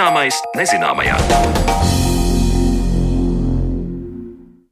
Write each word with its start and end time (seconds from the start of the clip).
Zināmais 0.00 0.38
nezināmajā. 0.56 1.79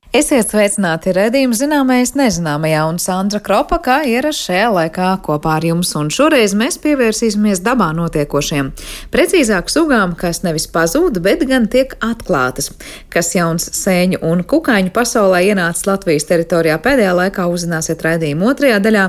Esiet 0.08 0.48
sveicināti 0.48 1.12
redzējumu 1.12 1.52
zināmais 1.52 2.14
nezināmajā 2.16 2.80
un 2.88 2.96
Sandra 2.96 3.42
Kropa, 3.44 3.76
kā 3.84 3.98
ierasts 4.08 4.46
šajā 4.46 4.70
laikā 4.72 5.08
kopā 5.26 5.58
ar 5.58 5.66
jums, 5.68 5.90
un 6.00 6.08
šoreiz 6.08 6.54
mēs 6.56 6.78
pievērsīsimies 6.80 7.60
dabā 7.60 7.90
notiekošiem. 7.92 8.70
Precīzāk 9.12 9.68
sugām, 9.68 10.14
kas 10.16 10.40
nevis 10.46 10.64
pazūd, 10.72 11.18
bet 11.20 11.44
gan 11.50 11.66
tiek 11.68 11.92
atklātas. 12.00 12.70
Kas 13.12 13.34
jauns 13.36 13.68
sēņu 13.76 14.22
un 14.24 14.40
kukaiņu 14.48 14.94
pasaulē 14.96 15.42
ienācis 15.50 15.84
Latvijas 15.90 16.24
teritorijā 16.30 16.78
pēdējā 16.86 17.10
laikā 17.18 17.44
uzzināsiet 17.52 18.00
redzējumu 18.06 18.48
otrajā 18.48 18.78
daļā, 18.86 19.02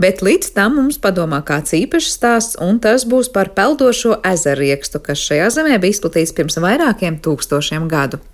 bet 0.00 0.24
līdz 0.24 0.54
tam 0.56 0.78
mums 0.80 0.96
padomā 1.04 1.42
kāds 1.44 1.76
īpašs 1.76 2.16
stāsts, 2.16 2.56
un 2.64 2.80
tas 2.80 3.04
būs 3.04 3.28
par 3.34 3.52
peldošo 3.52 4.22
ezerriekstu, 4.24 5.04
kas 5.04 5.20
šajā 5.20 5.52
zemē 5.58 5.76
bija 5.84 5.98
izplatīts 5.98 6.32
pirms 6.32 6.56
vairākiem 6.64 7.20
tūkstošiem 7.20 7.92
gadu. 7.92 8.24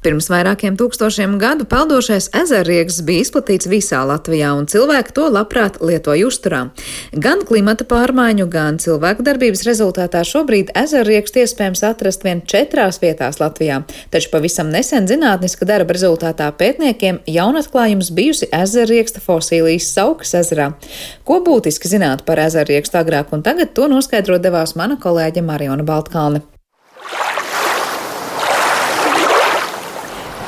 Pirms 0.00 0.30
vairākiem 0.32 0.78
tūkstošiem 0.80 1.34
gadu 1.36 1.66
peldošais 1.68 2.30
ezerrieks 2.38 3.02
bija 3.04 3.20
izplatīts 3.20 3.68
visā 3.68 3.98
Latvijā, 4.08 4.54
un 4.56 4.64
cilvēki 4.64 5.12
to 5.12 5.26
labprāt 5.28 5.74
lietoja 5.84 6.24
uzturā. 6.24 6.60
Gan 7.12 7.42
klimata 7.44 7.84
pārmaiņu, 7.84 8.46
gan 8.48 8.78
cilvēku 8.80 9.26
darbības 9.26 9.66
rezultātā 9.68 10.22
šobrīd 10.24 10.72
ezerrieks 10.80 11.36
iespējams 11.42 11.84
atrast 11.84 12.24
vien 12.24 12.40
četrās 12.48 12.96
vietās 13.02 13.42
Latvijā, 13.42 13.82
taču 14.08 14.30
pavisam 14.32 14.72
nesen 14.72 15.04
zinātniska 15.10 15.68
darba 15.68 15.92
rezultātā 15.98 16.48
pētniekiem 16.62 17.20
jaunatklājums 17.28 18.08
bijusi 18.16 18.48
ezerrieksta 18.56 19.20
fosīlijas 19.20 19.90
Saukas 19.92 20.32
ezerā. 20.40 20.70
Ko 21.28 21.42
būtiski 21.44 21.92
zināt 21.92 22.24
par 22.24 22.40
ezerriekstu 22.40 23.02
agrāk 23.02 23.36
un 23.36 23.44
tagad, 23.44 23.74
to 23.76 23.90
noskaidrot 23.92 24.40
devās 24.48 24.72
mana 24.80 24.96
kolēģe 24.96 25.44
Mariona 25.44 25.84
Baltkalne. 25.84 26.40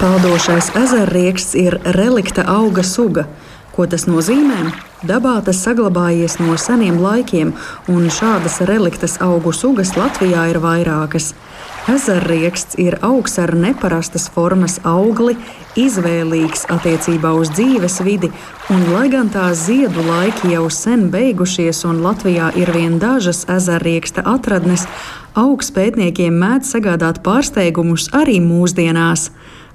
Peldošais 0.02 0.72
ezerrieksts 0.74 1.54
ir 1.54 1.76
relikta 1.94 2.42
auga 2.50 2.82
suga. 2.82 3.22
Ko 3.70 3.84
tas 3.86 4.08
nozīmē? 4.10 4.72
Dabā 5.06 5.36
tas 5.46 5.60
saglabājies 5.62 6.40
no 6.42 6.56
seniem 6.58 6.96
laikiem, 6.98 7.52
un 7.86 8.08
šādas 8.10 8.58
reliktas 8.66 9.14
augu 9.22 9.52
sugas 9.54 9.92
Latvijā 9.94 10.48
ir 10.50 10.58
vairākas. 10.64 11.28
Ezerrieksts 11.92 12.80
ir 12.82 12.96
augs 13.06 13.38
ar 13.38 13.54
neparastas 13.54 14.26
formas 14.34 14.80
augli, 14.82 15.36
izvēlīgs 15.78 16.66
attiecībā 16.74 17.30
uz 17.38 17.54
dzīves 17.54 18.02
vidi, 18.02 18.32
un 18.74 18.82
lai 18.90 19.06
gan 19.14 19.30
tās 19.30 19.68
ziedu 19.68 20.02
laiki 20.10 20.50
jau 20.56 20.66
sen 20.66 21.12
beigušies 21.14 21.84
un 21.86 22.02
Latvijā 22.02 22.50
ir 22.58 22.74
vien 22.74 22.98
dažas 22.98 23.44
ezerrieksta 23.46 24.26
atradnes, 24.34 24.88
augs 25.38 25.70
pētniekiem 25.70 26.34
mēdz 26.42 26.74
sagādāt 26.74 27.22
pārsteigumus 27.22 28.10
arī 28.18 28.40
mūsdienās. 28.42 29.30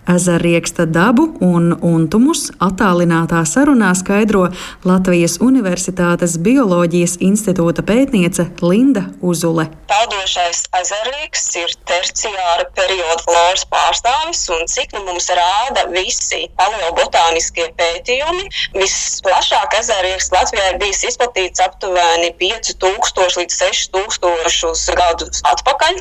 Ezerrieksta 0.07 0.85
dabu 0.87 1.25
un 1.43 1.73
untumus 1.83 2.45
attālinātā 2.63 3.41
sarunā 3.43 3.89
skaidro 3.99 4.45
Latvijas 4.87 5.35
Universitātes 5.43 6.37
Bioloģijas 6.39 7.17
institūta 7.27 7.83
pētniece 7.83 8.45
Linda 8.63 9.03
Uzule. 9.19 9.67
Peldošais 9.91 10.61
ezerrieksts 10.79 11.57
ir 11.59 11.73
terciāra 11.89 12.69
perioda 12.77 13.19
floras 13.25 13.65
pārstāvis, 13.67 14.45
un 14.55 14.63
cik 14.71 14.95
nu 14.95 15.03
mums 15.09 15.27
rāda 15.35 15.83
visi 15.91 16.45
paleobotāniskie 16.59 17.67
pētījumi, 17.75 18.47
visplašāk 18.77 19.75
ezerrieksts 19.81 20.31
Latvijā 20.35 20.69
ir 20.71 20.79
bijis 20.85 21.03
izplatīts 21.11 21.63
aptuveni 21.67 22.31
5000 22.39 23.41
līdz 23.41 23.59
6000 23.59 24.97
gadus 25.01 25.43
atpakaļ, 25.51 25.99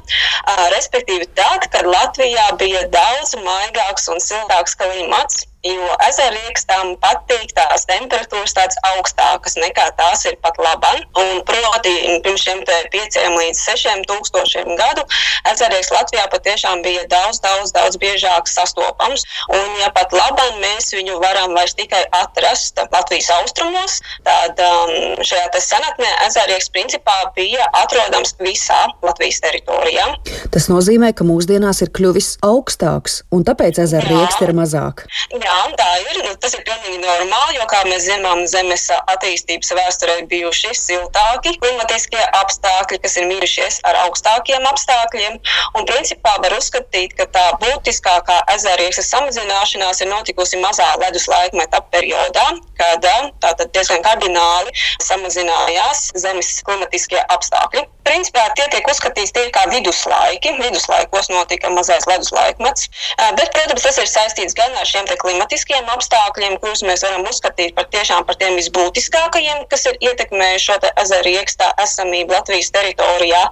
respektīvi 0.77 1.27
tad, 1.35 1.67
kad 1.75 1.91
Latvijā 1.91 2.49
bija 2.63 2.87
daudz 2.95 3.35
maigāk 3.43 3.96
augstāks 3.97 4.09
un 4.13 4.21
siltāks 4.21 4.77
klimats 4.77 5.47
jo 5.65 5.89
ezerriekstām 6.09 6.95
patīk 7.03 7.55
tās 7.57 7.87
temperatūras 7.89 8.55
tādas 8.57 8.79
augstākas 8.93 9.57
nekā 9.61 9.89
tās 9.99 10.27
ir 10.27 10.37
pat. 10.43 10.55
Un 10.57 11.43
proti, 11.47 11.93
pirms 12.25 12.43
šiem 12.43 12.63
pieciem 12.93 13.35
līdz 13.37 13.59
sešiem 13.61 14.05
tūkstošiem 14.09 14.71
gadu 14.79 15.05
ezerrieks 15.51 15.91
Latvijā 15.93 16.25
patiešām 16.33 16.83
bija 16.85 17.05
daudz, 17.11 17.41
daudz, 17.45 17.73
daudz 17.77 17.99
biežāk 18.01 18.49
sastopams. 18.51 19.25
Un 19.53 19.77
ja 19.83 19.91
pat 19.95 20.15
laban 20.17 20.59
mēs 20.63 20.91
viņu 20.97 21.19
varam 21.23 21.55
vairs 21.57 21.77
tikai 21.79 22.03
atrast 22.17 22.81
Latvijas 22.93 23.29
austrumos, 23.37 23.99
tad 24.27 24.61
um, 24.65 25.21
šajā 25.21 25.61
senatnē 25.63 26.09
ezerrieks 26.27 26.71
principā 26.73 27.17
bija 27.37 27.69
atrodams 27.83 28.35
visā 28.41 28.87
Latvijas 29.05 29.43
teritorijā. 29.45 30.09
Tas 30.55 30.71
nozīmē, 30.73 31.13
ka 31.17 31.27
mūsdienās 31.29 31.83
ir 31.85 31.93
kļuvis 31.97 32.37
augstāks, 32.47 33.21
un 33.35 33.45
tāpēc 33.47 33.83
ezerrieks 33.85 34.41
ir 34.45 34.55
mazāk. 34.57 35.07
Jā, 35.37 35.56
tā 35.79 35.89
ir. 36.03 36.19
Nu, 36.27 36.33
tas 36.43 36.55
ir 36.57 36.63
pilnīgi 36.67 36.99
normāli, 37.03 37.57
jo, 37.57 37.67
kā 37.71 37.83
mēs 37.89 38.07
zinām, 38.09 38.43
Zemes 38.51 38.87
attīstības 38.97 39.73
vēsturē 39.79 40.17
bijuši 40.31 40.73
siltāki 40.77 41.55
klimatiskie 41.63 42.23
apstākļi, 42.41 42.99
kas 43.05 43.17
ir 43.21 43.29
mirušies 43.31 43.81
ar 43.89 43.99
augstākiem 44.05 44.67
apstākļiem. 44.71 45.39
Un, 45.79 45.87
principā, 45.89 46.37
var 46.45 46.57
uzskatīt, 46.59 47.17
ka 47.19 47.29
tā 47.35 47.45
būtiskākā 47.63 48.39
ezerieksnes 48.57 49.11
samazināšanās 49.15 50.03
ir 50.05 50.11
notikusi 50.13 50.61
mazā 50.63 50.89
ledus 51.03 51.29
laikmeta 51.31 51.83
periodā, 51.95 52.47
kad 52.81 53.09
tātad 53.45 53.73
diezgan 53.73 54.05
kardināli 54.07 54.75
samazinājās 55.05 56.11
Zemes 56.21 56.53
klimatiskie 56.67 57.23
apstākļi. 57.33 57.87
Principā 58.07 58.45
tie 58.55 58.69
tiek 58.71 58.87
uzskatīti 58.87 59.33
tie 59.35 59.49
kā 59.55 59.65
viduslaiki. 59.73 60.53
Viduslaikos 60.61 61.31
notika 61.33 61.73
mazais 61.75 62.07
ledus 62.07 62.31
laikmets, 62.35 62.87
bet, 63.19 63.51
protams, 63.57 63.83
tas 63.83 63.99
ir 63.99 64.07
saistīts 64.11 64.55
gan 64.55 64.77
ar 64.79 64.87
šiem 64.87 65.07
klimatiskiem 65.07 65.36
klimatiskiem 65.37 65.89
apstākļiem, 65.93 66.57
kurus 66.63 66.83
mēs 66.87 67.03
varam 67.05 67.27
uzskatīt 67.29 67.75
par 67.77 67.87
tiešām 67.93 68.25
par 68.25 68.39
tiem 68.41 68.57
visbūtiskākajiem, 68.57 69.67
kas 69.69 69.85
ir 69.91 69.99
ietekmējuši 70.09 70.65
šo 70.65 70.77
ezeru 71.03 71.33
iekstā 71.37 71.69
esamību 71.83 72.33
Latvijas 72.33 72.73
teritorijā. 72.73 73.43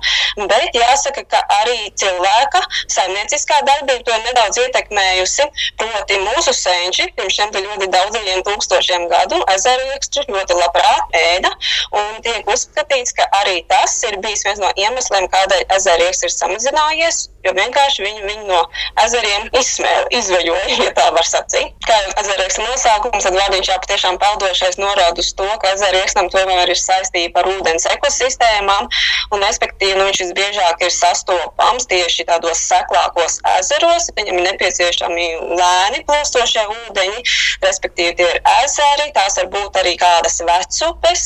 Bet 0.48 0.76
jāsaka, 0.78 1.24
ka 1.28 1.42
arī 1.60 1.90
cilvēka 2.00 2.62
saimnieciskā 2.94 3.60
darbība 3.68 4.00
to 4.06 4.16
ir 4.16 4.24
nedaudz 4.30 4.60
ietekmējusi. 4.64 5.48
Proti, 5.82 6.20
mūsu 6.24 6.56
senči 6.56 7.10
pirms 7.18 7.36
šiem 7.36 7.52
ļoti 7.54 7.90
daudziem 7.92 8.42
tūkstošiem 8.48 9.06
gadu 9.12 9.42
ezeru 9.52 9.92
iekstu 9.92 10.24
ļoti 10.30 10.56
labprāt 10.56 11.20
ēda. 11.20 11.52
Un 12.00 12.24
tiek 12.24 12.48
uzskatīts, 12.48 13.12
ka 13.18 13.28
arī 13.42 13.60
tas 13.68 14.00
ir 14.08 14.18
bijis 14.24 14.46
viens 14.48 14.62
no 14.62 14.72
iemesliem, 14.80 15.28
kādēļ 15.36 15.68
ezeru 15.76 16.08
ieksts 16.08 16.30
ir 16.30 16.36
samazinājies, 16.38 17.26
jo 17.44 17.54
vienkārši 17.56 18.04
viņi 18.04 18.24
viņu 18.28 18.46
no 18.48 18.60
ezeriem 19.04 19.48
izsmēla, 19.60 20.06
izveļoja, 20.18 20.78
ja 20.86 20.92
tā 20.96 21.10
var 21.14 21.28
sacīt 21.28 21.74
kā 21.84 21.96
jau 22.00 22.12
ezerēks 22.22 22.58
nosaukums, 22.62 23.26
tad 23.26 23.36
vārdiņš 23.36 23.70
jau 23.70 23.78
patiešām 23.84 24.18
peldošais 24.22 24.78
norāda 24.80 25.22
uz 25.22 25.30
to, 25.36 25.48
ka 25.62 25.72
ezerēkstam 25.74 26.30
tomēr 26.32 26.72
ir 26.72 26.80
saistība 26.80 27.42
ar 27.42 27.50
ūdens 27.52 27.86
ekosistēmām, 27.92 28.88
un 29.34 29.44
respektīvi 29.44 29.98
nu, 29.98 30.08
viņš 30.08 30.22
visbiežāk 30.24 30.84
ir 30.86 30.92
sastopams 30.94 31.88
tieši 31.90 32.26
tādos 32.30 32.62
seklākos 32.70 33.40
ezeros, 33.58 34.08
viņam 34.16 34.40
ir 34.40 34.46
nepieciešami 34.50 35.26
lēni 35.60 36.04
plūstošie 36.08 36.64
ūdeņi, 36.74 37.24
respektīvi 37.64 38.16
tie 38.20 38.28
ir 38.32 38.40
ezeri, 38.62 39.10
tās 39.16 39.38
var 39.40 39.50
būt 39.52 39.80
arī 39.82 39.94
kādas 40.00 40.40
vecupes. 40.44 41.24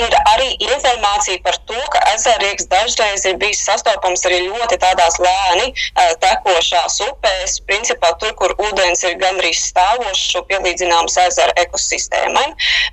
Ir 0.00 0.14
arī 0.32 0.50
informācija 0.66 1.40
par 1.44 1.58
to, 1.68 1.78
ka 1.94 2.02
ezerīgs 2.14 2.68
dažreiz 2.70 3.26
ir 3.28 3.38
bijis 3.40 3.62
sastopams 3.66 4.24
arī 4.28 4.42
ļoti 4.48 4.80
tādās 4.82 5.20
lēni 5.22 5.59
tekošās 6.24 7.00
upēs, 7.08 7.60
principā 7.68 8.14
tur, 8.22 8.34
kur 8.38 8.56
ūdens 8.70 9.04
ir 9.08 9.18
gandrīz 9.20 9.60
stāvs 9.70 9.90
stāvošu 9.90 10.42
pielīdzināms 10.48 11.16
ezera 11.26 11.54
ekosistēmai. 11.60 12.46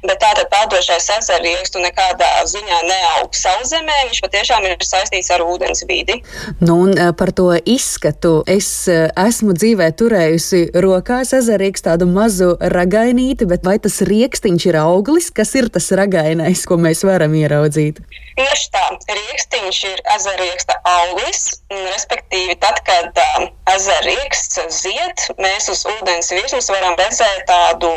Bet 0.06 0.20
tātad 0.22 0.50
peldošais 0.52 1.10
ezera 1.18 1.42
riekstu 1.44 1.82
nekādā 1.84 2.30
ziņā 2.50 2.82
neaug 2.88 3.36
sauszemē, 3.38 3.98
viņš 4.10 4.22
patiešām 4.26 4.68
ir 4.70 4.86
saistīts 4.86 5.32
ar 5.34 5.44
ūdens 5.46 5.86
vidi. 5.90 6.20
Nu, 6.60 6.80
un 6.88 6.96
par 7.18 7.34
to 7.38 7.52
izskatu 7.66 8.42
es 8.48 8.70
esmu 8.90 9.56
dzīvē 9.58 9.92
turējusi 9.98 10.64
rokās 10.84 11.34
ezerīgs 11.38 11.86
tādu 11.86 12.10
mazu 12.10 12.56
ragainīti, 12.60 13.48
bet 13.50 13.66
vai 13.68 13.78
tas 13.84 14.02
riekstiņš 14.02 14.70
ir 14.72 14.82
auglis, 14.82 15.32
kas 15.32 15.54
ir 15.60 15.70
tas 15.74 15.92
ragainais, 15.96 16.66
ko 16.68 16.80
mēs 16.82 17.06
varam 17.08 17.36
ieraudzīt? 17.38 18.02
Tieši 18.38 18.68
tā, 18.70 18.84
rīkstiņš 19.10 19.78
ir 19.90 20.02
ezerieksta 20.14 20.76
auglis, 20.86 21.40
respektīvi 21.74 22.54
tad, 22.62 22.78
kad 22.86 23.18
um, 23.24 23.48
ezerieksts 23.74 24.60
zied, 24.78 25.24
mēs 25.42 25.72
uz 25.74 25.82
ūdens 25.90 26.30
virsmas 26.36 26.70
varam 26.70 26.94
redzēt 27.00 27.48
tādu 27.50 27.90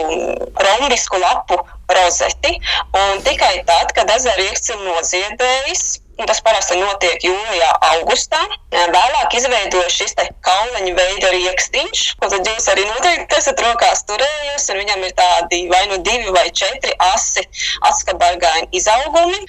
rombisku 0.64 1.20
lapu 1.20 1.60
rozeti, 1.92 2.54
un 3.02 3.20
tikai 3.26 3.58
tad, 3.69 3.92
kad 3.98 4.14
ezerieksts 4.16 4.72
ir 4.72 4.81
noziedējis, 4.87 5.84
un 6.20 6.28
tas 6.28 6.40
parasti 6.44 6.76
notiek 6.76 7.22
jūlijā, 7.25 7.70
augustā. 7.94 8.40
Vēlāk 8.70 9.37
izveidojas 9.38 9.96
šis 9.96 10.17
kauleņa 10.46 10.93
veida 10.99 11.31
riekstīns, 11.34 12.02
ko 12.20 12.28
tad 12.32 12.46
jūs 12.46 12.69
arī 12.72 12.84
noteikti 12.88 13.38
esat 13.38 13.62
rokās 13.64 14.05
turējusi, 14.11 14.76
viņam 14.78 15.06
ir 15.08 15.14
tādi 15.19 15.62
vai 15.72 15.82
nu 15.90 16.00
divi 16.05 16.34
vai 16.37 16.46
četri 16.62 16.93
asi 17.11 17.46
atskabargaini 17.88 18.69
izaugumi. 18.76 19.40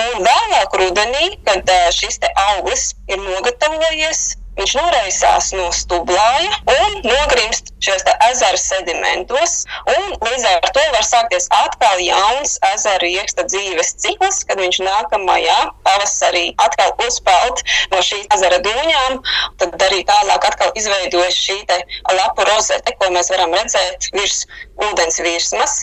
Un 0.00 0.26
vēlāk 0.26 0.74
rudenī, 0.82 1.36
kad 1.46 1.70
šis 1.94 2.18
auglis 2.48 2.90
ir 3.08 3.22
nogatavojies, 3.22 4.26
Viņš 4.56 4.72
noraisās 4.78 5.50
no 5.56 5.68
stublāja 5.74 6.52
un 6.72 7.00
nogrimst 7.04 7.72
šajos 7.84 8.06
ezera 8.30 8.60
sedimentos. 8.60 9.56
Līdz 9.86 10.46
ar 10.50 10.68
to 10.72 10.84
var 10.94 11.04
sākties 11.06 11.48
atkal 11.52 12.00
jauns 12.00 12.56
ezera 12.72 13.00
rieksta 13.02 13.44
dzīves 13.48 13.94
cikls, 14.02 14.42
kad 14.48 14.60
viņš 14.62 14.80
nākamajā 14.86 15.58
pavasarī 15.86 16.46
atkal 16.64 16.94
uzpeld 17.06 17.62
no 17.92 18.00
šīs 18.08 18.26
ezera 18.36 18.60
dūņām. 18.64 19.20
Tad 19.60 19.76
arī 19.88 20.02
tālāk 20.08 20.48
izveidojas 20.76 21.36
šī 21.36 21.58
lapu 22.16 22.46
rozete, 22.48 22.94
ko 23.00 23.10
mēs 23.12 23.30
varam 23.34 23.54
redzēt 23.56 24.08
virs 24.16 24.44
ūdens 24.88 25.20
virsmas. 25.24 25.76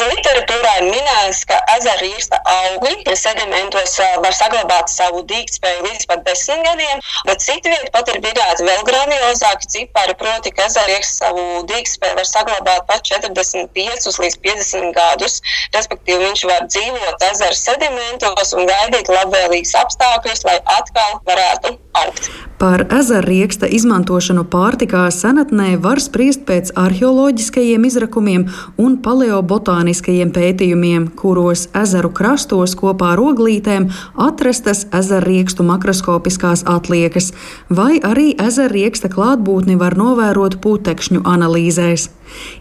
Literatūrā 0.00 0.76
ir 0.80 0.88
minēts, 0.90 1.42
ka 1.50 1.58
ezera 1.76 1.98
rieksta 2.02 2.40
augļi 2.54 3.16
sedimentos 3.18 3.98
var 4.24 4.34
saglabāt 4.36 4.90
savu 4.92 5.22
dīgtspēju 5.30 5.86
līdz 5.86 6.08
pat 6.10 6.24
desmit 6.26 6.64
gadiem, 6.66 7.02
bet 7.28 7.44
citviet 7.44 7.90
pat 7.94 8.10
ir 8.12 8.19
minēti 8.24 8.66
vēl 8.66 8.84
grandiozāki 8.88 9.70
cipari, 9.74 10.16
proti, 10.20 10.52
ka 10.56 10.68
ezerieks 10.68 11.14
savu 11.20 11.64
dīkspēju 11.70 12.18
var 12.18 12.28
saglabāt 12.28 12.86
pat 12.90 13.04
45 13.08 14.20
līdz 14.24 14.38
50 14.46 14.94
gadus, 14.96 15.40
respektīvi 15.76 16.28
viņš 16.28 16.44
var 16.52 16.68
dzīvot 16.68 17.26
ezera 17.30 17.56
sedimentos 17.56 18.54
un 18.56 18.70
gaidīt 18.70 19.12
labvēlīgus 19.12 19.76
apstākļus, 19.84 20.46
lai 20.48 20.60
atkal 20.78 21.20
varētu 21.28 21.76
augt. 22.04 22.32
Par 22.60 22.82
ezerrieksta 22.92 23.64
izmantošanu 23.72 24.42
pārtikā 24.52 25.06
senatnē 25.16 25.78
var 25.80 25.96
spriest 26.04 26.42
pēc 26.44 26.74
arheoloģiskajiem 26.82 27.86
izrakumiem 27.88 28.44
un 28.84 28.98
paleobotāniskajiem 29.06 30.28
pētījumiem, 30.36 31.06
kuros 31.16 31.62
ezeru 31.82 32.12
krastos 32.12 32.76
kopā 32.76 33.14
ar 33.14 33.24
oglītēm 33.30 33.88
atrastas 34.28 34.84
ezerriekstu 35.00 35.64
makroskopiskās 35.72 36.66
atliekas, 36.68 37.32
vai 37.72 37.94
arī 38.12 38.34
ezerrieksta 38.50 39.08
klātbūtni 39.08 39.80
var 39.80 39.96
novērot 39.96 40.60
putekšņu 40.60 41.24
analīzēs. 41.24 42.10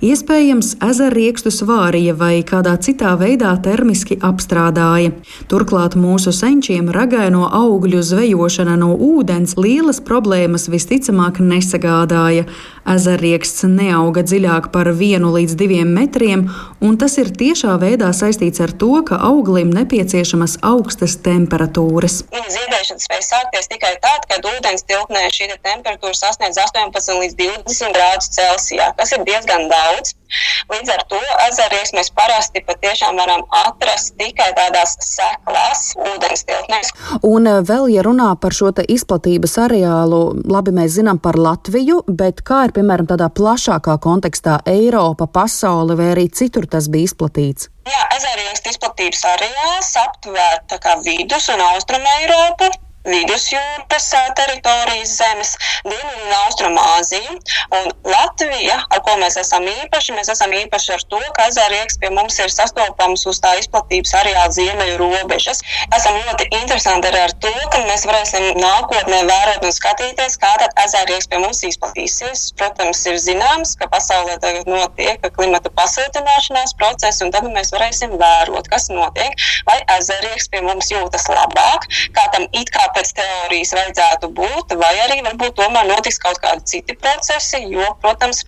Iespējams, 0.05 0.75
ezerriekstu 0.85 1.51
svārīja 1.51 2.15
vai 2.15 2.39
kādā 2.47 2.75
citā 2.79 3.15
veidā 3.19 3.51
termiski 3.63 4.15
apstrādāja. 4.23 5.11
Turklāt 5.51 5.97
mūsu 5.99 6.33
senčiem 6.35 6.87
ragaino 6.95 7.49
augļu 7.51 8.01
zvejošana 8.11 8.77
no 8.79 8.93
ūdens 8.95 9.57
lielas 9.59 9.99
problēmas 10.05 10.69
visticamāk 10.71 11.41
nesagādāja. 11.43 12.47
Ezerrieksts 12.89 13.67
neauga 13.69 14.23
dziļāk 14.25 14.71
par 14.73 14.89
vienu 14.97 15.33
līdz 15.35 15.57
diviem 15.59 15.91
metriem, 15.93 16.47
un 16.81 16.95
tas 16.97 17.17
ir 17.21 17.29
tiešā 17.41 17.75
veidā 17.81 18.09
saistīts 18.15 18.63
ar 18.63 18.71
to, 18.71 19.03
ka 19.05 19.19
auglim 19.29 19.69
nepieciešamas 19.75 20.57
augstas 20.65 21.19
temperatūras. 21.25 22.23
Viņa 22.33 22.55
ziedēšana 22.55 23.03
spēja 23.03 23.27
sākties 23.27 23.69
tikai 23.69 23.93
tad, 24.01 24.25
kad 24.31 24.47
ūdens 24.47 24.87
tilpnē 24.89 25.27
šī 25.35 25.51
temperatūra 25.65 26.15
sasniedz 26.17 26.57
18 26.63 27.19
līdz 27.21 27.37
20 27.67 27.95
grādus 27.97 28.31
Celsijā, 28.35 28.89
kas 28.97 29.13
ir 29.15 29.25
diezgan 29.27 29.58
diezgan 29.59 29.69
daudz. 29.69 30.15
Līdz 30.69 30.89
ar 30.93 31.03
to 31.09 31.19
ezerīs 31.47 31.91
mēs 31.93 32.11
parasti 32.13 32.61
patiešām 32.61 33.17
varam 33.17 33.41
atrast 33.65 34.15
tikai 34.19 34.51
tādās 34.53 34.95
seklās 35.01 35.95
ūdens 35.97 36.45
tilpnēs. 36.45 36.91
Un 37.25 37.47
eh, 37.47 37.61
vēl, 37.65 37.89
ja 37.95 38.03
runā 38.05 38.35
par 38.39 38.53
šo 38.53 38.69
izplatības 38.69 39.57
areālu, 39.57 40.43
labi 40.45 40.71
mēs 40.71 40.93
zinām 40.99 41.19
par 41.19 41.35
Latviju, 41.39 42.03
bet 42.07 42.43
kā 42.45 42.67
ir 42.67 42.75
piemēram 42.75 43.09
tādā 43.09 43.29
plašākā 43.29 43.97
kontekstā 43.99 44.59
Eiropa, 44.65 45.25
pasaule 45.27 45.97
vai 45.97 46.11
arī 46.13 46.29
citur 46.29 46.67
tas 46.69 46.87
bija 46.87 47.09
izplatīts? 47.09 47.71
Jā, 47.89 48.03
ezerīs 48.13 48.61
izplatības 48.69 49.25
areāls 49.25 49.95
aptver 49.97 51.01
vidus 51.07 51.49
un 51.49 51.65
austrumu 51.71 52.13
Eiropu 52.19 52.69
vidusjūras 53.07 54.07
teritorijas 54.35 55.15
zemes, 55.19 55.55
Dienvidu 55.85 56.25
un 56.25 56.33
Austrumāziju. 56.45 57.35
Un 57.77 57.91
Latvija, 58.03 58.77
ar 58.91 59.01
ko 59.05 59.15
mēs 59.21 59.37
esam 59.39 59.65
īpaši, 59.69 60.15
mēs 60.17 60.31
esam 60.33 60.51
īpaši 60.55 60.93
ar 60.95 61.05
to, 61.11 61.19
ka 61.35 61.47
ezerieks 61.51 61.99
pie 62.01 62.11
mums 62.13 62.39
ir 62.43 62.51
sastopams 62.51 63.25
uz 63.29 63.39
tā 63.43 63.55
izplatības 63.61 64.13
areāla 64.19 64.51
ziemeļu 64.55 64.97
robežas. 64.99 65.63
Esam 65.95 66.17
ļoti 66.19 66.49
interesanti 66.59 67.09
arī 67.11 67.21
ar 67.27 67.35
to, 67.43 67.53
ka 67.71 67.83
mēs 67.87 68.05
varēsim 68.09 68.59
nākotnē 68.59 69.21
vērot 69.29 69.67
un 69.67 69.75
skatīties, 69.75 70.37
kā 70.41 70.51
tad 70.61 70.75
ezerieks 70.83 71.29
pie 71.31 71.39
mums 71.43 71.63
izplatīsies. 71.69 72.49
Protams, 72.59 73.05
ir 73.07 73.19
zināms, 73.23 73.75
ka 73.79 73.87
pasaulē 73.91 74.39
tagad 74.43 74.67
notiek 74.69 75.23
klimata 75.37 75.71
pasiltināšanās 75.79 76.75
process, 76.79 77.23
un 77.23 77.31
tad 77.35 77.47
mēs 77.47 77.71
varēsim 77.75 78.17
vērot, 78.19 78.67
kas 78.71 78.89
notiek, 78.91 79.39
vai 79.69 79.79
ezerieks 79.97 80.51
pie 80.51 80.63
mums 80.65 80.91
jūtas 80.91 81.29
labāk, 81.31 81.87
kā 82.15 82.27
tam 82.35 82.47
it 82.51 82.71
kā 82.73 82.88
pēc 82.95 83.11
teorijas 83.17 83.73
vajadzētu 83.77 84.29
būt, 84.37 84.75
vai 84.79 84.93
arī 85.05 85.19
varbūt 85.25 85.57
tomēr 85.59 85.87
notiks 85.89 86.19
kaut 86.21 86.39
kādi 86.43 86.65
citi 86.73 86.95
procesi, 86.99 87.61
jo, 87.71 87.85
protams, 88.03 88.43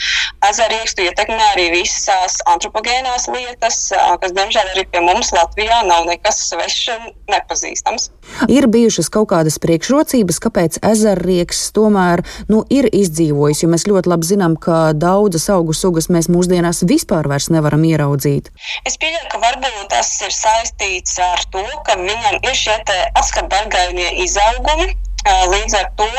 ezeriekstu 0.50 1.06
ietekmē 1.08 1.52
arī 1.54 1.70
visas 1.76 2.40
antropogēnās 2.52 3.28
lietas, 3.32 3.80
kas, 3.92 4.36
diemžēl, 4.38 4.74
arī 4.74 4.86
pie 4.92 5.04
mums 5.06 5.34
Latvijā 5.36 5.82
nav 5.88 6.08
nekas 6.10 6.44
svešs 6.50 6.92
un 6.96 7.12
nepazīstams. 7.32 8.10
Ir 8.52 8.68
bijušas 8.72 9.10
kaut 9.14 9.30
kādas 9.32 9.60
priekšrocības, 9.62 10.40
kāpēc 10.44 10.80
ezerrieks 10.92 11.64
tomēr 11.76 12.24
nu, 12.52 12.64
ir 12.74 12.88
izdzīvojis, 12.92 13.64
jo 13.64 13.72
mēs 13.72 13.88
ļoti 13.90 14.12
labi 14.12 14.30
zinām, 14.30 14.58
ka 14.62 14.92
daudzas 14.98 15.50
augu 15.54 15.76
sugas 15.78 16.10
mēs 16.14 16.30
mūsdienās 16.32 16.84
vispār 16.88 17.30
vairs 17.32 17.50
nevaram 17.54 17.84
ieraudzīt. 17.88 18.52
Es 18.88 18.98
pieļauju, 19.02 19.28
ka 19.32 19.42
varbūt 19.44 19.92
tas 19.92 20.12
ir 20.26 20.34
saistīts 20.36 21.18
ar 21.22 21.44
to, 21.54 21.64
ka 21.88 21.98
viņam 22.00 22.40
ir 22.48 22.58
šie 22.58 22.78
atskatbargainie 23.20 24.10
izdevumu 24.32 24.86
izaugumi. 24.88 24.88
Līdz 25.26 25.76
ar 25.78 25.90
to 26.00 26.10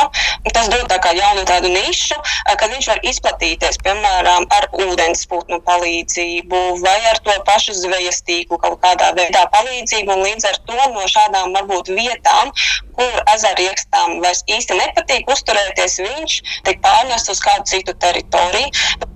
tas 0.54 0.68
dod 0.70 0.84
tā 0.90 0.98
kā 1.02 1.12
jaunu 1.16 1.44
tādu 1.48 1.70
nišu, 1.72 2.18
kad 2.46 2.70
viņš 2.70 2.88
var 2.90 3.00
izplatīties, 3.06 3.78
piemēram, 3.82 4.46
ar 4.54 4.68
ūdensputnu 4.84 5.58
palīdzību 5.66 6.62
vai 6.82 6.98
ar 7.10 7.18
to 7.24 7.34
pašu 7.46 7.74
zvejas 7.78 8.22
tīklu 8.26 8.58
kaut 8.62 8.78
kādā 8.84 9.12
veidā 9.18 9.44
palīdzību. 9.54 10.18
Līdz 10.22 10.48
ar 10.50 10.60
to 10.68 10.78
no 10.94 11.06
šādām 11.10 11.54
varbūt 11.56 11.90
vietām, 11.96 12.52
kur 12.96 13.22
ezerriekstām 13.34 14.20
vairs 14.22 14.42
īsti 14.50 14.76
nepatīk 14.78 15.30
uzturēties, 15.32 15.98
viņš 16.04 16.36
tiek 16.66 16.82
pārnests 16.84 17.32
uz 17.32 17.40
kādu 17.42 17.66
citu 17.70 17.94
teritoriju. 18.04 18.70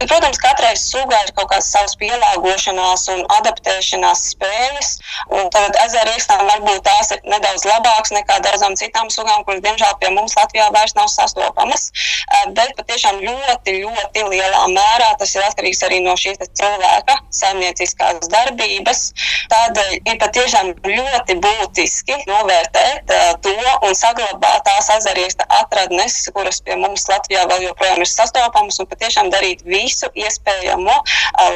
Protams, 0.07 0.41
katrai 0.41 0.75
sugai 0.81 1.23
ir 1.27 1.33
kaut 1.37 1.51
kādas 1.53 1.71
savas 1.73 1.97
pielāgošanās 2.01 3.07
un 3.15 3.25
adaptēšanās 3.39 4.25
spējas. 4.33 4.93
Un 5.37 5.51
tad 5.55 5.77
ezerriekstām 5.85 6.47
varbūt 6.49 6.83
tās 6.87 7.13
ir 7.15 7.23
nedaudz 7.29 7.67
labākas 7.69 8.15
nekā 8.17 8.41
daudzām 8.47 8.77
citām 8.79 9.11
sugām, 9.13 9.45
kuras, 9.47 9.63
diemžēl, 9.77 9.97
pie 10.01 10.11
mums 10.15 10.37
Latvijā 10.37 10.71
vairs 10.73 10.95
nav 10.97 11.09
sastopamas. 11.13 11.91
Eh, 12.27 12.51
bet 12.57 12.73
patiešām 12.77 13.21
ļoti, 13.21 13.83
ļoti 13.85 14.25
lielā 14.31 14.65
mērā 14.73 15.13
tas 15.19 15.35
ir 15.37 15.45
atkarīgs 15.45 15.83
arī 15.87 16.01
no 16.03 16.17
šīs 16.17 16.41
cilvēka 16.57 17.19
saimnieciskās 17.31 18.29
darbības. 18.33 19.13
Tādēļ 19.53 19.93
ir 20.11 20.19
patiešām 20.19 20.73
ļoti 20.87 21.37
būtiski 21.43 22.17
novērtēt 22.27 23.13
uh, 23.13 23.33
to, 23.45 23.55
un 23.87 23.95
saglabāt 23.95 24.65
tās 24.67 24.89
ezerieksta 24.97 25.47
atradnes, 25.61 26.17
kuras 26.35 26.61
pie 26.65 26.77
mums 26.81 27.07
Latvijā 27.11 27.45
vēl 27.51 27.69
joprojām 27.69 28.03
ir 28.03 28.11
sastopamas, 28.11 28.81
un 28.81 28.89
patiešām 28.91 29.31
darīt 29.31 29.63
visu 29.67 30.09
iespējamo, 30.15 30.97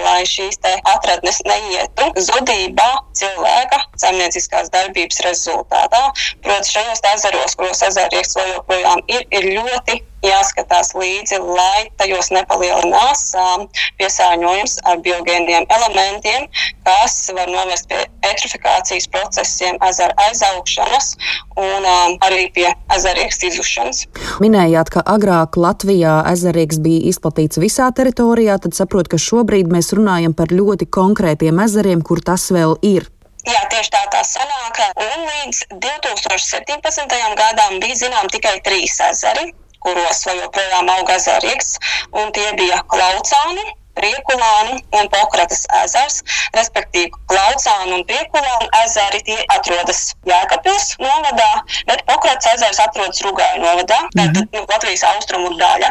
lai 0.05 0.21
šīs 0.29 0.61
atradnes 0.93 1.41
neietu 1.47 2.11
zudībā 2.29 2.89
cilvēka 3.17 3.81
saimnieciskās 3.99 4.71
darbības 4.75 5.23
rezultātā. 5.27 6.03
Protams, 6.45 6.73
šajos 6.75 7.03
ezeros, 7.15 7.57
kuros 7.59 7.83
ezerieksts 8.11 8.37
vēl 8.37 8.55
joprojām 8.57 9.03
ir, 9.09 9.27
ir 9.31 9.45
ļoti 9.55 10.01
jāskatās 10.21 10.93
līdzi, 10.93 11.39
lai 11.41 11.89
tajos 11.97 12.29
nepalielinās 12.35 13.23
um, 13.39 13.63
piesārņojums 13.97 14.81
ar 14.85 14.99
biogēniem 15.01 15.65
elementiem, 15.73 16.49
kas 16.85 17.31
var 17.33 17.49
novest 17.49 17.89
pie 17.89 18.03
eitrofikācijas 18.29 19.09
procesiem, 19.09 19.79
ezera 19.87 20.13
aizaugšanas 20.27 21.15
un 21.57 21.87
um, 21.89 22.19
arī 22.27 22.51
pie 22.53 22.69
ezerieks 22.93 23.41
izušanas. 23.49 24.03
Minējāt, 24.45 24.93
ka 24.93 25.05
agrāk 25.09 25.57
Latvijā 25.57 26.19
ezerieks 26.33 26.83
bija 26.85 27.15
izplatīts 27.15 27.61
visā 27.63 27.89
teritorijā, 27.97 28.59
tad 28.61 28.77
saprotu, 28.77 29.15
ka 29.15 29.23
šobrīd 29.23 29.73
mēs 29.73 29.95
runājam 29.97 30.37
par 30.37 30.53
ļoti 30.53 30.91
konkrētiem 30.91 31.65
ezeriem, 31.65 32.05
kur 32.05 32.21
tas 32.21 32.51
vēl 32.53 32.77
ir. 32.85 33.09
Jā, 33.51 33.63
tieši 33.73 33.91
tā 33.95 34.03
tā 34.13 34.21
sanāk. 34.27 34.79
Un 35.03 35.25
līdz 35.27 35.65
2017. 35.83 37.17
gadam 37.41 37.81
bija 37.83 37.97
zinām 38.05 38.29
tikai 38.31 38.61
trīs 38.67 39.01
ezeri 39.11 39.51
kuros 39.81 40.25
joprojām 40.29 40.91
aug 40.93 41.11
ezerieks, 41.15 41.79
un 42.13 42.33
tie 42.37 42.51
bija 42.59 42.83
Klaucāni, 42.93 43.65
Priekulānu 44.01 44.79
un 44.99 45.11
Pokratas 45.13 45.67
ezers, 45.83 46.21
respektīvi 46.57 47.13
Klaucānu 47.31 47.99
un 47.99 48.05
Priekulānu 48.09 48.69
ezeri 48.83 49.23
tie 49.29 49.39
atrodas 49.57 50.03
Jēkabils 50.29 50.95
novadā, 51.03 51.51
bet 51.91 52.05
Pokratas 52.09 52.55
ezers 52.55 52.81
atrodas 52.87 53.23
Rugāju 53.27 53.63
novadā, 53.65 54.01
-hmm. 54.07 54.19
tātad 54.21 54.57
nu, 54.57 54.65
Latvijas 54.73 55.05
austrumu 55.13 55.53
daļa. 55.61 55.91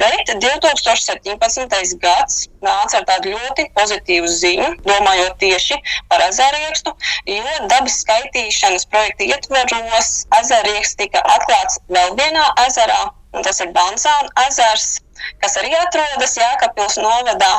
Bet 0.00 0.32
2017. 0.40 1.98
gads 2.00 2.48
nāca 2.64 3.00
ar 3.00 3.06
tādu 3.10 3.34
ļoti 3.36 3.68
pozitīvu 3.76 4.30
ziņu, 4.40 4.68
domājot 4.88 5.36
tieši 5.42 5.78
par 6.08 6.24
ezeriekstu, 6.28 6.94
jo 7.28 7.56
dabas 7.72 8.00
skaitīšanas 8.04 8.88
projekta 8.92 9.28
ietveros 9.28 10.12
ezerieksts 10.40 11.00
tika 11.00 11.22
atklāts 11.36 11.80
vēl 11.88 12.16
vienā 12.20 12.46
ezerā, 12.66 13.02
un 13.34 13.42
tas 13.46 13.60
ir 13.60 13.72
Banzāna 13.76 14.48
ezers 14.48 15.03
kas 15.42 15.56
arī 15.60 15.72
atrodas 15.78 16.36
Jēkabpils 16.38 16.98
novadā. 17.02 17.52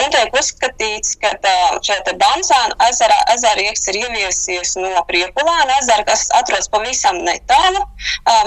Un 0.00 0.10
tiek 0.14 0.34
uzskatīts, 0.38 1.16
ka 1.22 1.34
šeit 1.84 2.10
Bansāna 2.20 2.76
ezerā 2.88 3.18
ezerieks 3.34 3.88
ir 3.92 4.00
ieviesies 4.04 4.76
no 4.80 4.92
Priepulēna 5.08 5.78
ezera, 5.80 6.04
kas 6.08 6.28
atrodas 6.34 6.68
pavisam 6.72 7.20
netālu 7.24 7.82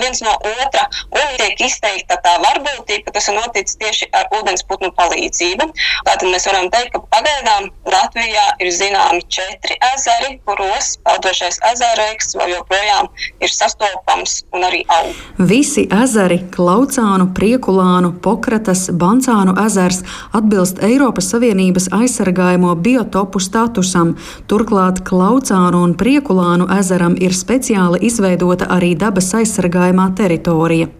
viens 0.01 0.21
no 0.21 0.33
otra, 0.63 0.87
un 1.13 1.35
tiek 1.39 1.59
izteikta 1.67 2.17
tā 2.23 2.37
varbūtība, 2.43 3.07
ka 3.07 3.15
tas 3.17 3.27
ir 3.29 3.37
noticis 3.37 3.77
tieši 3.81 4.09
ar 4.15 4.29
ūdensputnu 4.37 4.91
palīdzību. 4.97 5.69
Tātad 6.07 6.27
mēs 6.31 6.47
varam 6.49 6.69
teikt, 6.73 6.93
ka 6.93 7.01
pagaidām 7.13 7.69
Latvijā 7.87 8.45
ir 8.63 8.71
zināmi 8.73 9.23
četri 9.31 9.77
ezeri, 9.93 10.37
kuros 10.47 10.95
peldošais 11.05 11.59
ezerieks 11.71 12.35
vēl 12.37 12.55
joprojām 12.57 13.09
ir 13.43 13.53
sastopams 13.53 14.41
un 14.55 14.67
arī 14.67 14.83
aug. 14.93 15.13
Visi 15.37 15.87
ezeri- 16.03 16.39
Klaucānu, 16.55 17.29
Priekulānu, 17.37 18.13
Pokratas, 18.37 18.89
Bancānu 18.93 19.55
ezers 19.65 20.03
atbilst 20.37 20.77
Eiropas 20.85 21.25
Savienības 21.31 21.87
aizsargājamo 21.95 22.75
biotopu 22.85 23.39
statusam. 23.41 24.11
Turklāt 24.45 24.99
Klaucānu 25.07 25.79
un 25.81 25.95
Priekulānu 25.97 26.67
ezeram 26.75 27.15
ir 27.17 27.33
speciāli 27.33 28.03
izveidota 28.05 28.67
arī 28.75 28.91
dabas 28.99 29.31
aizsargājumā 29.39 30.11
teritorija. 30.19 30.91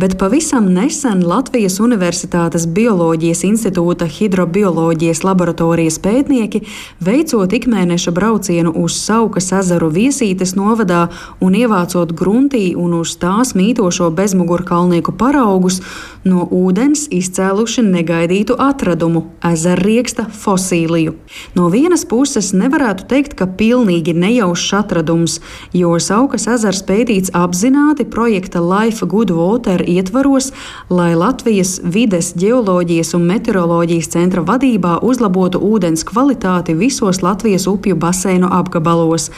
Bet 0.00 0.16
pavisam 0.16 0.70
nesen 0.72 1.20
Latvijas 1.26 1.76
Universitātes 1.84 2.64
Bioloģijas 2.78 3.44
institūta 3.44 4.08
hidrobioloģijas 4.08 5.20
laboratorijas 5.26 6.00
pētnieki, 6.00 6.62
veicot 7.04 7.52
ikmēneša 7.60 8.14
braucienu 8.16 8.72
uz 8.86 8.96
Saukas 9.02 9.52
ezeru 9.60 9.92
Viesītes 9.92 10.56
novadā 10.56 11.10
un 11.44 11.60
ievācot 11.60 12.16
gruntī 12.16 12.70
un 12.72 12.96
uz 13.02 13.18
tās 13.20 13.52
mītošo 13.58 14.08
bezmugurkalnieku 14.16 15.12
paraugus, 15.20 15.82
no 16.24 16.48
ūdens 16.50 16.85
izcēluši 16.94 17.82
negaidītu 17.82 18.54
atradumu- 18.58 19.24
ezerrieksta 19.52 20.26
fosīliju. 20.30 21.14
No 21.54 21.68
vienas 21.68 22.04
puses 22.04 22.52
nevarētu 22.52 23.06
teikt, 23.08 23.34
ka 23.34 23.46
pilnīgi 23.46 24.14
nejaušs 24.14 24.72
atradums, 24.72 25.40
jo 25.72 25.88
Saukas 25.98 26.46
ezers 26.46 26.82
pētīts 26.82 27.30
apzināti 27.30 28.04
projekta 28.04 28.60
Life 28.60 29.06
Good 29.06 29.30
Water 29.30 29.82
ietvaros, 29.82 30.52
lai 30.90 31.14
Latvijas 31.14 31.80
vides, 31.82 32.32
geoloģijas 32.34 33.14
un 33.14 33.26
meteoroloģijas 33.26 34.08
centra 34.08 34.42
vadībā 34.42 35.02
uzlabotu 35.02 35.58
ūdens 35.58 36.04
kvalitāti 36.04 36.76
visos 36.76 37.22
Latvijas 37.22 37.66
upju 37.66 37.96
baseinu 37.96 38.48
apgabalos 38.52 39.30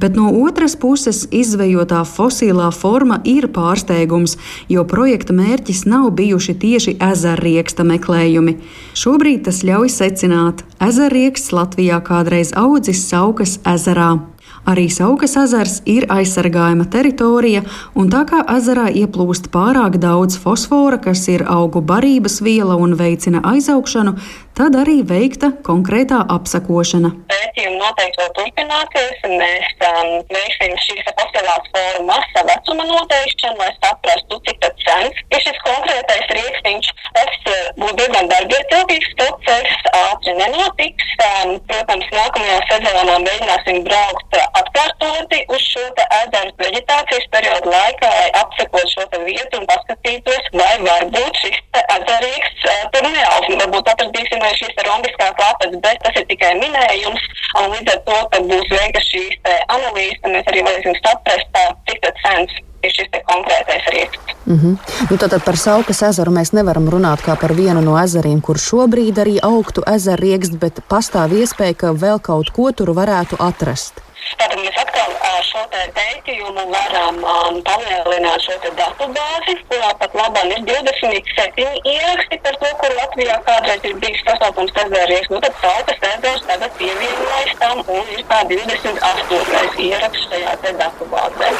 bet 0.00 0.16
no 0.16 0.30
otras 0.42 0.76
puses 0.76 1.24
izvejotā 1.30 2.02
fosilā 2.04 2.68
forma 2.74 3.20
ir 3.24 3.48
pārsteigums, 3.52 4.36
jo 4.68 4.84
projekta 4.84 5.36
mērķis 5.36 5.84
nav 5.88 6.10
bijuši 6.18 6.56
tieši 6.62 6.96
ezerrieksta 7.10 7.86
meklējumi. 7.88 8.58
Šobrīd 8.94 9.46
tas 9.48 9.62
ļauj 9.66 9.92
secināt, 9.96 10.64
ezerrieksts 10.82 11.54
Latvijā 11.56 12.00
kādreiz 12.04 12.54
audzis 12.56 13.06
Saukas 13.08 13.58
ezerā. 13.64 14.16
Arī 14.66 14.88
Saukas 14.90 15.36
ezers 15.38 15.76
ir 15.86 16.08
aizsargājama 16.10 16.88
teritorija, 16.90 17.60
un 17.94 18.08
tā 18.10 18.24
kā 18.26 18.40
ezerā 18.56 18.88
ieplūst 18.90 19.46
pārāk 19.54 20.00
daudz 20.02 20.40
fosfora, 20.42 20.98
kas 20.98 21.22
ir 21.30 21.44
augu 21.46 21.84
barības 21.86 22.40
viela 22.42 22.74
un 22.74 22.96
veicina 22.98 23.44
aizaugšanu, 23.46 24.16
tad 24.58 24.74
arī 24.80 25.02
veikta 25.06 25.52
konkrētā 25.62 26.18
apsakošana. 26.34 27.12
Pētījumi 27.30 27.78
noteikti 27.78 28.22
vēl 28.22 28.32
turpināsies. 28.38 29.22
Mēs 29.36 29.86
um, 29.86 30.10
veiksim 30.32 30.74
šīs 30.82 31.10
fosilās 31.18 31.70
formu 31.74 32.06
masa 32.08 32.44
vecuma 32.50 32.86
noteikšanu, 32.88 33.60
lai 33.60 33.70
saprastu, 33.76 34.40
cik 34.48 34.66
sens 34.82 35.22
ir 35.30 35.44
šis 35.44 35.60
konkrētais 35.66 36.32
rieksniņš. 36.40 36.90
Tas 37.18 37.36
uh, 37.52 37.60
būs 37.78 37.94
diezgan 38.00 38.32
darbietilpīgs 38.32 39.14
process, 39.20 39.90
ātri 40.00 40.34
nenotiks. 40.40 41.14
Um, 41.26 41.54
protams, 41.68 42.10
nākamajā 42.16 42.58
sezonā 42.72 43.20
mēģināsim 43.28 43.84
braukt 43.86 44.40
atkārtoti 44.60 45.42
uz 45.54 45.62
šo 45.72 45.84
ezeru 46.20 46.52
veģetācijas 46.62 47.26
periodu 47.34 47.72
laikā, 47.72 48.10
lai 48.20 48.28
apsekot 48.42 48.92
šo 48.92 49.06
vietu 49.24 49.60
un 49.60 49.66
paskatītos, 49.70 50.50
vai 50.56 50.74
varbūt 50.84 51.42
šis 51.42 51.58
ezerīgs 51.82 52.68
uh, 52.68 52.84
tur 52.94 53.08
neaug. 53.08 53.50
Varbūt 53.62 53.92
atradīsim 53.94 54.42
vai 54.44 54.52
šīs 54.58 54.84
rombiskās 54.88 55.42
lapas, 55.42 55.74
bet 55.86 56.04
tas 56.04 56.20
ir 56.20 56.28
tikai 56.30 56.54
minējums. 56.60 57.28
Un 57.56 57.72
līdz 57.72 57.94
ar 57.94 58.00
to, 58.08 58.20
kad 58.34 58.48
būs 58.52 58.70
veikta 58.72 59.02
šīs 59.08 59.52
analīzes, 59.72 60.24
mēs 60.28 60.52
arī 60.52 60.64
varēsim 60.66 60.96
saprast, 61.02 61.60
cik 61.88 62.10
sens 62.24 62.56
ir 62.84 62.94
šis 62.94 63.20
konkrētais 63.26 63.90
rieksts. 63.94 64.34
Mm 64.46 64.58
-hmm. 64.58 64.74
nu, 65.10 65.16
tad 65.16 65.44
par 65.44 65.56
Saukas 65.56 66.02
ezeru 66.02 66.32
mēs 66.32 66.52
nevaram 66.52 66.88
runāt 66.88 67.20
kā 67.26 67.36
par 67.40 67.52
vienu 67.52 67.80
no 67.80 67.98
ezeriem, 68.02 68.40
kur 68.40 68.56
šobrīd 68.56 69.18
arī 69.24 69.38
augtu 69.42 69.82
ezeru 69.96 70.22
rieksts, 70.22 70.56
bet 70.56 70.80
pastāv 70.88 71.32
iespēja, 71.40 71.74
ka 71.74 71.88
vēl 72.04 72.20
kaut 72.20 72.50
ko 72.56 72.72
tur 72.72 72.94
varētu 73.00 73.36
atrast. 73.38 73.94
Tātad 74.34 74.58
mēs 74.58 74.78
atkal 74.80 75.12
šo 75.46 75.62
pētījumu 75.72 76.64
varam 76.72 77.20
um, 77.22 77.58
palielināt 77.66 78.42
šo 78.46 78.56
datu 78.64 79.06
bāzi, 79.14 79.54
kurā 79.70 79.92
pat 80.00 80.16
labāk 80.18 80.50
ir 80.56 80.64
27 80.70 81.92
ieraksti 81.92 82.40
par 82.46 82.58
to, 82.62 82.72
kur 82.80 82.96
Latvijā 82.98 83.38
kādreiz 83.46 83.86
ir 83.90 83.94
bijis 84.02 84.24
sasaukums 84.26 84.74
ezerīgs. 84.86 85.30
Nu, 85.34 85.42
tad 85.44 85.62
Saukas 85.62 86.08
ezers 86.10 86.42
tagad 86.50 86.74
pievienojas 86.80 87.54
tam 87.62 87.84
un 87.86 88.12
ir 88.16 88.26
kā 88.32 88.42
28. 88.50 89.86
ieraksts 89.90 90.28
šajā 90.34 90.58
datu 90.82 91.08
bāzē. 91.14 91.54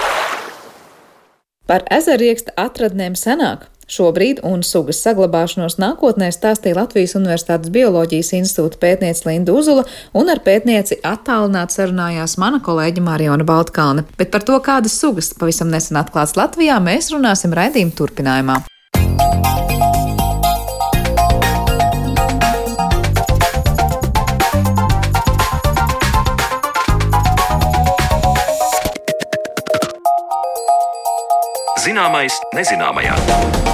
Par 1.67 1.87
ezerieksta 1.91 2.55
atradnēm 2.67 3.19
senāk 3.19 3.67
Šobrīd 3.87 4.41
un 4.43 4.65
sugas 4.67 4.99
saglabāšanos 5.05 5.77
nākotnē 5.79 6.33
stāstīja 6.35 6.75
Latvijas 6.81 7.15
Universitātes 7.15 7.71
Bioloģijas 7.71 8.33
institūta 8.41 8.81
pētniece 8.83 9.29
Linda 9.29 9.55
Uzula 9.55 9.85
un 10.19 10.33
ar 10.33 10.43
pētnieci 10.43 10.99
attālināti 11.07 11.79
sarunājās 11.79 12.35
mana 12.43 12.59
kolēģe 12.67 13.07
Mariona 13.07 13.47
Baltkalne. 13.47 14.09
Bet 14.19 14.35
par 14.35 14.43
to, 14.43 14.59
kādas 14.59 14.99
sugas 14.99 15.31
pavisam 15.39 15.71
nesen 15.71 16.03
atklāts 16.03 16.35
Latvijā, 16.35 16.81
mēs 16.83 17.15
runāsim 17.15 17.55
raidījuma 17.55 17.95
turpinājumā. 17.95 18.65
Zināmais 31.87 32.35
nezināmajā. 32.51 33.66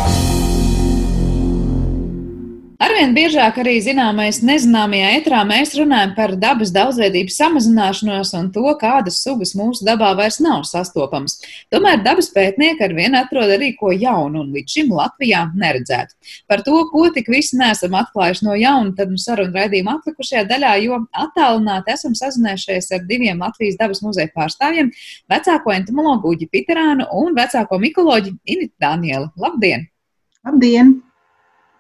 Arvien 2.83 3.13
biežāk 3.15 3.61
arī 3.63 3.77
zināmais 3.79 4.41
nezināmajā 4.43 5.11
etrā 5.21 5.43
mēs 5.47 5.75
runājam 5.79 6.17
par 6.17 6.33
dabas 6.41 6.73
daudzveidības 6.75 7.37
samazināšanos 7.39 8.33
un 8.35 8.49
to, 8.55 8.65
kādas 8.81 9.21
sugas 9.23 9.53
mūsu 9.55 9.85
dabā 9.87 10.09
vairs 10.19 10.41
nav 10.43 10.65
sastopamas. 10.67 11.37
Tomēr 11.71 12.01
dabas 12.03 12.33
pētnieki 12.35 12.83
ar 12.83 12.95
vienu 12.97 13.21
atrod 13.21 13.53
arī 13.55 13.69
ko 13.79 13.93
jaunu 13.95 14.41
un 14.43 14.49
līdz 14.57 14.75
šim 14.75 14.91
Latvijā 14.99 15.45
neredzētu. 15.55 16.17
Par 16.51 16.65
to, 16.67 16.81
ko 16.91 17.05
tik 17.15 17.31
visi 17.31 17.61
neesam 17.61 17.95
atklājuši 18.01 18.49
no 18.49 18.57
jauna, 18.59 18.95
tad 18.99 19.13
nu 19.13 19.21
sarunu 19.21 19.55
raidījuma 19.61 20.01
atlikušajā 20.01 20.43
daļā, 20.51 20.73
jo 20.83 20.99
attālināti 21.23 21.95
esam 21.95 22.17
sazinājušies 22.19 22.91
ar 22.97 23.05
diviem 23.07 23.45
Latvijas 23.47 23.79
dabas 23.79 24.03
muzeja 24.03 24.33
pārstāvjiem- 24.35 24.91
vecāko 25.33 25.77
entomologu 25.77 26.35
Uģi 26.35 26.51
Piterānu 26.51 27.07
un 27.21 27.39
vecāko 27.39 27.79
mikoloģi 27.79 28.35
Initu 28.43 28.75
Danielu. 28.83 29.31
Labdien! 29.39 29.87
Labdien! 30.43 30.97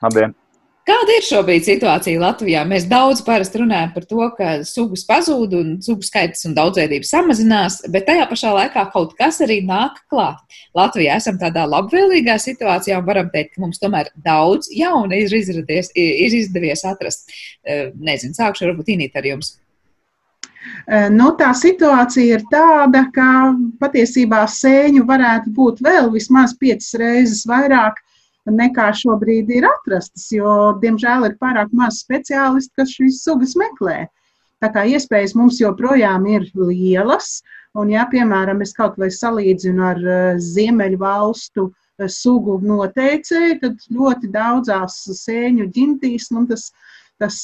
Labdien! 0.02 0.38
Kāda 0.82 1.14
ir 1.14 1.22
šobrīd 1.22 1.62
situācija 1.62 2.18
Latvijā? 2.18 2.64
Mēs 2.66 2.88
daudz 2.90 3.20
parasti 3.22 3.60
runājam 3.60 3.92
par 3.94 4.06
to, 4.10 4.24
ka 4.34 4.48
sugas 4.66 5.04
pazūd 5.06 5.54
un 5.54 5.68
sugu 5.84 6.02
skaits 6.02 6.42
un 6.48 6.56
daudzveidība 6.56 7.06
samazinās, 7.06 7.76
bet 7.94 8.08
tajā 8.08 8.24
pašā 8.26 8.50
laikā 8.56 8.88
kaut 8.90 9.14
kas 9.18 9.38
arī 9.46 9.60
nāk 9.68 10.00
klāt. 10.10 10.42
Latvijā 10.74 11.20
esam 11.22 11.38
tādā 11.38 11.68
labvēlīgā 11.70 12.34
situācijā 12.42 12.98
un 12.98 13.06
varam 13.06 13.30
teikt, 13.30 13.54
ka 13.54 13.62
mums 13.62 13.78
tomēr 13.78 14.10
daudz 14.26 14.72
jauna 14.74 15.22
ir, 15.22 15.30
izradies, 15.38 15.94
ir 15.94 16.38
izdevies 16.42 16.82
atrast. 16.90 17.30
Eh, 17.62 17.92
nezinu, 17.94 18.34
sākšu 18.34 18.72
varbūt 18.72 18.90
inīt 18.96 19.14
ar 19.14 19.30
jums. 19.30 19.54
Eh, 20.90 21.08
nu, 21.14 21.30
tā 21.38 21.54
situācija 21.62 22.40
ir 22.40 22.48
tāda, 22.50 23.06
ka 23.14 23.54
patiesībā 23.78 24.48
sēņu 24.50 25.06
varētu 25.06 25.54
būt 25.54 25.78
vēl 25.86 26.10
vismaz 26.10 26.58
piecas 26.58 26.90
reizes 26.98 27.46
vairāk 27.46 28.02
nekā 28.50 28.88
šobrīd 28.96 29.50
ir 29.54 29.66
atrastas, 29.68 30.26
jo, 30.34 30.72
diemžēl, 30.82 31.28
ir 31.28 31.38
pārāk 31.40 31.70
maz 31.76 32.02
speciālistu, 32.02 32.72
kas 32.80 32.94
šīs 32.96 33.22
sugas 33.22 33.54
meklē. 33.58 34.06
Tā 34.62 34.70
kā 34.70 34.84
iespējas 34.86 35.34
mums 35.34 35.58
joprojām 35.58 36.26
ir 36.30 36.46
lielas, 36.54 37.40
un, 37.74 37.90
ja, 37.90 38.06
piemēram, 38.10 38.62
es 38.62 38.74
kaut 38.76 38.98
vai 38.98 39.10
salīdzinu 39.10 39.86
ar 39.86 40.02
Ziemeļu 40.38 41.00
valstu 41.00 41.70
sugu 42.10 42.58
noteicēju, 42.62 43.58
tad 43.62 43.88
ļoti 43.90 44.30
daudzās 44.32 45.02
sēņu 45.18 45.68
ģintīs 45.74 46.30
nu, 46.34 46.46
tas, 46.50 46.70
tas, 47.22 47.42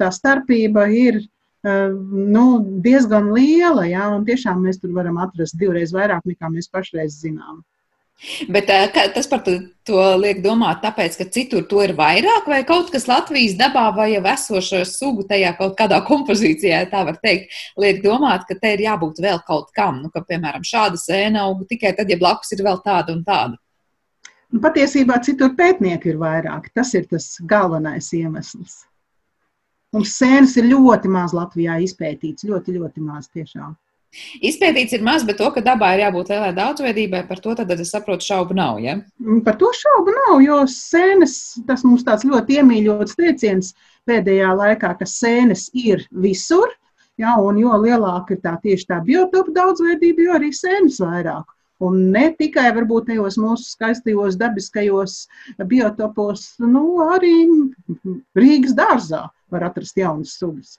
tā 0.00 0.10
starpība 0.16 0.88
ir 0.92 1.20
nu, 1.64 2.44
diezgan 2.84 3.32
liela. 3.36 3.84
Ja, 3.88 4.08
tiešām 4.24 4.64
mēs 4.64 4.80
tur 4.80 4.94
varam 4.96 5.20
atrast 5.20 5.58
divreiz 5.60 5.92
vairāk 5.92 6.24
nekā 6.28 6.52
mēs 6.52 6.72
pašreiz 6.72 7.20
zinām. 7.20 7.62
Bet 8.52 8.68
tas 8.68 9.28
par 9.30 9.40
to, 9.46 9.54
to 9.88 10.00
liek 10.20 10.42
domāt, 10.44 10.82
tāpēc, 10.82 11.16
ka 11.16 11.26
citur 11.32 11.64
to 11.70 11.80
ir 11.80 11.94
vairāk, 11.96 12.44
vai 12.52 12.60
kaut 12.68 12.90
kas 12.92 13.08
Latvijas 13.08 13.56
dabā 13.56 13.86
vai 13.96 14.10
jau 14.12 14.20
esošo 14.28 14.82
sugu 14.88 15.24
tajā 15.30 15.54
kaut 15.56 15.72
kādā 15.78 16.02
kompozīcijā, 16.04 16.82
tā 16.92 17.00
var 17.08 17.16
teikt, 17.22 17.56
liek 17.80 18.02
domāt, 18.04 18.44
ka 18.48 18.58
te 18.60 18.74
ir 18.76 18.84
jābūt 18.84 19.22
vēl 19.24 19.40
kaut 19.48 19.72
kam. 19.76 20.02
Nu, 20.04 20.12
ka, 20.12 20.20
piemēram, 20.28 20.66
šāda 20.66 21.00
sēna 21.00 21.46
auga 21.48 21.64
tikai 21.72 21.94
tad, 21.96 22.12
ja 22.12 22.20
blakus 22.20 22.52
ir 22.52 22.64
vēl 22.66 22.82
tāda 22.84 23.16
un 23.16 23.24
tāda. 23.24 23.56
Nu, 24.50 24.60
patiesībā 24.60 25.20
citur 25.24 25.54
pētnieki 25.56 26.12
ir 26.12 26.20
vairāk. 26.20 26.72
Tas 26.74 26.92
ir 26.98 27.06
tas 27.10 27.36
galvenais 27.48 28.10
iemesls. 28.18 28.82
Mums 29.94 30.12
sēnes 30.18 30.56
ir 30.58 30.68
ļoti 30.70 31.10
maz 31.10 31.32
Latvijā 31.34 31.78
izpētīts, 31.86 32.46
ļoti, 32.46 32.76
ļoti 32.76 33.02
maz 33.02 33.30
tiešām. 33.30 33.72
Izpētīts 34.42 34.96
ir 34.96 35.04
maz, 35.06 35.22
bet 35.26 35.38
to, 35.38 35.46
ka 35.54 35.62
dabā 35.62 35.92
ir 35.94 36.04
jābūt 36.04 36.32
lielai 36.32 36.50
daudzveidībai, 36.56 37.22
par 37.28 37.42
to 37.42 37.54
tad 37.58 37.70
es 37.76 37.92
saprotu, 37.94 38.26
šaubu 38.26 38.56
nav. 38.58 38.80
Ja? 38.82 38.96
Mm, 39.22 39.44
par 39.46 39.58
to 39.60 39.70
šaubu 39.76 40.14
nav, 40.16 40.40
jo 40.42 40.58
sēnes, 40.72 41.36
tas 41.68 41.86
mums 41.86 42.02
tāds 42.06 42.26
ļoti 42.26 42.58
iemīļots 42.58 43.14
teiciens 43.20 43.70
pēdējā 44.10 44.50
laikā, 44.58 44.92
ka 44.98 45.06
sēnes 45.06 45.68
ir 45.78 46.02
visur, 46.10 46.74
ja, 47.20 47.36
un 47.38 47.62
jo 47.62 47.78
lielāka 47.84 48.34
ir 48.34 48.42
tā 48.42 48.56
tieši 48.64 48.90
tā 48.90 48.98
biotopa 49.06 49.54
daudzveidība, 49.60 50.26
jo 50.26 50.36
arī 50.40 50.52
sēnes 50.58 50.98
vairāk. 51.04 51.46
Un 51.80 52.10
ne 52.12 52.26
tikai 52.36 52.66
varbūt 52.76 53.08
tajos 53.08 53.38
mūsu 53.40 53.70
skaistajos 53.70 54.36
dabiskajos 54.40 55.22
biotopos, 55.70 56.50
nu 56.60 56.98
arī 57.06 57.32
Rīgas 58.36 58.74
dārzā 58.76 59.28
var 59.50 59.70
atrast 59.70 59.96
jaunas 59.96 60.34
sugas. 60.36 60.76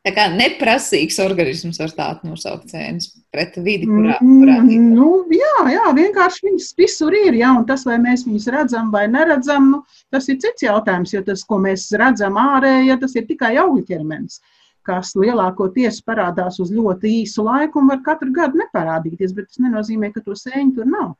Tā 0.00 0.14
kā 0.16 0.22
neprasīgs 0.32 1.18
organisms 1.20 1.76
var 1.82 1.90
tādu 1.92 2.30
nosaukt 2.30 2.70
cēnas 2.72 3.10
pret 3.34 3.58
vidi, 3.60 3.84
kurā, 3.84 4.14
kurā 4.22 4.54
mm, 4.62 4.86
nu, 4.96 5.08
jā, 5.36 5.56
jā, 5.74 5.90
vienkārši 5.98 6.46
viņas 6.46 6.68
visur 6.78 7.16
ir, 7.18 7.36
jā, 7.36 7.50
un 7.58 7.66
tas, 7.68 7.84
vai 7.84 7.98
mēs 8.00 8.24
viņus 8.24 8.46
redzam 8.54 8.88
vai 8.94 9.04
neredzam, 9.12 9.68
nu, 9.74 9.82
tas 10.14 10.30
ir 10.32 10.38
cits 10.40 10.64
jautājums, 10.64 11.12
jo 11.12 11.20
tas, 11.26 11.44
ko 11.44 11.60
mēs 11.60 11.84
redzam 12.00 12.40
ārēji, 12.40 12.88
ja 12.88 12.96
tas 13.02 13.12
ir 13.20 13.28
tikai 13.28 13.52
augļu 13.60 13.84
ķermenis, 13.90 14.40
kas 14.88 15.12
lielākoties 15.20 16.00
parādās 16.08 16.56
uz 16.64 16.72
ļoti 16.72 17.12
īsu 17.20 17.44
laiku 17.44 17.82
un 17.82 17.92
var 17.92 18.00
katru 18.06 18.32
gadu 18.40 18.62
neparādīties, 18.62 19.36
bet 19.36 19.50
tas 19.50 19.60
nenozīmē, 19.60 20.14
ka 20.14 20.24
to 20.24 20.32
sēņu 20.32 20.78
tur 20.80 20.88
nav. 20.88 21.12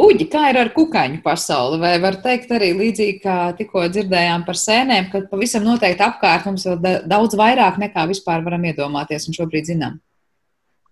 Uģi, 0.00 0.24
kā 0.32 0.46
ir 0.50 0.58
ar 0.60 0.70
kukaiņu 0.74 1.20
pasauli? 1.24 1.78
Vai 1.82 1.92
var 2.02 2.16
teikt 2.24 2.52
arī 2.56 2.70
līdzīgi, 2.78 3.18
kā 3.22 3.36
tikko 3.58 3.84
dzirdējām 3.92 4.46
par 4.46 4.58
sēnēm, 4.58 5.10
ka 5.12 5.20
pavisam 5.30 5.66
noteikti 5.66 6.04
apkārt 6.06 6.48
mums 6.48 6.64
vēl 6.66 7.04
daudz 7.10 7.36
vairāk 7.38 7.76
nekā 7.82 8.06
vispār 8.10 8.42
varam 8.46 8.64
iedomāties 8.70 9.28
un 9.28 9.36
šobrīd 9.36 9.68
zinām? 9.68 10.00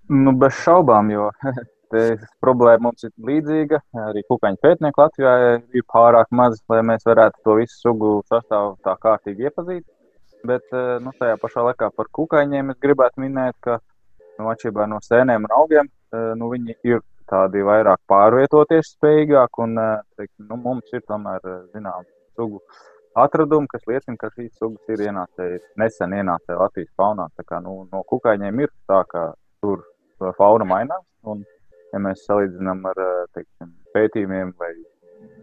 Nu, 0.08 0.36
bez 0.36 0.60
šaubām, 0.62 1.10
jo 1.12 1.30
problēma 2.44 2.88
mums 2.88 3.08
ir 3.08 3.12
līdzīga. 3.30 3.80
Arī 4.04 4.24
kukaiņu 4.28 4.60
pētnieki 4.62 5.02
Latvijā 5.02 5.34
ir 5.56 5.86
pārāk 5.88 6.28
maz, 6.30 6.60
lai 6.68 6.82
mēs 6.92 7.08
varētu 7.08 7.44
to 7.44 7.58
visu 7.62 7.80
sugu 7.80 8.14
sastāvu 8.28 8.76
tā 8.84 8.96
kārtīgi 9.00 9.48
iepazīt. 9.48 9.86
Bet 10.46 10.68
eh, 10.76 10.96
nu, 11.02 11.12
tajā 11.18 11.36
pašā 11.40 11.64
laikā 11.66 11.90
par 11.96 12.08
kukaiņiem 12.14 12.74
es 12.74 12.82
gribētu 12.84 13.24
minēt, 13.24 13.56
ka 13.64 13.80
nu, 14.38 14.46
atšķirībā 14.52 14.86
no 14.86 15.00
sēnēm 15.02 15.48
un 15.48 15.54
augiem, 15.56 15.88
eh, 16.14 16.34
nu, 16.38 16.52
viņi 16.52 16.76
ir 16.86 17.02
tādi 17.28 17.64
vairāk 17.66 18.00
pārvietoties 18.10 18.94
spējīgāk, 18.96 19.60
un 19.64 19.80
eh, 19.82 19.96
teiksim, 20.18 20.46
nu, 20.50 20.60
mums 20.64 20.94
ir 20.94 21.04
tomēr 21.08 21.44
eh, 21.44 21.60
zinām 21.74 22.06
sugu 22.38 22.62
atradumi, 23.18 23.68
kas 23.70 23.86
liecina, 23.90 24.16
ka 24.20 24.30
šīs 24.34 24.52
sugas 24.60 24.94
ir 24.94 25.04
ienācēji, 25.08 25.60
nesen 25.80 26.14
ienācēji 26.20 26.60
Latvijas 26.60 26.90
faunā. 27.00 27.28
Tā 27.36 27.46
kā, 27.48 27.60
nu, 27.64 27.80
no 27.92 28.02
kukaiņiem 28.12 28.64
ir 28.64 28.74
tā, 28.90 29.02
ka 29.10 29.30
tur 29.62 29.82
fauna 30.38 30.66
mainās, 30.68 31.04
un 31.26 31.42
ja 31.92 32.02
mēs 32.02 32.24
salīdzinām 32.28 32.84
ar 32.92 33.02
eh, 33.04 33.24
teiksim, 33.36 33.72
pētījumiem, 33.96 34.54
vai 34.60 34.72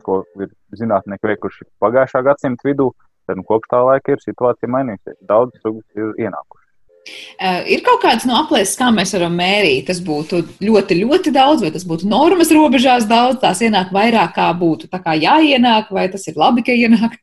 ko 0.06 0.22
ir 0.42 0.52
zinātnieki 0.78 1.34
veikuši 1.34 1.68
pagājušā 1.82 2.22
gadsimta 2.26 2.68
vidū, 2.68 2.92
tad 3.28 3.40
nu, 3.40 3.46
kopš 3.48 3.72
tā 3.74 3.82
laika 3.82 4.14
ir 4.14 4.22
situācija 4.24 4.70
mainījusies. 4.72 5.18
Daudz 5.30 5.58
sugas 5.64 5.86
ir 5.98 6.14
ienākušas. 6.22 6.65
Uh, 7.06 7.62
ir 7.70 7.84
kaut 7.86 8.00
kāds 8.02 8.26
no 8.26 8.34
aplēses, 8.40 8.78
kā 8.80 8.88
mēs 8.94 9.14
varam 9.14 9.36
mērīt. 9.38 9.86
Tas 9.90 10.00
būtu 10.02 10.42
ļoti, 10.66 10.98
ļoti 11.04 11.34
daudz, 11.36 11.62
vai 11.62 11.72
tas 11.76 11.86
būtu 11.86 12.10
normas 12.10 12.50
robežās 12.56 13.06
daudz, 13.10 13.38
tās 13.44 13.62
ienāk 13.62 13.92
vairāk, 13.94 14.34
kā 14.38 14.50
būtu 14.58 14.90
kā 14.90 15.14
jāienāk, 15.14 15.92
vai 15.94 16.08
tas 16.10 16.26
ir 16.32 16.40
labi, 16.42 16.66
ka 16.66 16.74
ienāk? 16.74 17.20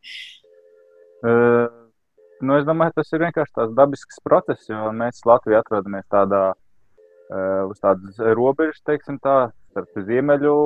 Uh, 1.26 1.66
nu, 2.42 2.56
es 2.60 2.66
domāju, 2.68 2.94
tas 3.00 3.10
ir 3.10 3.24
vienkārši 3.26 3.56
tāds 3.58 3.74
dabisks 3.78 4.22
process, 4.22 4.68
jo 4.70 4.90
mēs 4.94 5.24
Latvijā 5.26 5.64
atrodamies 5.64 6.06
tādā, 6.12 6.44
uh, 6.54 7.62
uz 7.66 7.82
tādas 7.82 8.22
robežas, 8.38 8.82
teiksim 8.86 9.18
tā, 9.22 9.50
starp 9.72 10.04
ziemeļu 10.06 10.56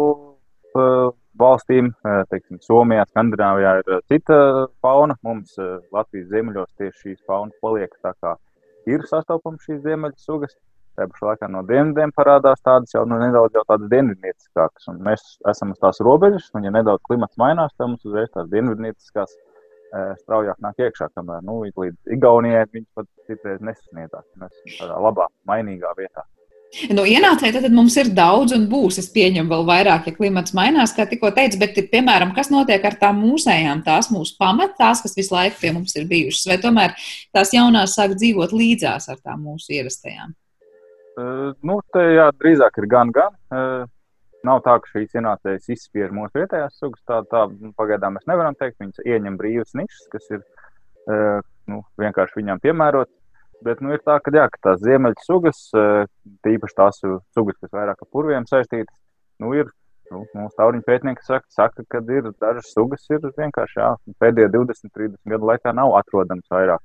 uh, 0.76 1.08
valstīm, 1.40 1.92
uh, 2.04 2.24
teiksim, 2.32 2.60
Somijā, 2.64 3.06
Skandināvijā 3.12 3.78
ir 3.80 3.94
cita 4.12 4.40
fauna, 4.84 5.16
mums 5.24 5.56
uh, 5.60 5.78
Latvijas 5.94 6.28
ziemeļos 6.34 6.74
tieši 6.76 7.00
šīs 7.00 7.22
faunas 7.28 7.56
paliek 7.64 7.96
tā 8.04 8.12
kā 8.20 8.36
ir 8.90 9.04
sastopams 9.10 9.64
šīs 9.66 9.82
ziemeļu 9.84 10.18
sugas. 10.22 10.56
Tajā 10.96 11.10
pašā 11.12 11.26
laikā 11.28 11.48
no 11.52 11.60
dienvidiem 11.68 12.12
parādās 12.16 12.62
tādas 12.64 12.94
jau 12.94 13.02
nu, 13.08 13.18
nedaudz 13.20 13.88
dienvidnieciskākas. 13.92 14.88
Mēs 15.08 15.24
esam 15.52 15.74
uz 15.74 15.82
tās 15.82 16.00
robežas, 16.00 16.46
un 16.56 16.64
ja 16.64 16.72
nedaudz 16.72 17.04
klimats 17.08 17.36
mainās, 17.40 17.74
tad 17.76 17.90
mums 17.90 18.06
uzreiz 18.08 18.30
tās 18.32 18.48
dienvidnieciskās 18.54 19.34
e, 19.36 20.06
straujāk 20.22 20.62
nāk 20.64 20.80
iekšā, 20.86 21.10
kamēr 21.18 21.44
nu, 21.44 21.58
līdz 21.66 22.16
Igaunijai 22.16 22.64
viņi 22.72 22.88
pat 22.96 23.10
citreiz 23.28 23.60
nesasniedzās. 23.60 24.24
Mēs 24.40 24.56
esam 24.56 24.86
tādā 24.86 25.02
labā, 25.08 25.28
mainīgā 25.52 25.92
vietā. 26.00 26.24
Nu, 26.92 27.04
ienācēji 27.08 27.54
tad 27.56 27.72
mums 27.72 27.94
ir 28.00 28.10
daudz 28.14 28.52
un 28.56 28.66
būs. 28.70 28.98
Es 29.00 29.08
pieņemu 29.14 29.48
vēl 29.52 29.64
vairāk, 29.68 30.08
ja 30.10 30.16
klimats 30.16 30.54
mainās, 30.56 30.92
kā 30.96 31.06
tikko 31.08 31.30
teicu, 31.36 31.60
bet, 31.62 31.78
piemēram, 31.92 32.34
kas 32.36 32.50
notiek 32.52 32.84
ar 32.84 32.98
tām 33.00 33.22
mūsējām, 33.22 33.84
tās 33.86 34.10
mūsu 34.12 34.36
pamat, 34.40 34.74
tās, 34.80 35.00
kas 35.04 35.16
visu 35.16 35.34
laiku 35.34 35.60
pie 35.62 35.72
mums 35.76 35.96
ir 35.96 36.08
bijušas, 36.10 36.48
vai 36.50 36.58
tomēr 36.62 36.96
tās 37.36 37.54
jaunās 37.56 37.96
sāk 37.96 38.16
dzīvot 38.18 38.52
līdzās 38.52 39.08
ar 39.12 39.22
tām 39.22 39.46
mūsu 39.46 39.78
ierastajām? 39.78 40.34
Uh, 41.16 41.54
nu, 41.64 41.78
te 41.96 42.02
jā, 42.12 42.28
drīzāk 42.42 42.82
ir 42.82 42.90
gan, 42.92 43.12
gan. 43.14 43.36
Uh, 43.48 43.86
nav 44.44 44.60
tā, 44.66 44.76
ka 44.82 44.90
šīs 44.92 45.16
ienācējas 45.16 45.70
izspiež 45.72 46.12
mūsu 46.14 46.42
vietējās 46.42 46.76
sugas. 46.76 47.00
Tā, 47.08 47.22
tā 47.30 47.46
pagaidām 47.78 48.18
mēs 48.18 48.26
nevaram 48.28 48.58
teikt. 48.58 48.78
Viņas 48.82 49.06
ieņem 49.06 49.38
brīvas 49.40 49.72
nišas, 49.78 50.10
kas 50.12 50.28
ir 50.34 50.42
uh, 50.42 51.40
nu, 51.70 51.80
vienkārši 52.02 52.42
viņām 52.42 52.60
piemērotas. 52.64 53.14
Bet 53.64 53.80
nu, 53.80 53.92
ir 53.94 54.02
tā, 54.04 54.18
ka, 54.20 54.32
jā, 54.34 54.44
ka 54.52 54.60
tās 54.68 54.82
ziemeļu 54.84 55.22
sugas, 55.24 55.62
eh, 55.78 56.04
tīpaši 56.44 56.76
tās 56.76 57.00
sugas, 57.00 57.56
kas 57.60 57.72
vairāk 57.72 58.02
ar 58.02 58.08
purviem 58.12 58.48
saistītas, 58.48 58.96
nu, 59.40 59.54
ir. 59.56 59.72
Nu, 60.06 60.20
mūsu 60.38 60.54
tauriņu 60.54 60.84
pētnieki 60.86 61.24
saka, 61.26 61.48
saka, 61.50 61.82
ka 61.90 61.98
ir 62.14 62.28
dažas 62.38 62.68
sugas, 62.70 63.02
ir 63.10 63.24
vienkārši 63.26 63.80
jā, 63.80 63.88
pēdējo 64.22 64.52
20, 64.54 64.92
30 64.94 65.32
gadu 65.32 65.48
laikā 65.48 65.72
nav 65.74 65.96
atrodamas 65.98 66.46
vairāk. 66.52 66.84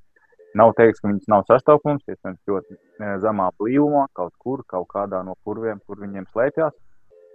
Nav 0.58 0.74
teikts, 0.80 1.04
ka 1.04 1.08
viņas 1.08 1.30
nav 1.30 1.44
sastopams, 1.46 2.02
iespējams, 2.10 2.40
ļoti 2.50 2.74
eh, 2.74 3.12
zemā 3.22 3.52
blīvumā, 3.62 4.08
kaut 4.18 4.34
kur, 4.42 4.64
kaut 4.74 4.90
kādā 4.90 5.22
no 5.28 5.38
purviem, 5.46 5.84
kur 5.86 6.02
viņiem 6.02 6.26
slēpjas. 6.32 6.74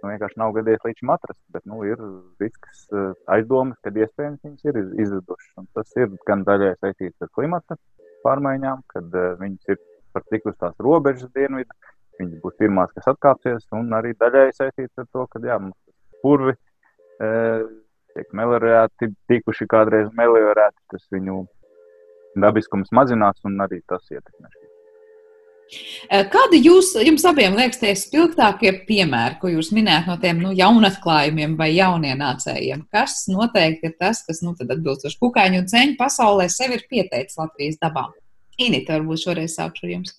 Nu, 0.01 0.11
vienkārši 0.11 0.37
nav 0.37 0.51
gadījies 0.57 0.83
līdz 0.85 0.99
šim 0.99 1.13
atrast, 1.15 1.39
bet 1.55 1.63
nu, 1.71 1.79
ir 1.87 2.03
risks, 2.43 2.83
eh, 2.91 3.13
aizdomas, 3.37 3.79
ka 3.79 3.95
iespējams 3.95 4.43
viņas 4.43 4.67
ir 4.67 4.81
izzudušas. 5.05 5.71
Tas 5.77 5.95
ir 6.03 6.11
gan 6.27 6.43
daļai 6.45 6.75
saistīts 6.81 7.23
ar 7.23 7.31
klimatu 7.31 7.79
pārmaiņām, 8.25 8.83
kad 8.93 9.17
uh, 9.17 9.33
viņas 9.41 9.73
ir 9.73 9.81
par 10.15 10.25
tik 10.31 10.47
uz 10.49 10.55
tās 10.61 10.77
robežas 10.83 11.31
dienvidu. 11.35 11.73
Viņas 12.17 12.41
būs 12.41 12.55
pirmās, 12.57 12.93
kas 12.95 13.11
atkāpsies, 13.11 13.67
un 13.77 13.91
arī 13.93 14.15
daļai 14.17 14.47
saistīts 14.55 14.97
ar 14.97 15.05
to, 15.13 15.27
ka 15.29 15.41
jā, 15.45 15.59
mums 15.61 15.77
purvi 16.23 16.55
uh, 16.55 17.67
tiek 18.17 18.33
meliorēti, 18.39 19.11
tikuši 19.29 19.69
kādreiz 19.69 20.09
meliorēti, 20.17 20.81
tas 20.93 21.05
viņu 21.13 21.43
dabiskums 22.41 22.89
mazinās, 22.93 23.43
un 23.45 23.61
arī 23.65 23.83
tas 23.89 24.05
ietekmē. 24.09 24.66
Kādi 26.31 26.61
jūs, 26.63 26.93
jums 27.03 27.25
abiem 27.27 27.57
liekas 27.57 27.81
tie 27.81 27.91
spilgtākie 27.99 28.71
piemēri, 28.87 29.37
ko 29.41 29.51
jūs 29.51 29.73
minējāt 29.75 30.07
no 30.07 30.15
tiem 30.21 30.39
nu, 30.43 30.53
jaunatklājumiem 30.55 31.57
vai 31.59 31.73
jaunienācējiem? 31.75 32.85
Kas 32.93 33.25
noteikti 33.31 33.91
ir 33.91 33.97
tas, 33.99 34.23
kas 34.27 34.39
nu, 34.45 34.55
atbilstoši 34.55 35.19
kukaiņu 35.19 35.63
un 35.63 35.67
ceņu 35.73 35.97
pasaulē 35.99 36.47
sevi 36.53 36.79
ir 36.79 36.87
pieteicis 36.89 37.39
Latvijas 37.41 37.81
dabā? 37.83 38.07
Inita, 38.57 38.95
varbūt 38.95 39.25
šoreiz 39.25 39.59
sākšu 39.59 39.85
ar 39.85 39.93
jums. 39.97 40.15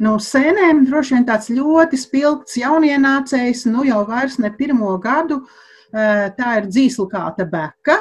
Nu, 0.00 0.16
sēnēm 0.22 0.86
droši 0.88 1.18
vien 1.18 1.26
tāds 1.28 1.50
ļoti 1.52 1.98
spilgts 2.00 2.58
jaunienācējs, 2.60 3.66
nu 3.70 3.84
jau 3.86 4.02
vairs 4.08 4.38
ne 4.40 4.50
pirmo 4.56 4.94
gadu, 5.02 5.42
Tā 5.90 6.50
ir 6.60 6.68
dzīslukāta 6.70 7.46
beka, 7.50 7.96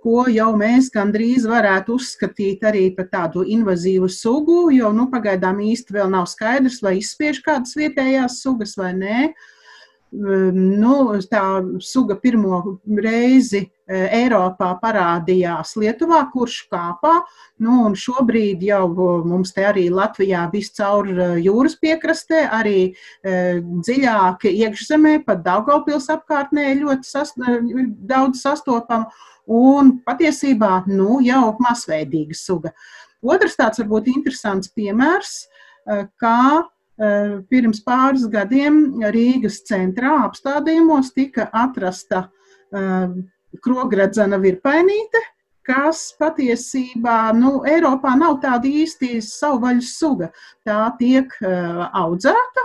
ko 0.00 0.24
jau 0.32 0.50
mēs 0.58 0.88
gandrīz 0.94 1.46
varētu 1.48 1.98
uzskatīt 2.00 2.64
arī 2.66 2.88
par 2.96 3.10
tādu 3.12 3.44
invazīvu 3.44 4.08
sugu, 4.12 4.68
jo 4.74 4.92
nu, 4.96 5.08
pagaidām 5.12 5.60
īsti 5.64 5.96
vēl 5.98 6.12
nav 6.12 6.28
skaidrs, 6.30 6.80
vai 6.84 6.98
izspiež 7.00 7.42
kādas 7.44 7.76
vietējās 7.78 8.40
sugas 8.44 8.76
vai 8.80 8.94
nē. 8.96 9.24
Nu, 10.10 10.94
tā 11.30 11.42
suga 11.86 12.16
pirmo 12.18 12.80
reizi 12.98 13.60
Eiropā 13.86 14.72
parādījās 14.82 15.76
Lietuvā, 15.78 16.24
kurš 16.32 16.56
kāpā. 16.72 17.12
Nu, 17.62 17.92
šobrīd 17.94 18.64
jau 18.66 18.88
mums 19.22 19.54
te 19.54 19.68
arī 19.68 19.86
Latvijā 19.94 20.48
viscaur 20.50 21.06
jūras 21.38 21.78
piekrastē, 21.78 22.42
arī 22.58 22.90
dziļāk 23.22 24.48
iekšzemē, 24.50 25.20
pat 25.28 25.44
Daugavpils 25.46 26.10
apkārtnē 26.10 26.72
ļoti 26.82 27.06
sas, 27.06 27.34
daudz 28.10 28.42
sastopama 28.42 29.12
un 29.50 29.96
patiesībā 30.06 30.84
nu, 30.90 31.18
jau 31.24 31.56
masveidīga 31.62 32.36
suga. 32.38 32.72
Otrs 33.20 33.58
tāds 33.58 33.82
varbūt 33.82 34.08
interesants 34.12 34.70
piemērs, 34.76 35.32
eh, 35.86 36.06
kā 36.20 36.62
eh, 36.62 37.40
pirms 37.50 37.82
pāris 37.84 38.28
gadiem 38.30 39.02
Rīgas 39.12 39.60
centrā 39.68 40.22
apstādījumos 40.28 41.12
tika 41.16 41.50
atrasta 41.52 42.28
eh, 42.72 43.12
krogradzena 43.60 44.38
virpainīte, 44.40 45.20
kas 45.66 46.14
patiesībā 46.18 47.34
nu, 47.36 47.60
Eiropā 47.68 48.14
nav 48.18 48.38
tāda 48.42 48.70
īsti 48.70 49.18
savvaļas 49.22 49.90
suga. 49.98 50.30
Tā 50.66 50.86
tiek 50.98 51.34
audzēta 51.42 52.64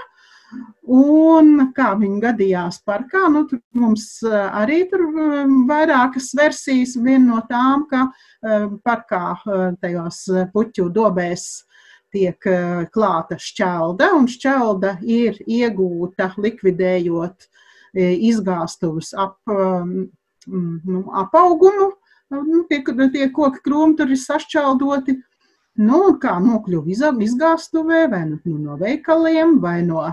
Un 0.85 1.71
kā 1.73 1.95
viņi 1.97 2.19
gadījās 2.21 2.77
parkā, 2.85 3.23
nu, 3.33 3.45
tur 3.49 3.57
mums 3.73 4.19
eh, 4.27 4.33
arī 4.53 4.83
tur 4.89 5.01
um, 5.07 5.63
vairākas 5.69 6.29
versijas. 6.37 6.93
Viena 7.01 7.25
no 7.25 7.39
tām, 7.49 7.87
ka 7.89 8.03
um, 8.05 8.75
parkā 8.85 9.23
eh, 9.33 9.63
tajos 9.81 10.19
eh, 10.29 10.45
puķu 10.53 10.91
dobēs 10.93 11.63
tiek 12.15 12.39
klāta 12.93 13.35
šķelda, 13.41 14.13
un 14.15 14.29
šķelda 14.31 14.93
ir 15.03 15.41
iegūta 15.51 16.29
likvidējot 16.39 17.49
izgāstuvus 17.97 19.09
ap 19.19 19.51
um, 19.51 20.05
nu, 20.47 21.01
apaugumu. 21.11 21.89
Nu, 22.31 22.61
tie, 22.69 22.79
tie 23.11 23.27
koki 23.35 23.59
krūmi 23.65 23.97
tur 23.99 24.13
ir 24.15 24.21
sašķeldoti. 24.21 25.17
Nu, 25.83 25.99
kā 26.21 26.37
nokļuva 26.39 26.93
izgāstuvē, 27.25 28.05
vai 28.13 28.23
nu, 28.29 28.39
no 28.63 28.79
veikaliem, 28.79 29.57
vai 29.59 29.81
no 29.83 30.05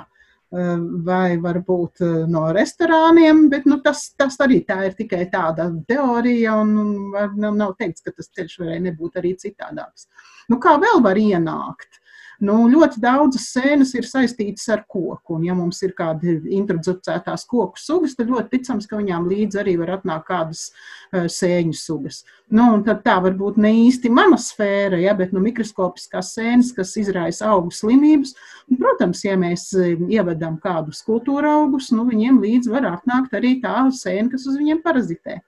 vai 0.52 1.38
varbūt 1.40 2.02
eh, 2.04 2.16
no 2.28 2.44
restorāniem, 2.52 3.46
bet 3.52 3.64
nu, 3.68 3.78
tas, 3.84 4.10
tas 4.18 4.36
arī 4.44 4.60
tā 4.68 4.82
ir 4.88 4.96
tikai 4.98 5.24
tāda 5.32 5.70
teorija, 5.88 6.58
un, 6.60 6.74
un 7.16 7.56
nav 7.56 7.72
teikts, 7.78 8.04
ka 8.04 8.12
tas 8.12 8.28
ceļš 8.36 8.58
varēja 8.60 8.84
nebūt 8.90 9.16
arī 9.22 9.32
citādāks. 9.40 10.10
Nu, 10.52 10.60
kā 10.60 10.76
vēl 10.82 11.00
var 11.04 11.16
ienākt? 11.16 12.01
Nu, 12.42 12.56
ļoti 12.66 12.98
daudzas 12.98 13.44
sēnes 13.54 13.92
ir 13.94 14.06
saistītas 14.08 14.64
ar 14.74 14.80
koku. 14.90 15.36
Un, 15.36 15.44
ja 15.46 15.54
mums 15.54 15.78
ir 15.86 15.92
kāda 15.94 16.32
introducētās 16.50 17.44
koku 17.46 17.78
sugas, 17.78 18.16
tad 18.18 18.32
ļoti 18.32 18.56
ticams, 18.56 18.88
ka 18.90 18.98
viņām 18.98 19.28
līdzi 19.30 19.60
arī 19.62 19.76
var 19.78 19.94
atnākt 19.98 20.26
kādas 20.26 20.64
uh, 20.72 21.28
sēņu 21.30 21.76
sugas. 21.78 22.22
Nu, 22.50 22.66
tā 22.82 23.14
var 23.22 23.36
būt 23.38 23.60
ne 23.62 23.70
īsti 23.84 24.10
mana 24.10 24.40
sfēra, 24.42 24.98
ja, 25.04 25.14
bet 25.18 25.30
nu, 25.32 25.42
mikroskopiskās 25.44 26.34
sēnes, 26.34 26.74
kas 26.74 26.96
izraisa 26.98 27.52
augu 27.54 27.70
slimības. 27.74 28.34
Un, 28.66 28.80
protams, 28.82 29.22
ja 29.22 29.38
mēs 29.38 29.68
ievedam 29.78 30.58
kādus 30.62 31.04
kultūra 31.06 31.54
augus, 31.60 31.92
nu, 31.94 32.08
viņiem 32.10 32.42
līdzi 32.42 32.74
var 32.74 32.90
atnākt 32.96 33.38
arī 33.38 33.60
tā 33.62 33.86
sēne, 33.94 34.32
kas 34.34 34.50
uz 34.50 34.58
viņiem 34.58 34.82
parazitē. 34.82 35.38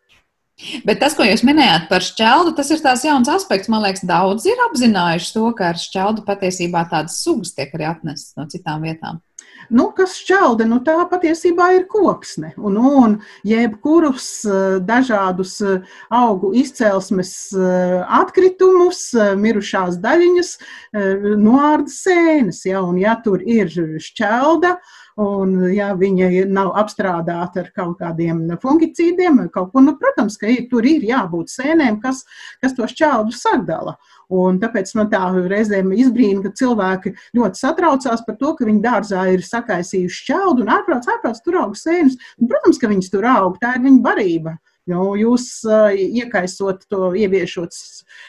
Bet 0.87 1.01
tas, 1.03 1.17
ko 1.19 1.27
jūs 1.27 1.43
minējāt 1.47 1.89
par 1.91 2.05
šķeldu, 2.07 2.55
tas 2.55 2.71
ir 2.71 2.83
tās 2.83 3.03
jauns 3.03 3.31
aspekts. 3.33 3.71
Man 3.73 3.83
liekas, 3.83 4.05
daudz 4.07 4.47
ir 4.47 4.61
apzinājuši 4.69 5.33
to, 5.35 5.49
ka 5.59 5.73
ar 5.73 5.81
šķeldu 5.81 6.23
patiesībā 6.29 6.87
tādas 6.93 7.19
sugas 7.25 7.55
tiek 7.57 7.75
arī 7.75 7.89
atnestas 7.91 8.39
no 8.39 8.47
citām 8.51 8.87
vietām. 8.87 9.19
Nu, 9.73 9.89
kas 9.97 10.17
šķelda, 10.21 10.67
nu, 10.69 10.79
tā 10.85 10.97
patiesībā 11.09 11.71
ir 11.79 11.87
koksne. 11.91 12.53
Un, 12.61 12.77
un 12.77 13.15
jebkurus 13.49 14.29
eh, 14.45 14.77
dažādus 14.85 15.57
eh, 15.65 15.95
augu 16.13 16.53
izcelsmes 16.59 17.33
eh, 17.57 17.97
atkritumus, 18.21 19.07
mirušās 19.41 19.99
daļiņas, 20.05 20.53
noārda 21.41 21.93
sēnes. 21.93 22.65
Ja, 22.69 22.85
un, 22.85 22.99
ja 23.01 23.17
tur 23.25 23.43
ir 23.43 23.73
šķelda, 24.03 24.77
Un, 25.21 25.53
ja 25.71 25.93
viņa 25.95 26.49
nav 26.51 26.73
apstrādāta 26.81 27.61
ar 27.63 27.69
kaut 27.77 28.01
kādiem 28.01 28.41
fungicīdiem, 28.59 29.45
kaut 29.55 29.71
ko, 29.71 29.83
nu, 29.85 29.93
protams, 30.01 30.35
ka 30.41 30.49
ir, 30.51 30.65
tur 30.73 30.83
ir 30.91 31.07
jābūt 31.07 31.53
sēnēm, 31.53 32.01
kas, 32.03 32.25
kas 32.59 32.75
to 32.75 32.89
šķeldu 32.91 33.31
sadala. 33.39 33.95
Un 34.35 34.59
tāpēc 34.59 34.91
man 34.99 35.13
tā 35.13 35.23
reizēm 35.37 35.93
izbrīna, 35.95 36.43
ka 36.43 36.55
cilvēki 36.59 37.15
ļoti 37.39 37.63
satraucās 37.63 38.27
par 38.27 38.41
to, 38.41 38.57
ka 38.59 38.67
viņi 38.67 38.83
dārzā 38.83 39.29
ir 39.37 39.47
sakaisījuši 39.47 40.23
šķeldu 40.25 40.67
un 40.67 40.75
ārprāts, 40.81 41.13
ārprāts 41.15 41.47
tur 41.47 41.61
aug 41.63 41.79
sēnes. 41.79 42.19
Un, 42.41 42.51
protams, 42.51 42.83
ka 42.83 42.91
viņas 42.91 43.15
tur 43.15 43.31
aug, 43.37 43.61
tā 43.63 43.77
ir 43.79 43.87
viņa 43.87 44.03
barība. 44.03 44.59
Nu, 44.85 45.15
jūs 45.17 45.47
uh, 45.65 45.95
iekaisot 45.97 46.83
to, 46.93 47.07
ieviešot 47.17 47.73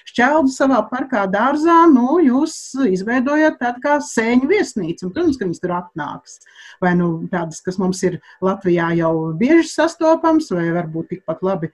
šķeldu 0.07 0.53
savā 0.53 0.77
parkā, 0.87 1.25
dārzā, 1.27 1.81
nu, 1.91 2.21
jūs 2.23 2.55
izveidojat 2.95 3.57
tādu 3.59 3.83
kā 3.83 3.97
sēņu 3.99 4.47
viesnīcu. 4.47 5.03
Un, 5.03 5.11
protams, 5.11 5.35
ka 5.35 5.49
viņas 5.49 5.63
tur 5.65 5.73
atnāks. 5.75 6.37
Vai 6.79 6.93
nu 6.95 7.09
tādas, 7.31 7.59
kas 7.65 7.75
mums 7.81 7.99
ir 8.07 8.21
Latvijā 8.43 8.93
jau 9.01 9.11
bieži 9.35 9.67
sastopams, 9.67 10.47
vai 10.55 10.69
varbūt 10.77 11.11
tikpat 11.11 11.43
labi 11.43 11.73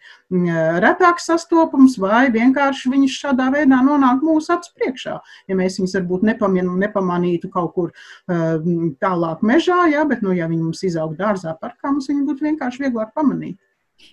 retāk 0.82 1.22
sastopams, 1.22 2.00
vai 2.02 2.26
vienkārši 2.34 2.89
viņas 2.96 3.22
šādā 3.22 3.52
veidā 3.54 3.84
nonāk 3.86 4.26
mūsu 4.26 4.56
acu 4.58 4.74
priekšā. 4.82 5.17
Ja 5.46 5.62
mēs 5.62 5.78
viņus 5.78 5.98
varbūt 6.00 6.26
nepamanītu 6.26 7.54
kaut 7.54 7.76
kur 7.78 7.94
uh, 7.94 8.58
tālāk 8.98 9.46
mežā, 9.46 9.84
ja, 9.94 10.10
bet, 10.10 10.26
nu, 10.26 10.34
ja 10.34 10.50
viņi 10.50 10.72
mums 10.72 10.82
izaug 10.89 11.13
dārzā 11.22 11.54
parkā, 11.62 11.94
mums 11.94 12.10
viņi 12.10 12.26
būtu 12.32 12.50
vienkārši 12.50 12.88
vieglāk 12.88 13.13
pamanīt. 13.13 13.62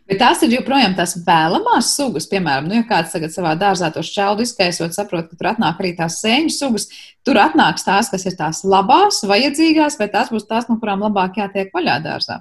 Bet 0.08 0.22
tās 0.22 0.40
ir 0.44 0.54
joprojām 0.56 0.94
tās 0.96 1.18
vēlamās 1.26 1.90
sugas, 1.98 2.24
piemēram, 2.30 2.68
nu, 2.70 2.78
ja 2.78 2.86
kāds 2.88 3.12
tagad 3.12 3.34
savā 3.34 3.52
dārzā 3.60 3.90
to 3.92 4.00
šķeldu 4.04 4.46
izkaisot, 4.46 4.96
saprot, 4.96 5.28
ka 5.28 5.36
tur 5.36 5.50
atnāk 5.50 5.82
arī 5.82 5.92
tās 5.98 6.16
sēņu 6.22 6.54
sugas, 6.54 6.88
tur 7.28 7.40
atnāks 7.42 7.84
tās, 7.84 8.08
kas 8.08 8.24
ir 8.24 8.38
tās 8.38 8.62
labās, 8.64 9.20
vajadzīgās, 9.28 9.98
vai 10.00 10.08
tās 10.14 10.32
būs 10.32 10.48
tās, 10.48 10.70
no 10.70 10.78
kurām 10.80 11.04
labāk 11.04 11.36
jātiek 11.42 11.74
vaļā 11.76 11.98
dārzā. 12.06 12.40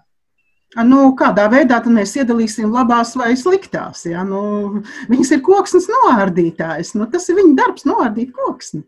Nu, 0.87 1.13
kādā 1.17 1.47
veidā 1.51 1.79
mēs 1.91 2.13
iedalīsim 2.19 2.71
labās 2.71 3.15
vai 3.19 3.31
sliktās? 3.39 4.03
Ja? 4.05 4.23
Nu, 4.27 4.83
viņas 5.09 5.31
ir 5.35 5.41
koksnes 5.45 5.87
noārdītājs. 5.91 6.93
Nu, 6.99 7.07
tas 7.11 7.27
ir 7.31 7.39
viņa 7.39 7.55
darbs, 7.57 7.87
noārdīt 7.87 8.33
koksni. 8.35 8.83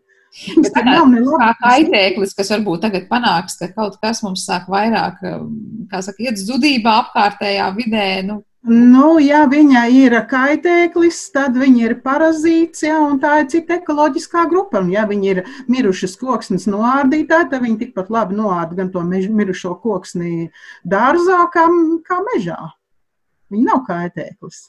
Bet 0.62 0.70
tā 0.76 0.84
nav 0.86 1.08
ne 1.10 1.24
kā 1.26 1.48
kaitēklis, 1.58 2.36
kas 2.38 2.52
varbūt 2.54 2.84
tagad 2.84 3.08
panāks, 3.10 3.56
ka 3.58 3.66
kaut 3.74 3.96
kas 4.02 4.22
mums 4.22 4.44
sāk 4.46 4.68
vairāk, 4.70 5.18
kā 5.90 6.02
saka, 6.06 6.22
iet 6.22 6.38
zudībā 6.38 6.92
apkārtējā 7.00 7.66
vidē, 7.74 8.06
nu, 8.28 8.38
Nu, 8.68 9.14
ja 9.24 9.46
viņa 9.48 9.86
ir 9.96 10.14
kaitēklis, 10.28 11.18
tad 11.32 11.54
viņa 11.56 11.80
ir 11.80 11.94
parazīts, 12.04 12.82
ja, 12.84 12.98
un 13.00 13.16
tā 13.22 13.38
ir 13.40 13.46
cita 13.48 13.78
ekoloģiskā 13.78 14.42
grupa. 14.50 14.82
Un, 14.84 14.90
ja 14.92 15.06
viņi 15.08 15.30
ir 15.32 15.40
mirušas 15.72 16.18
koksnes 16.20 16.68
noārdītāji, 16.68 17.48
tad 17.54 17.64
viņi 17.64 17.78
tikpat 17.86 18.12
labi 18.12 18.36
noārda 18.36 18.76
gan 18.82 18.92
to 18.92 19.00
mež, 19.06 19.30
mirušo 19.32 19.72
koksni 19.80 20.50
dārzā, 20.84 21.40
kā, 21.54 21.64
kā 22.04 22.20
mežā. 22.28 22.58
Viņa 23.50 23.66
nav 23.66 23.80
kaitēklis. 23.88 24.60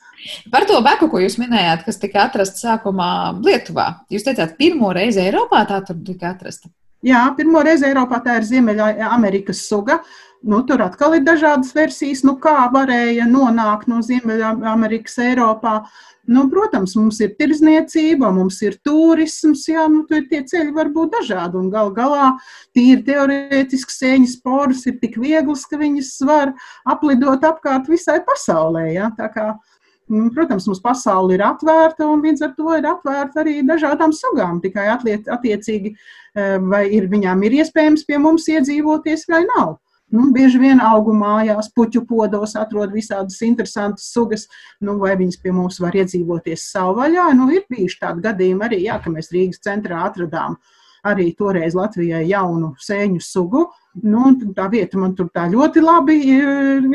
Par 0.56 0.64
to 0.70 0.80
beku, 0.88 1.12
ko 1.12 1.20
jūs 1.22 1.36
minējāt, 1.38 1.84
kas 1.86 2.00
tika 2.02 2.24
atrasta 2.30 2.64
sākumā 2.64 3.12
Lietuvā. 3.44 4.06
Jūs 4.10 4.24
teicāt, 4.26 4.56
pirmo 4.58 4.96
reizi 4.96 5.20
Eiropā 5.28 5.66
tā 5.68 5.84
tur 5.86 6.00
tika 6.08 6.32
atrasta. 6.32 6.72
Jā, 7.06 7.28
pirmo 7.36 7.60
reizi 7.66 7.90
Eiropā 7.90 8.24
tā 8.24 8.40
ir 8.40 8.48
Ziemeļamerikas 8.48 9.68
suga. 9.68 10.00
Uh, 10.00 10.31
Nu, 10.42 10.64
tur 10.66 10.82
atkal 10.82 11.14
ir 11.20 11.22
dažādas 11.22 11.70
versijas, 11.78 12.24
nu, 12.26 12.34
kā 12.42 12.66
varēja 12.74 13.28
nonākt 13.30 13.86
no 13.92 14.00
Ziemeļamerikas 14.02 15.20
Eiropā. 15.22 15.74
Nu, 16.32 16.48
protams, 16.50 16.96
mums 16.98 17.20
ir 17.22 17.36
tirzniecība, 17.38 18.32
mums 18.34 18.58
ir 18.66 18.80
turisms, 18.86 19.68
jā, 19.70 19.84
nu, 19.90 20.02
tur 20.10 20.24
tie 20.32 20.40
ceļi 20.50 20.74
var 20.74 20.90
būt 20.96 21.14
dažādi. 21.14 21.60
Un 21.62 21.68
gal 21.74 21.92
galā 21.94 22.32
tīri 22.74 23.04
teorētiski 23.06 23.94
sēņas 23.94 24.34
poras 24.42 24.82
ir 24.90 24.98
tik 25.04 25.20
vieglas, 25.22 25.68
ka 25.70 25.78
viņas 25.82 26.10
var 26.26 26.56
aplidot 26.90 27.46
apkārt 27.46 27.92
visai 27.92 28.18
pasaulē. 28.26 28.88
Jā, 28.96 29.12
tā 29.20 29.30
kā, 29.36 29.48
nu, 30.10 30.32
Protams, 30.34 30.66
mums 30.72 30.82
pasaule 30.82 31.38
ir 31.38 31.46
atvērta, 31.46 32.10
un 32.10 32.26
līdz 32.26 32.48
ar 32.48 32.58
to 32.58 32.74
ir 32.80 32.90
atvērta 32.96 33.44
arī 33.46 33.60
dažādām 33.70 34.18
sugām. 34.18 34.58
Tikai 34.66 34.90
attiecīgi, 34.90 35.94
eh, 35.94 36.58
vai 36.58 36.88
ir, 36.90 37.12
viņām 37.14 37.46
ir 37.46 37.62
iespējams 37.62 38.10
pie 38.10 38.18
mums 38.18 38.50
iedzīvoties 38.50 39.30
vai 39.30 39.46
nav. 39.46 39.78
Nu, 40.12 40.28
bieži 40.36 40.60
vien 40.60 40.82
augu 40.84 41.14
mājās, 41.16 41.70
puķu 41.76 42.04
podos 42.10 42.58
atrod 42.60 42.92
visādas 42.92 43.40
interesantas 43.48 44.10
sugas, 44.12 44.48
nu, 44.84 44.98
vai 45.00 45.16
viņas 45.20 45.40
pie 45.40 45.54
mums 45.56 45.80
var 45.80 45.96
iedzīvoties 45.96 46.68
savvaļā. 46.74 47.30
Nu, 47.40 47.48
ir 47.56 47.64
bijuši 47.72 48.00
tādi 48.02 48.26
gadījumi 48.28 48.68
arī, 48.68 48.82
jā, 48.90 49.00
ka 49.04 49.14
mēs 49.14 49.32
Rīgas 49.32 49.64
centrā 49.64 50.04
atradām 50.10 50.60
arī 51.08 51.32
toreiz 51.38 51.74
Latvijai 51.78 52.26
jaunu 52.30 52.76
sēņu 52.82 53.22
sugu. 53.26 53.66
Nu, 54.04 54.30
tā 54.56 54.68
vieta 54.72 55.00
man 55.00 55.16
tur 55.18 55.32
tā 55.34 55.48
ļoti 55.52 55.82
labi 55.84 56.20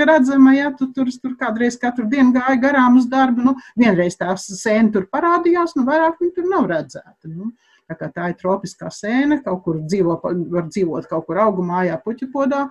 redzama. 0.07 0.55
Ja 0.57 0.71
tu 0.77 0.89
tur, 0.95 1.11
tur 1.23 1.35
kādreiz 1.41 1.77
katru 1.81 2.07
dienu 2.09 2.33
gāja 2.37 2.57
garām 2.61 3.01
uz 3.01 3.09
darbu, 3.11 3.45
nu, 3.49 3.57
vienreiz 3.81 4.17
tā 4.21 4.37
sēne 4.41 4.93
tur 4.95 5.09
parādījās, 5.13 5.75
nu, 5.77 5.85
vairāk 5.89 6.21
viņa 6.21 6.37
tur 6.37 6.53
nav 6.53 6.69
redzēta. 6.73 7.33
Nu. 7.33 7.51
Tā, 7.87 8.09
tā 8.11 8.25
ir 8.33 8.35
tropiskā 8.35 8.89
sēne, 8.91 9.37
kaut 9.45 9.61
kur 9.63 9.77
dzīvo, 9.79 10.17
var 10.51 10.65
dzīvot 10.67 11.05
kaut 11.07 11.29
kur 11.29 11.39
augu 11.39 11.63
mājā, 11.63 11.95
puķu 12.03 12.27
podā, 12.33 12.65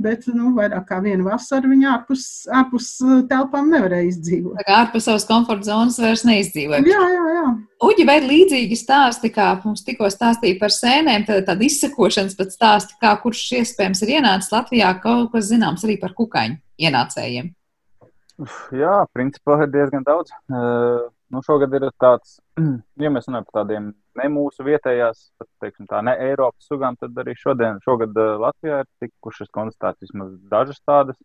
bet 0.00 0.24
nu, 0.32 0.54
vairāk 0.56 0.86
kā 0.88 0.96
vienu 1.04 1.26
vasaru 1.26 1.68
viņa 1.74 1.90
ārpus, 1.90 2.24
ārpus 2.48 2.88
uh, 3.04 3.18
telpām 3.28 3.68
nevarēja 3.68 4.08
izdzīvot. 4.14 4.56
Tā 4.62 4.64
kā 4.64 4.78
ārpus 4.86 5.10
savas 5.10 5.28
komforta 5.28 5.68
zonas 5.68 6.00
vairs 6.00 6.24
neizdzīvoja. 6.24 6.80
Jā, 6.88 7.04
jā, 7.12 7.28
jā. 7.36 7.44
Uģi, 7.84 8.08
vai 8.08 8.18
līdzīgi 8.24 8.80
stāsti, 8.80 9.28
kā 9.34 9.52
mums 9.60 9.84
tikko 9.84 10.08
stāstīja 10.08 10.56
par 10.62 10.72
sēnēm, 10.72 11.28
tad 11.28 11.44
tāda 11.50 11.68
izsakošanas 11.68 12.38
pēc 12.40 12.56
stāsti, 12.56 12.96
kā 13.02 13.12
kurš 13.20 13.44
iespējams 13.60 14.06
ir 14.06 14.16
ienācis 14.16 14.54
Latvijā, 14.56 14.94
kaut 15.04 15.34
kas 15.36 15.52
zināms 15.52 15.84
arī 15.84 16.00
par 16.00 16.16
kukaiņu 16.16 16.62
ienācējiem. 16.80 17.52
Jā, 18.72 19.02
principā 19.12 19.60
ir 19.66 19.74
diezgan 19.74 20.06
daudz. 20.06 20.32
Nu, 21.32 21.40
šogad 21.40 21.72
ir 21.72 21.86
tāds, 22.00 22.36
ja 23.04 23.10
mēs 23.12 23.28
runājam 23.28 23.46
par 23.48 23.62
tādiem 23.62 23.86
ne 24.20 24.28
mūsu 24.28 24.66
vietējās, 24.66 25.30
pat, 25.40 25.48
teiksim, 25.64 25.86
tā, 25.88 26.02
ne 26.04 26.12
Eiropas 26.26 26.66
sugām, 26.68 26.98
tad 27.00 27.16
arī 27.22 27.32
šodien, 27.40 27.78
šogad 27.86 28.18
uh, 28.20 28.34
Latvijā 28.42 28.82
ir 28.82 28.88
tikušas 29.00 29.48
konstatētas 29.56 30.04
vismaz 30.04 30.34
dažas 30.50 30.82
tādas. 30.84 31.16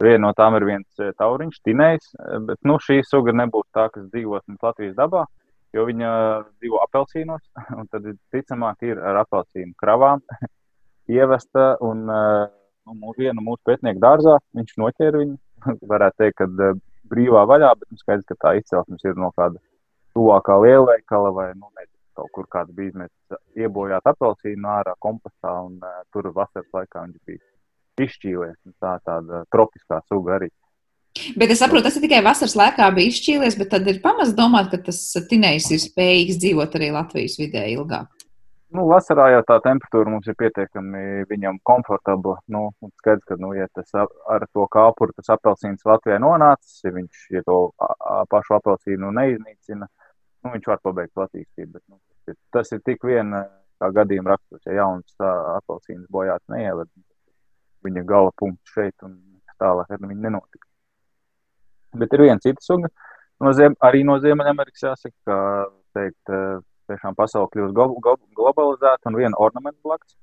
Viena 0.00 0.26
no 0.26 0.32
tām 0.36 0.58
ir 0.58 0.66
viens 0.68 1.00
uh, 1.00 1.14
tauriņš, 1.16 1.56
tinējs, 1.64 2.10
uh, 2.18 2.36
bet 2.50 2.60
nu, 2.68 2.76
šī 2.84 2.98
suga 3.08 3.32
nebūs 3.40 3.68
tā, 3.72 3.86
kas 3.94 4.10
dzīvos 4.12 4.44
Latvijas 4.60 4.98
dabā, 5.00 5.24
jo 5.72 5.88
viņa 5.88 6.12
dzīvo 6.50 6.84
apelsīnos, 6.84 7.40
un 7.80 7.88
tad 7.88 8.12
ticamāk 8.36 8.84
ir 8.92 9.00
ar 9.00 9.22
apelsīnu 9.22 9.72
kravām 9.80 10.20
ievesta, 11.16 11.78
un 11.80 12.04
nu, 12.04 13.16
vienu 13.16 13.40
mūsu 13.40 13.64
pētnieku 13.64 14.04
dārzā 14.04 14.36
viņš 14.60 14.76
noķēra 14.84 15.24
viņu, 15.24 15.40
varētu 15.94 16.26
teikt, 16.26 16.44
ka 16.44 16.74
brīvā 17.10 17.44
vaļā, 17.50 17.72
bet 17.80 17.90
nu, 17.90 18.00
skaidrs, 18.00 18.26
ka 18.28 18.38
tā 18.46 18.54
izcelsmes 18.58 19.04
ir 19.04 19.18
no 19.18 19.32
kāda 19.36 19.60
tuvākā 20.16 20.56
lielveikala 20.64 21.32
vai, 21.34 21.48
nu, 21.54 21.70
nezinu, 21.76 21.96
kaut 22.18 22.32
kur 22.36 22.48
kāds 22.52 22.74
bija 22.76 22.92
izmetis 22.92 23.40
iebojāt 23.58 24.06
apelsīnu 24.10 24.70
ārā 24.78 24.96
kompostā, 25.02 25.54
un 25.66 25.78
uh, 25.82 26.02
tur 26.12 26.30
vasaras 26.34 26.68
laikā 26.74 27.04
viņš 27.06 27.20
bija 27.28 28.06
izšķīlies. 28.06 28.58
Tā 28.82 28.96
tāda 29.06 29.44
tropiskā 29.52 30.00
suga 30.08 30.38
arī. 30.38 30.50
Bet 31.36 31.50
es 31.50 31.58
saprotu, 31.58 31.88
tas 31.88 31.96
ir 31.98 32.04
tikai 32.06 32.22
vasaras 32.24 32.54
laikā 32.58 32.86
bija 32.94 33.10
izšķīlies, 33.10 33.58
bet 33.58 33.72
tad 33.74 33.88
ir 33.90 33.98
pamats 34.04 34.34
domāt, 34.36 34.70
ka 34.72 34.78
tas 34.90 35.00
tinējs 35.30 35.70
ir 35.74 35.82
spējīgs 35.82 36.38
dzīvot 36.42 36.76
arī 36.78 36.92
Latvijas 36.94 37.36
vidē 37.40 37.66
ilgāk. 37.72 38.08
Nu, 38.70 38.84
vasarā 38.86 39.24
jau 39.32 39.40
tā 39.48 39.56
temperatūra 39.64 40.12
mums 40.12 40.28
ir 40.30 40.36
pietiekami 40.38 41.24
viņam 41.30 41.56
komfortabla. 41.66 42.36
Nu, 42.54 42.68
skaidrs, 43.00 43.24
ka, 43.26 43.36
nu, 43.42 43.50
ja 43.58 43.66
tas 43.74 43.90
ar 43.98 44.46
to 44.54 44.66
kāpuru, 44.70 45.14
tas 45.16 45.32
apelsīns 45.34 45.82
Latvijā 45.88 46.20
nonācis, 46.22 46.76
ja 46.84 46.92
viņš 46.94 47.24
ja 47.34 47.42
to 47.48 47.56
pašu 48.30 48.54
apelsīnu 48.60 49.10
neiznīcina, 49.16 49.88
nu, 49.90 50.52
viņš 50.54 50.70
var 50.70 50.82
pabeigt 50.86 51.18
attīstību. 51.26 51.72
Bet, 51.72 51.84
nu, 51.90 51.98
tas, 51.98 52.30
ir, 52.30 52.38
tas 52.54 52.72
ir 52.76 52.84
tik 52.86 53.02
vien 53.10 53.34
kā 53.80 53.90
gadījuma 53.96 54.36
raksturs, 54.36 54.62
ja 54.68 54.78
jauns 54.84 55.26
apelsīns 55.56 56.06
bojāts 56.12 56.46
neieved, 56.52 56.90
viņa 57.82 58.06
gala 58.06 58.30
punkts 58.38 58.76
šeit 58.76 59.06
un 59.06 59.18
tālāk 59.58 59.90
ar 59.90 60.02
viņu 60.04 60.20
nenotika. 60.20 60.66
Bet 61.98 62.12
ir 62.14 62.28
viena 62.28 62.38
cita 62.38 62.62
suga, 62.62 62.90
no 63.42 63.50
ziem, 63.56 63.74
arī 63.82 64.04
no 64.06 64.20
Ziemeļamerikas 64.22 64.84
jāsaka, 64.92 65.16
ka 65.26 65.38
teikt, 65.96 66.36
tiešām 66.90 67.16
pasaule 67.18 67.50
kļūst 67.54 67.76
globalizēta 68.38 69.10
un 69.10 69.20
viena 69.20 69.38
ornamentu 69.38 69.80
blakus. 69.86 70.16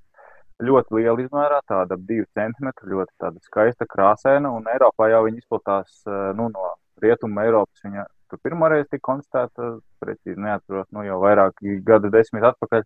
Ļoti 0.58 0.95
liela 0.97 1.21
izmērā, 1.21 1.62
tāda 1.69 1.93
ap 1.93 2.06
divu 2.10 2.25
centimetru, 2.34 2.89
ļoti 2.95 3.43
skaista, 3.45 3.86
krāsaina. 3.86 4.49
Un 4.58 4.65
Eiropā 4.73 5.12
jau 5.12 5.23
viņa 5.27 5.43
izplatās 5.43 5.99
nu, 6.38 6.47
no 6.49 6.71
rietumu 7.03 7.43
Eiropas. 7.43 7.84
Viņa 7.86 8.06
tur 8.30 8.41
pirmoreiz 8.43 8.88
tika 8.89 9.06
konstatēta, 9.12 9.77
precīzi 10.01 10.41
neatceros, 10.41 10.88
nu 10.95 11.06
jau 11.06 11.19
vairāk 11.23 11.62
gadu 11.88 12.12
desmit 12.13 12.45
atpakaļ. 12.51 12.86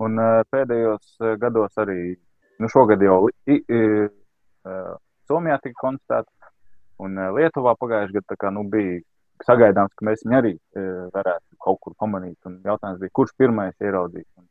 Un 0.00 0.16
uh, 0.16 0.40
pēdējos 0.48 1.18
uh, 1.20 1.34
gados 1.40 1.76
arī, 1.82 2.14
nu 2.62 2.70
šogad 2.72 3.02
jau 3.04 3.26
i, 3.28 3.58
i, 3.60 3.80
uh, 4.08 4.94
Somijā 5.28 5.58
tika 5.62 5.76
konstatēta, 5.82 6.50
un 7.04 7.20
Lietuvā 7.36 7.76
pagājušajā 7.78 8.24
gadā 8.32 8.52
nu, 8.56 8.64
bija 8.72 9.00
sagaidāms, 9.46 9.94
ka 9.96 10.06
mēs 10.08 10.24
viņu 10.26 10.38
arī 10.38 10.54
uh, 10.56 11.08
varētu 11.14 11.60
kaut 11.64 11.80
kur 11.84 11.96
pamanīt. 12.00 12.38
Un 12.48 12.60
jautājums 12.66 13.00
bija, 13.02 13.14
kurš 13.20 13.34
pirmais 13.40 13.76
ieraudzīs? 13.80 14.28
Un 14.40 14.48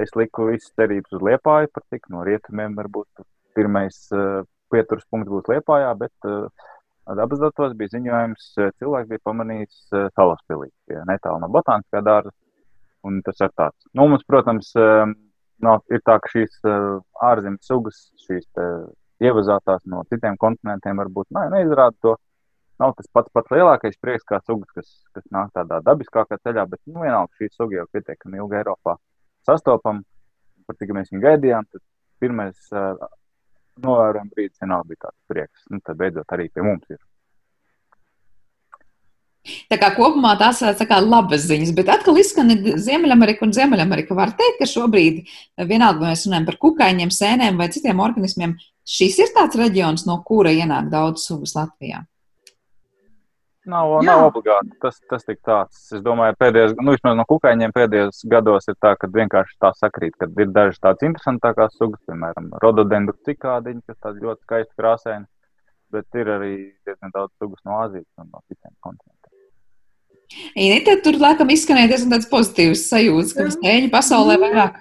es 0.00 0.14
liku 0.16 0.50
visas 0.50 0.72
cerības 0.78 1.18
uz 1.18 1.24
Liepāju, 1.26 1.70
par 1.74 1.86
cik 1.92 2.10
no 2.14 2.24
rietumiem 2.26 2.76
varbūt 2.78 3.24
pirmais 3.58 4.02
uh, 4.14 4.42
pieturas 4.70 5.06
punkts 5.10 5.32
būs 5.32 5.50
Liepājā, 5.50 5.94
bet 5.98 6.30
uh, 6.30 6.68
Dabas 7.16 7.40
datos 7.42 7.72
bija 7.78 7.90
ziņojums, 7.96 8.44
ka 8.54 8.68
cilvēks 8.78 9.08
bija 9.10 9.22
pamanījis 9.26 9.78
eh, 9.96 10.06
salaspēlī, 10.14 10.68
netālu 11.08 11.42
no 11.42 11.48
botāniskā 11.50 12.02
dārza. 12.06 12.32
Tas 13.26 13.40
ir 13.40 13.52
tāds. 13.56 13.86
Nu, 13.96 14.04
mums, 14.12 14.22
protams, 14.28 14.68
eh, 14.78 15.12
nav, 15.64 15.80
ir 15.90 16.02
tā, 16.06 16.18
ka 16.20 16.30
šīs 16.30 16.60
ārzemes 17.30 17.66
sugas, 17.66 18.02
šīs 18.26 18.46
ievazātās 19.24 19.82
no 19.90 20.04
citiem 20.12 20.36
kontinentiem, 20.40 21.00
varbūt 21.02 21.32
ne, 21.36 21.46
neizrāda 21.56 21.96
to. 22.04 22.14
Nav 22.80 22.94
tas 22.96 23.10
pats 23.12 23.32
pats 23.36 23.52
lielākais 23.52 23.98
prieks, 24.00 24.24
kā 24.28 24.38
sugas, 24.40 24.70
kas, 24.76 24.88
kas 25.16 25.26
nāk 25.34 25.50
tādā 25.56 25.82
dabiskākā 25.84 26.38
ceļā, 26.40 26.64
bet 26.70 26.80
nu, 26.88 27.02
vienalga 27.04 27.28
šī 27.36 27.50
suga 27.52 27.82
jau 27.82 27.86
pietiekami 27.92 28.40
ilgi 28.40 28.60
Eiropā 28.62 28.96
sastopama. 29.48 30.00
Par 30.68 30.78
cik 30.80 30.94
mēs 30.96 31.12
viņu 31.12 31.24
gaidījām, 31.26 31.68
tad 31.68 31.82
pirmais 32.22 32.72
novērojama 33.84 34.32
brīdis 34.34 34.62
vienalga 34.62 34.92
bija 34.92 35.06
tāds 35.06 35.18
prieks. 35.28 35.64
Nu, 35.68 35.80
tad 35.84 36.00
beidzot 36.00 36.36
arī 36.36 36.48
pie 36.48 36.64
mums 36.64 36.88
ir. 36.92 37.00
Tā 39.72 39.78
kā 39.80 39.88
kopumā 39.96 40.34
tās 40.40 40.60
ir 40.62 40.76
tā 40.76 40.98
labas 41.00 41.46
ziņas, 41.48 41.72
bet 41.76 41.88
atkal 41.92 42.18
izskan 42.20 42.52
Ziemeļamerika 42.86 43.46
un 43.46 43.54
Ziemeļamerika. 43.56 44.16
Var 44.16 44.34
teikt, 44.36 44.60
ka 44.60 44.68
šobrīd, 44.68 45.22
vienalga, 45.64 46.02
vai 46.02 46.12
mēs 46.12 46.26
runājam 46.28 46.48
par 46.50 46.58
kukaiņiem, 46.64 47.12
sēnēm 47.16 47.60
vai 47.60 47.70
citiem 47.72 48.02
organismiem, 48.04 48.56
šis 48.84 49.18
ir 49.24 49.32
tāds 49.36 49.56
reģions, 49.60 50.04
no 50.08 50.20
kura 50.26 50.52
ienāk 50.52 50.92
daudz 50.92 51.24
sugas 51.24 51.56
Latvijā. 51.56 52.04
Nav, 53.68 53.98
Jā. 54.00 54.14
nav 54.14 54.22
obligāti. 54.30 54.72
Tas, 54.80 54.96
tas 55.10 55.26
tik 55.26 55.42
tāds. 55.44 55.82
Es 55.92 56.00
domāju, 56.04 56.32
pēdējos, 56.40 56.72
nu, 56.80 56.94
vismaz 56.94 57.18
no 57.18 57.26
kukaiņiem 57.28 57.74
pēdējos 57.76 58.22
gados 58.32 58.70
ir 58.72 58.78
tā, 58.80 58.94
ka 58.96 59.10
vienkārši 59.12 59.58
tā 59.60 59.72
sakrīt, 59.76 60.16
ka 60.16 60.30
ir 60.40 60.48
dažas 60.54 60.80
tādas 60.80 61.04
interesantākās 61.04 61.76
sugas, 61.76 62.00
piemēram, 62.08 62.48
rododendru 62.64 63.18
cikādiņi, 63.28 63.84
kas 63.84 64.00
tādi 64.00 64.24
ļoti 64.24 64.40
skaisti 64.46 64.80
krāsaini, 64.80 65.28
bet 65.92 66.20
ir 66.22 66.32
arī 66.38 66.54
diezgan 66.88 67.12
daudz 67.12 67.34
sugas 67.36 67.60
no 67.68 67.82
Āzijas 67.84 68.08
un 68.16 68.30
no 68.32 68.40
citiem 68.48 68.72
kontinentiem. 68.80 69.36
Inita, 70.54 70.94
tur 71.04 71.18
laikam 71.20 71.50
izskanēja 71.52 71.90
diezgan 71.92 72.14
tāds 72.14 72.30
pozitīvs 72.30 72.86
sajūts, 72.88 73.34
ka 73.36 73.48
stēņi 73.50 73.90
pasaulē 73.92 74.38
vairāk 74.40 74.78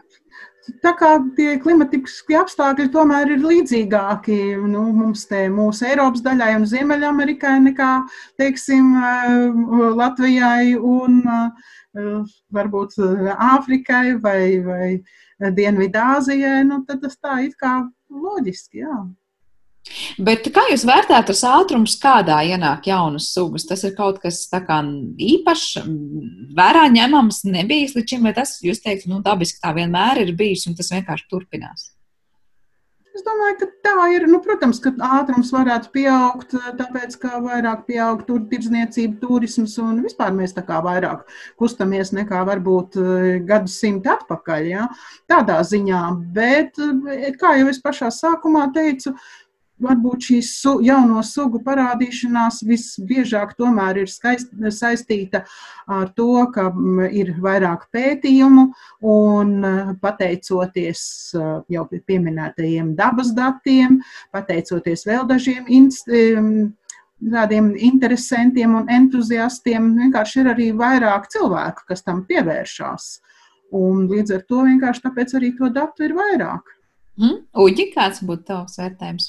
tā 0.84 0.94
kā 0.98 1.12
tie 1.38 1.58
klimatiskie 1.62 2.38
apstākļi 2.40 2.90
tomēr 2.94 3.34
ir 3.36 3.44
līdzīgāki 3.44 4.40
nu, 4.64 4.84
mums 4.96 5.26
te 5.30 5.46
mūsu 5.54 5.88
Eiropas 5.90 6.24
daļai 6.26 6.54
un 6.58 6.68
Ziemeļamerikai 6.70 7.56
nekā, 7.68 7.92
teiksim, 8.42 8.92
eh, 8.98 9.94
Latvijai 10.00 10.76
un 10.78 11.22
eh, 11.36 11.70
varbūt 12.54 13.00
Āfrikai 13.36 14.20
vai, 14.22 14.42
vai 14.66 15.52
Dienvidāzijai, 15.56 16.64
nu, 16.68 16.84
tad 16.88 17.02
tas 17.06 17.18
tā 17.18 17.42
it 17.46 17.56
kā 17.60 17.82
loģiski, 18.10 18.84
jā. 18.84 19.00
Bet 20.22 20.50
kā 20.54 20.66
jūs 20.72 20.86
vērtējat 20.88 21.30
tas 21.32 21.44
ātrums, 21.50 21.98
kādā 22.02 22.40
ienāk 22.48 22.90
jaunas 22.92 23.30
sugas? 23.34 23.68
Tas 23.70 23.84
ir 23.88 23.96
kaut 23.98 24.22
kas 24.24 24.42
īpašs, 24.50 25.70
vērā 26.58 26.88
ņemams, 26.96 27.44
nebijis 27.50 27.96
līdz 27.98 28.16
šim, 28.16 28.28
vai 28.28 28.36
tas, 28.38 28.58
jūs 28.64 28.84
teikt, 28.86 29.08
nu, 29.12 29.24
dabiski 29.26 29.62
tā 29.64 29.74
vienmēr 29.78 30.26
ir 30.26 30.36
bijis 30.38 30.68
un 30.70 30.78
tas 30.80 30.92
vienkārši 30.94 31.30
turpinās? 31.32 31.90
Es 33.20 33.26
domāju, 33.26 33.56
ka 33.60 33.68
tā 33.84 34.04
ir. 34.14 34.24
Nu, 34.32 34.38
protams, 34.40 34.78
ka 34.80 34.94
ātrums 35.18 35.50
varētu 35.52 35.90
pieaugt, 35.92 36.54
tāpēc, 36.80 37.18
ka 37.20 37.42
vairāk 37.44 37.82
pieaug 37.90 38.22
tur 38.28 38.46
tirdzniecība, 38.48 39.18
turisms 39.20 39.74
un 39.84 40.00
vispār 40.06 40.32
mēs 40.38 40.56
tā 40.56 40.64
kā 40.64 40.78
vairāk 40.86 41.26
kustamies 41.60 42.14
nekā 42.16 42.46
varbūt 42.48 42.96
eh, 43.02 43.28
gadsimti 43.50 44.14
atpakaļ. 44.14 44.70
Ja? 44.72 44.88
Tādā 45.28 45.60
ziņā. 45.68 46.04
Bet, 46.38 46.80
eh, 46.80 47.28
kā 47.42 47.58
jau 47.60 47.68
es 47.74 47.82
pašā 47.84 48.08
sākumā 48.14 48.70
teicu, 48.78 49.18
varbūt 49.84 50.30
šī 50.30 50.40
su, 50.46 50.76
jauno 50.86 51.22
sugu 51.26 51.62
parādīšanās 51.66 52.62
visbiežāk 52.68 53.56
tomēr 53.60 54.02
ir 54.04 54.12
skaist, 54.12 54.52
saistīta 54.76 55.44
ar 55.90 56.12
to, 56.18 56.46
ka 56.54 56.70
ir 57.16 57.34
vairāk 57.42 57.88
pētījumu 57.94 58.68
un 59.14 59.56
pateicoties 60.02 61.06
jau 61.72 61.86
pieminētajiem 61.94 62.96
dabas 63.00 63.32
datiem, 63.38 64.02
pateicoties 64.36 65.08
vēl 65.10 65.26
dažiem 65.30 65.72
institūtiem 65.80 66.68
tādiem 67.20 67.74
interesantiem 67.76 68.76
un 68.80 68.90
entuziastiem. 68.92 69.92
Vienkārši 69.98 70.40
ir 70.44 70.52
arī 70.54 70.68
vairāk 70.76 71.28
cilvēku, 71.34 71.84
kas 71.90 72.06
tam 72.06 72.24
pievēršās. 72.30 73.10
Un 73.76 74.08
līdz 74.10 74.38
ar 74.38 74.46
to 74.50 74.64
vienkārši 74.66 75.04
tāpēc 75.06 75.36
arī 75.38 75.52
to 75.58 75.70
datu 75.74 76.08
ir 76.08 76.16
vairāk. 76.18 76.72
Mm. 77.20 77.44
Uģi, 77.60 77.90
kāds 77.94 78.24
būtu 78.26 78.48
tavs 78.48 78.80
vērtējums? 78.80 79.28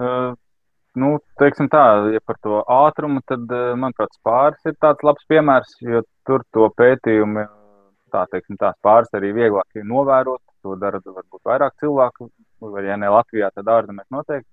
Uh, 0.00 0.32
nu, 0.98 1.10
teiksim 1.40 1.68
tā, 1.72 1.84
ja 2.14 2.22
par 2.26 2.38
to 2.42 2.62
ātrumu, 2.70 3.22
tad, 3.28 3.44
manuprāt, 3.78 4.14
spāris 4.18 4.70
ir 4.70 4.78
tāds 4.82 5.04
labs 5.06 5.26
piemērs, 5.30 5.76
jo 5.82 6.02
tur 6.26 6.44
to 6.54 6.70
pētījumi, 6.78 7.46
tā 8.14 8.24
teiksim, 8.32 8.58
tās 8.60 8.76
pāris 8.84 9.14
arī 9.18 9.32
vieglāk 9.36 9.78
ir 9.78 9.86
novērot. 9.90 10.42
To 10.64 10.78
dara 10.80 10.96
varbūt 11.04 11.42
vairāk 11.44 11.74
cilvēku, 11.82 12.30
vai 12.72 12.86
ja 12.86 12.96
ne 12.96 13.10
Latvijā, 13.12 13.50
tad 13.52 13.68
ārzemēs 13.68 14.08
noteikti. 14.14 14.48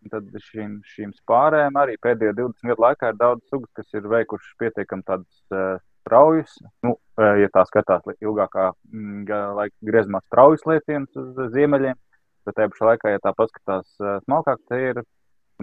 Un 0.00 0.12
tad 0.12 0.28
šīm, 0.46 0.76
šīm 0.94 1.10
spārēm 1.12 1.76
arī 1.76 1.96
pēdējo 2.00 2.36
20 2.38 2.70
gadu 2.70 2.84
laikā 2.86 3.10
ir 3.10 3.18
daudz 3.20 3.42
sugas, 3.50 3.68
kas 3.76 3.98
ir 3.98 4.06
veikušas 4.08 4.54
pietiekami 4.62 5.04
tādas 5.08 5.40
uh, 5.52 5.80
straujas, 6.00 6.54
nu, 6.86 6.94
ja 7.18 7.50
tā 7.52 7.66
skatās 7.68 8.06
ilgākā 8.16 8.70
mm, 8.92 9.26
laika 9.58 9.90
griezumā, 9.90 10.22
straujas 10.30 10.64
lietienas 10.68 11.20
uz 11.20 11.52
ziemeļiem. 11.52 11.98
Bet 12.46 12.56
tajā 12.56 12.70
pašā 12.72 12.92
laikā, 12.92 13.14
ja 13.14 13.22
tā 13.22 13.32
paskatās 13.36 13.88
smalkāk, 14.24 14.60
te 14.70 14.78
ir 14.90 15.02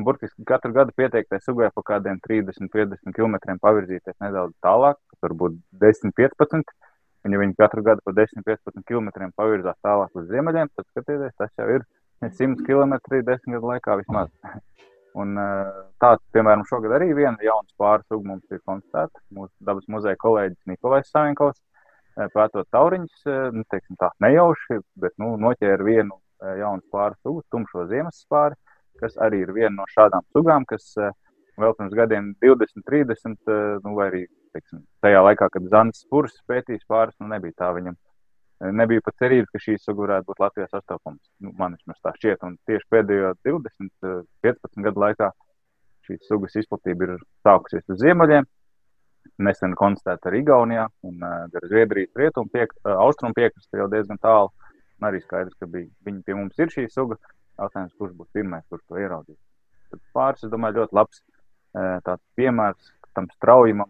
burtiski 0.03 0.45
katru 0.45 0.73
gadu 0.73 0.93
pieteiktai 0.97 1.39
sugai 1.41 1.69
pa 1.73 1.83
kādiem 1.85 2.19
30, 2.27 2.69
50 2.73 3.15
km 3.15 3.57
pavirzīties 3.61 4.17
nedaudz 4.21 4.53
tālāk, 4.65 4.99
varbūt 5.25 5.57
10, 5.83 6.13
15. 6.17 6.75
Un, 7.25 7.33
ja 7.33 7.41
viņi 7.41 7.57
katru 7.57 7.83
gadu 7.83 8.03
pa 8.05 8.13
10, 8.15 8.45
15 8.45 8.85
km 8.87 9.31
pavirzās 9.35 9.77
tālāk 9.83 10.13
uz 10.15 10.27
ziemeļiem, 10.29 10.69
tad 10.75 10.85
skatieties, 10.91 11.33
tas 11.39 11.51
jau 11.59 11.67
ir 11.79 11.87
100 12.23 12.61
km 12.67 12.97
10 13.11 13.55
gadu 13.57 13.73
laikā 13.73 13.97
vismaz. 14.01 14.31
Un, 15.17 15.33
tāds, 15.97 16.21
piemēram, 16.35 16.61
šogad 16.69 16.93
arī 16.93 17.07
viena 17.17 17.41
jauna 17.41 17.65
spāra 17.71 18.03
suga 18.05 18.27
mums 18.27 18.53
ir 18.53 18.59
konstatēta. 18.69 19.23
Mūsu 19.33 19.49
dabas 19.65 19.87
muzeja 19.89 20.19
kolēģis 20.21 20.69
Nikolais 20.69 21.09
Savinkovs 21.09 21.57
pētot 22.35 22.67
tauriņus, 22.73 23.25
nu, 23.53 23.63
teiksim 23.71 23.97
tā, 23.97 24.11
nejauši, 24.21 24.77
bet 25.01 25.15
nu, 25.21 25.31
noķēra 25.41 25.85
vienu 25.85 26.19
jaunu 26.41 26.83
spāru 26.87 27.17
sugu, 27.21 27.43
tumšo 27.53 27.87
ziemas 27.91 28.23
spāri, 28.25 28.57
kas 29.01 29.17
arī 29.21 29.43
ir 29.45 29.53
viena 29.55 29.75
no 29.79 29.87
šādām 29.93 30.25
sugām, 30.33 30.65
kas 30.69 30.93
vēl 31.57 31.77
pirms 31.77 31.95
gadiem 31.97 32.33
20, 32.43 32.85
30, 32.89 33.53
nu, 33.85 33.95
vai 33.97 34.09
arī 34.11 34.25
teiksim, 34.55 34.83
tajā 35.05 35.21
laikā, 35.25 35.49
kad 35.53 35.71
Zanis 35.71 36.03
Spurs 36.05 36.37
pētīs 36.49 36.85
pāris, 36.89 37.17
nu, 37.21 37.29
nebija 37.33 37.57
tā 37.63 37.71
viņam 37.77 37.97
nebija 38.59 39.01
pat 39.05 39.17
cerības, 39.21 39.49
ka 39.53 39.61
šī 39.61 39.77
suga 39.81 40.03
varētu 40.03 40.31
būt 40.31 40.41
Latvijas 40.41 40.71
sastopams. 40.73 41.21
Nu, 41.43 41.53
man 41.57 41.75
vismaz 41.77 41.99
tā 42.01 42.13
šķiet, 42.15 42.45
un 42.47 42.55
tieši 42.69 42.89
pēdējo 42.93 43.33
20, 43.45 44.23
15 44.45 44.85
gadu 44.87 45.03
laikā 45.03 45.31
šīs 46.07 46.29
sugas 46.29 46.55
izplatība 46.57 47.07
ir 47.07 47.17
sākusies 47.45 47.85
uz 47.93 48.01
ziemeļiem. 48.01 48.47
Nesen 49.43 49.75
konstatēta 49.77 50.31
arī 50.31 50.41
Igaunijā, 50.41 50.87
un 51.05 51.19
uh, 51.21 51.59
Zviedrijas 51.67 52.15
rietumu 52.17 52.49
piek, 52.49 52.71
uh, 52.79 52.95
austrumu 53.03 53.35
piekrastē 53.37 53.83
jau 53.83 53.89
diezgan 53.91 54.17
tālu. 54.23 54.49
Arī 55.05 55.21
skaidrs, 55.21 55.53
ka 55.59 55.67
bija, 55.69 55.89
viņi 56.07 56.23
pie 56.25 56.35
mums 56.37 56.57
ir 56.57 56.71
šī 56.73 56.87
suga. 56.89 57.19
Jautājums, 57.57 57.93
kurš 57.97 58.13
būs 58.17 58.29
pirmais, 58.37 58.65
kurš 58.69 58.83
to 58.89 59.01
ieraudzīs. 59.01 59.37
Tad 59.91 60.01
pāris, 60.13 60.45
es 60.45 60.51
domāju, 60.53 60.81
ļoti 60.81 60.97
labs 60.97 61.21
tāds 62.05 62.23
piemērs 62.37 62.93
tam 63.17 63.27
straujumam, 63.33 63.89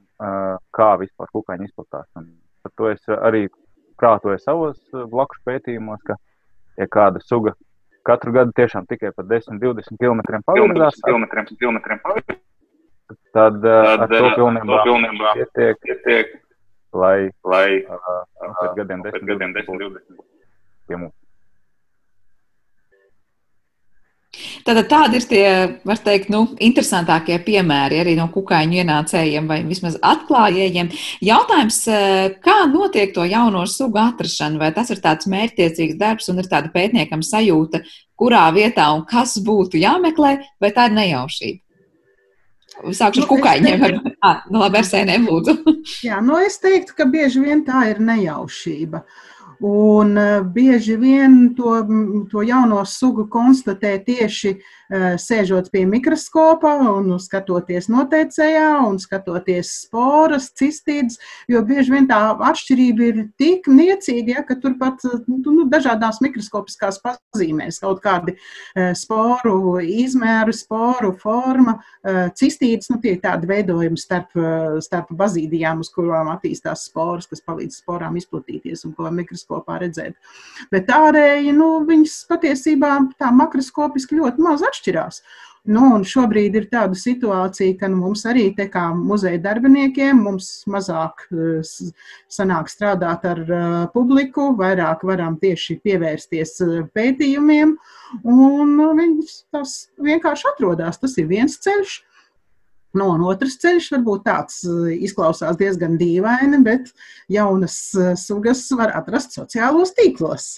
kā 0.75 0.89
vispār 1.01 1.31
kukaiņi 1.35 1.67
izplatās. 1.67 2.07
Un 2.19 2.29
par 2.63 2.73
to 2.79 2.89
es 2.91 3.03
arī 3.17 3.47
prātoju 3.99 4.39
savos 4.39 4.79
blakus 5.11 5.41
pētījumos, 5.47 6.03
ka, 6.07 6.17
ja 6.79 6.87
kāda 6.91 7.21
suga 7.23 7.55
katru 8.07 8.31
gadu 8.35 8.55
tiešām 8.55 8.87
tikai 8.87 9.11
par 9.15 9.27
10, 9.27 9.59
20 9.59 9.99
km 9.99 10.21
pavirzās, 10.47 11.01
tad, 13.35 13.59
tad 13.65 13.67
ar 13.67 14.07
to 14.11 14.29
pilnībā, 14.37 14.79
pilnībā 14.87 15.33
pietiek, 15.41 15.81
pietiek, 15.83 16.31
lai, 16.95 17.27
lai 17.43 17.67
uh, 17.83 18.23
pēc 18.61 18.79
gadiem 18.79 19.03
10, 19.09 19.27
10, 19.33 19.59
20 19.59 20.36
pie 20.87 20.99
mums. 20.99 21.15
Tātad 24.67 24.87
tādi 24.91 25.17
ir 25.17 25.25
tie, 25.29 25.45
var 25.87 25.99
teikt, 26.03 26.29
nu, 26.33 26.43
interesantākie 26.63 27.37
piemēri 27.45 28.01
arī 28.01 28.15
no 28.17 28.27
kukaiņu 28.33 28.81
ienācējiem 28.81 29.45
vai 29.49 29.61
vismaz 29.65 29.95
atklājējiem. 30.03 30.89
Jautājums, 31.25 31.77
eh, 31.87 32.35
kā 32.43 32.57
notiek 32.71 33.13
to 33.15 33.25
jauno 33.25 33.63
sugu 33.65 34.01
atrašana? 34.01 34.59
Vai 34.59 34.71
tas 34.75 34.91
ir 34.91 35.01
tāds 35.03 35.29
mērķtiecīgs 35.31 35.97
darbs 35.97 36.29
un 36.29 36.39
ir 36.43 36.49
tāda 36.51 36.71
pētniekam 36.73 37.23
sajūta, 37.23 37.81
kurā 38.19 38.43
vietā 38.53 38.89
un 38.95 39.05
kas 39.05 39.37
būtu 39.39 39.79
jāmeklē, 39.81 40.37
vai 40.61 40.71
tā 40.75 40.89
ir 40.89 40.99
nejaušība? 40.99 41.63
Sākšu 42.77 43.23
ar 43.23 43.25
nu, 43.25 43.29
kukaiņiem. 43.31 43.79
Teiktu, 43.81 44.11
ah, 44.21 44.43
nu, 44.51 44.59
labi, 44.59 44.77
ar 44.77 44.85
sēnēm 44.85 45.25
lūdzu. 45.25 45.55
Jā, 46.05 46.19
nu 46.21 46.37
es 46.37 46.59
teiktu, 46.61 46.93
ka 46.93 47.07
bieži 47.09 47.41
vien 47.41 47.63
tā 47.65 47.87
ir 47.89 48.03
nejaušība. 48.03 49.01
Uh, 49.01 49.36
Un 49.59 50.17
uh, 50.17 50.45
bieži 50.45 50.95
vien 51.01 51.55
to, 51.57 51.79
to 52.29 52.43
jauno 52.45 52.83
sugu 52.85 53.23
konstatē 53.25 53.95
tieši 54.05 54.51
uh, 54.53 55.15
sēžot 55.17 55.71
pie 55.73 55.81
mikroskopa 55.89 56.75
un 56.91 57.15
skatoties 57.17 57.89
noteicējā 57.89 58.67
un 58.85 58.99
skatoties 59.01 59.71
sporas, 59.87 60.51
cistīdes, 60.53 61.17
jo 61.49 61.63
bieži 61.65 61.95
vien 61.95 62.05
tā 62.09 62.19
atšķirība 62.37 63.07
ir 63.07 63.23
tik 63.41 63.65
niecīga, 63.65 64.35
ja, 64.37 64.45
ka 64.45 64.59
tur 64.61 64.77
pat 64.77 65.01
nu, 65.25 65.65
dažādās 65.65 66.21
mikroskopiskās 66.21 67.01
pazīmēs 67.01 67.81
kaut 67.81 68.03
kādi 68.05 68.37
sporu 68.97 69.79
izmēri, 69.81 70.53
sporu 70.53 71.15
forma, 71.17 71.79
cistīdes, 72.37 72.91
nu 72.93 73.01
tie 73.01 73.15
ir 73.15 73.21
tādi 73.25 73.49
veidojumi 73.49 73.99
starp, 73.99 74.37
starp 74.85 75.11
bazīdijām, 75.17 75.81
uz 75.81 75.91
kurām 75.93 76.29
attīstās 76.35 76.85
sporas, 76.91 77.27
kas 77.29 77.43
palīdz 77.45 77.81
sporām 77.81 78.19
izplatīties 78.21 78.85
un 78.87 78.95
ko 78.97 79.09
mikroskopi 79.11 79.46
mikroskopā 79.47 79.79
redzēt. 79.81 80.15
Bet 80.71 80.89
ārēji, 80.89 81.53
nu, 81.53 81.85
viņas 81.87 82.27
patiesībā 82.29 82.97
tā 83.19 83.31
makroskopiski 83.31 84.19
ļoti 84.19 84.41
maz 84.41 84.61
atšķirās. 84.63 85.21
Nu, 85.67 85.99
šobrīd 85.99 86.55
ir 86.55 86.69
tāda 86.71 86.95
situācija, 86.95 87.75
ka 87.77 87.89
nu, 87.89 87.97
mums 87.97 88.23
arī 88.25 88.53
kā 88.55 88.93
muzeja 88.95 89.37
darbiniekiem 89.37 90.21
mazāk 90.23 91.25
uh, 91.31 91.59
sanāk 92.29 92.69
strādāt 92.71 93.25
ar 93.25 93.41
uh, 93.43 93.87
publiku, 93.91 94.55
vairāk 94.55 95.03
varam 95.03 95.35
tieši 95.37 95.81
pievērsties 95.83 96.61
uh, 96.63 96.87
pētījumiem, 96.95 97.75
un 98.23 98.77
viņas 98.95 99.43
tas 99.51 99.89
vienkārši 99.99 100.47
atrodas. 100.53 100.99
Tas 100.99 101.17
ir 101.17 101.27
viens 101.27 101.59
ceļš. 101.59 102.03
No, 102.97 103.11
un 103.13 103.23
otrs 103.27 103.57
ceļš 103.61 103.89
varbūt 103.95 104.25
tāds 104.27 104.61
eh, 104.65 104.93
izklausās 105.05 105.57
diezgan 105.59 105.97
dīvaini, 105.99 106.61
bet 106.65 106.91
jaunas 107.31 107.77
eh, 107.97 108.13
sugas 108.19 108.63
var 108.77 108.95
atrast 108.97 109.37
sociālos 109.37 109.95
tīklos. 109.97 110.53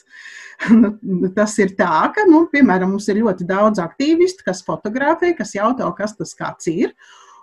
Nu, 0.76 0.90
tas 1.32 1.54
ir 1.64 1.70
tā, 1.78 2.10
ka, 2.12 2.26
nu, 2.28 2.42
piemēram, 2.52 2.90
mums 2.92 3.06
ir 3.08 3.22
ļoti 3.22 3.46
daudz 3.48 3.80
aktīvistu, 3.80 4.44
kas 4.44 4.60
fotografē, 4.68 5.30
kas 5.38 5.54
jautā, 5.56 5.88
kas 5.96 6.18
tas 6.18 6.34
ir. 6.68 6.92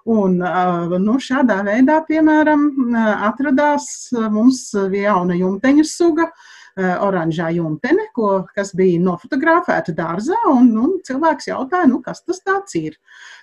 Un, 0.04 0.34
eh, 0.44 0.98
nu, 1.00 1.14
šādā 1.24 1.62
veidā, 1.64 1.96
piemēram, 2.10 2.66
atradās 3.30 3.88
mums 4.12 4.66
jauna 4.76 5.38
jumteņu 5.40 5.86
suga, 5.88 6.28
uh, 6.28 6.55
oranžā 6.76 7.48
jumtene, 7.56 8.08
ko, 8.16 8.44
kas 8.56 8.74
bija 8.76 9.00
nofotografēta 9.00 9.94
dārzā, 9.96 10.36
un, 10.52 10.68
un 10.76 10.96
cilvēks 11.06 11.48
jautāja, 11.48 11.88
nu, 11.88 12.02
kas 12.04 12.22
tas 12.26 12.42
ir. 12.76 12.98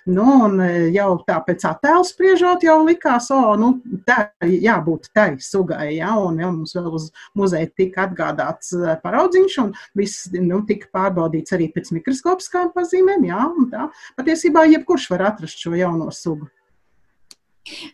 Nu, 0.06 0.24
un 0.46 0.58
eh, 0.60 0.90
jau 0.94 1.16
tā 1.26 1.38
pēc 1.46 1.64
attēla 1.68 2.04
spriežot, 2.06 2.64
jau 2.66 2.76
likās, 2.84 3.30
o, 3.34 3.54
nu, 3.60 3.70
tā 4.06 4.28
jābūt 4.44 5.08
tai 5.16 5.30
sugai, 5.40 5.94
ja, 5.96 6.12
un 6.20 6.42
ja, 6.42 6.50
mums 6.52 6.76
vēl 6.76 6.90
uz 6.98 7.08
muzeja 7.38 7.70
tika 7.72 8.04
atgādāts 8.08 8.74
eh, 8.76 8.96
paraudziņš, 9.02 9.56
un 9.64 9.72
viss, 9.98 10.28
nu, 10.36 10.60
tika 10.68 10.92
pārbaudīts 10.94 11.56
arī 11.56 11.70
pēc 11.74 11.94
mikroskopiskām 11.96 12.74
pazīmēm, 12.76 13.30
tā. 13.72 13.88
Patiesībā 14.18 14.66
jebkurš 14.74 15.08
var 15.14 15.30
atrast 15.32 15.64
šo 15.64 15.74
jauno 15.78 16.12
sugu. 16.14 16.50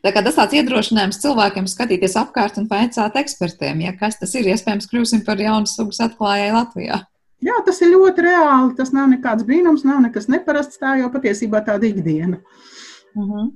Tā 0.02 0.10
kā 0.10 0.22
tas 0.26 0.34
tāds 0.34 0.56
iedrošinājums 0.58 1.20
cilvēkiem 1.22 1.68
skatīties 1.70 2.16
apkārt 2.18 2.58
un 2.58 2.66
pēcāt 2.70 3.18
ekspertiem, 3.20 3.84
ja 3.86 3.94
kas 3.98 4.18
tas 4.18 4.34
ir, 4.34 4.48
iespējams, 4.50 4.88
kļūsim 4.90 5.22
par 5.26 5.38
jaunu 5.38 5.70
sugas 5.70 6.02
atklājēju 6.08 6.56
Latvijā. 6.56 6.98
Jā, 7.40 7.56
tas 7.64 7.78
ir 7.80 7.94
ļoti 7.94 8.24
reāli. 8.26 8.74
Tas 8.76 8.90
nav 8.92 9.08
nekāds 9.12 9.46
brīnums, 9.48 9.86
nav 9.88 10.02
nekas 10.04 10.28
neparasts. 10.28 10.80
Tā 10.80 10.98
jau 11.00 11.08
patiesībā 11.12 11.62
tāda 11.64 11.88
ikdiena. 11.88 12.42
Uh 13.14 13.22
mhm. 13.22 13.30
-huh. 13.30 13.50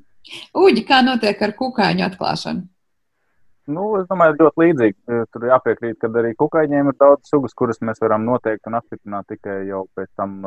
Uģi, 0.56 0.86
kā 0.88 1.02
notiek 1.04 1.42
ar 1.42 1.52
kukaiņu 1.52 2.04
atklāšanu? 2.06 2.62
Nu, 3.74 3.84
es 3.96 4.06
domāju, 4.08 4.36
ļoti 4.40 4.60
līdzīgi. 4.60 4.96
Tur 5.32 5.46
jāpiekrīt, 5.48 5.96
ka 6.00 6.08
arī 6.20 6.34
kukaiņiem 6.36 6.90
ir 6.90 6.96
daudz 7.00 7.28
sugas, 7.28 7.54
kuras 7.56 7.80
mēs 7.80 8.00
varam 8.00 8.24
noteikt 8.24 8.66
un 8.68 8.76
apstiprināt 8.78 9.28
tikai 9.28 9.66
jau 9.68 9.86
pēc 9.96 10.10
tam 10.16 10.42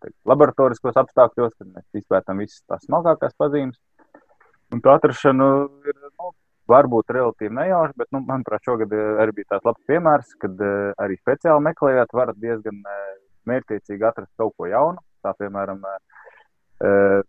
teikt, 0.00 0.14
laboratoriskos 0.30 0.98
apstākļos, 1.02 1.56
kad 1.58 1.68
mēs 1.68 2.02
izpētām 2.02 2.42
visas 2.42 2.62
tās 2.70 2.86
smalkākās 2.86 3.34
pazīmes. 3.38 3.78
Un 4.72 4.80
tā 4.80 4.96
atrašana 4.96 5.48
ir 5.88 5.96
nu, 6.00 6.30
varbūt 6.72 7.12
relatīvi 7.12 7.52
nejauša, 7.58 7.96
bet, 8.00 8.08
nu, 8.14 8.22
manuprāt, 8.28 8.64
šogad 8.64 8.92
eh, 8.96 9.08
arī 9.22 9.34
bija 9.36 9.54
tāds 9.54 9.68
labs 9.68 9.82
piemērs, 9.90 10.32
kad 10.40 10.62
uh, 10.64 10.92
arī 11.02 11.18
speciāli 11.20 11.66
meklējot, 11.66 12.14
varat 12.16 12.38
diezgan 12.40 12.78
uh, 12.80 13.10
mērķiecīgi 13.50 14.06
atrast 14.08 14.32
kaut 14.40 14.54
ko 14.56 14.70
jaunu. 14.70 15.02
Tā, 15.22 15.34
piemēram, 15.38 15.82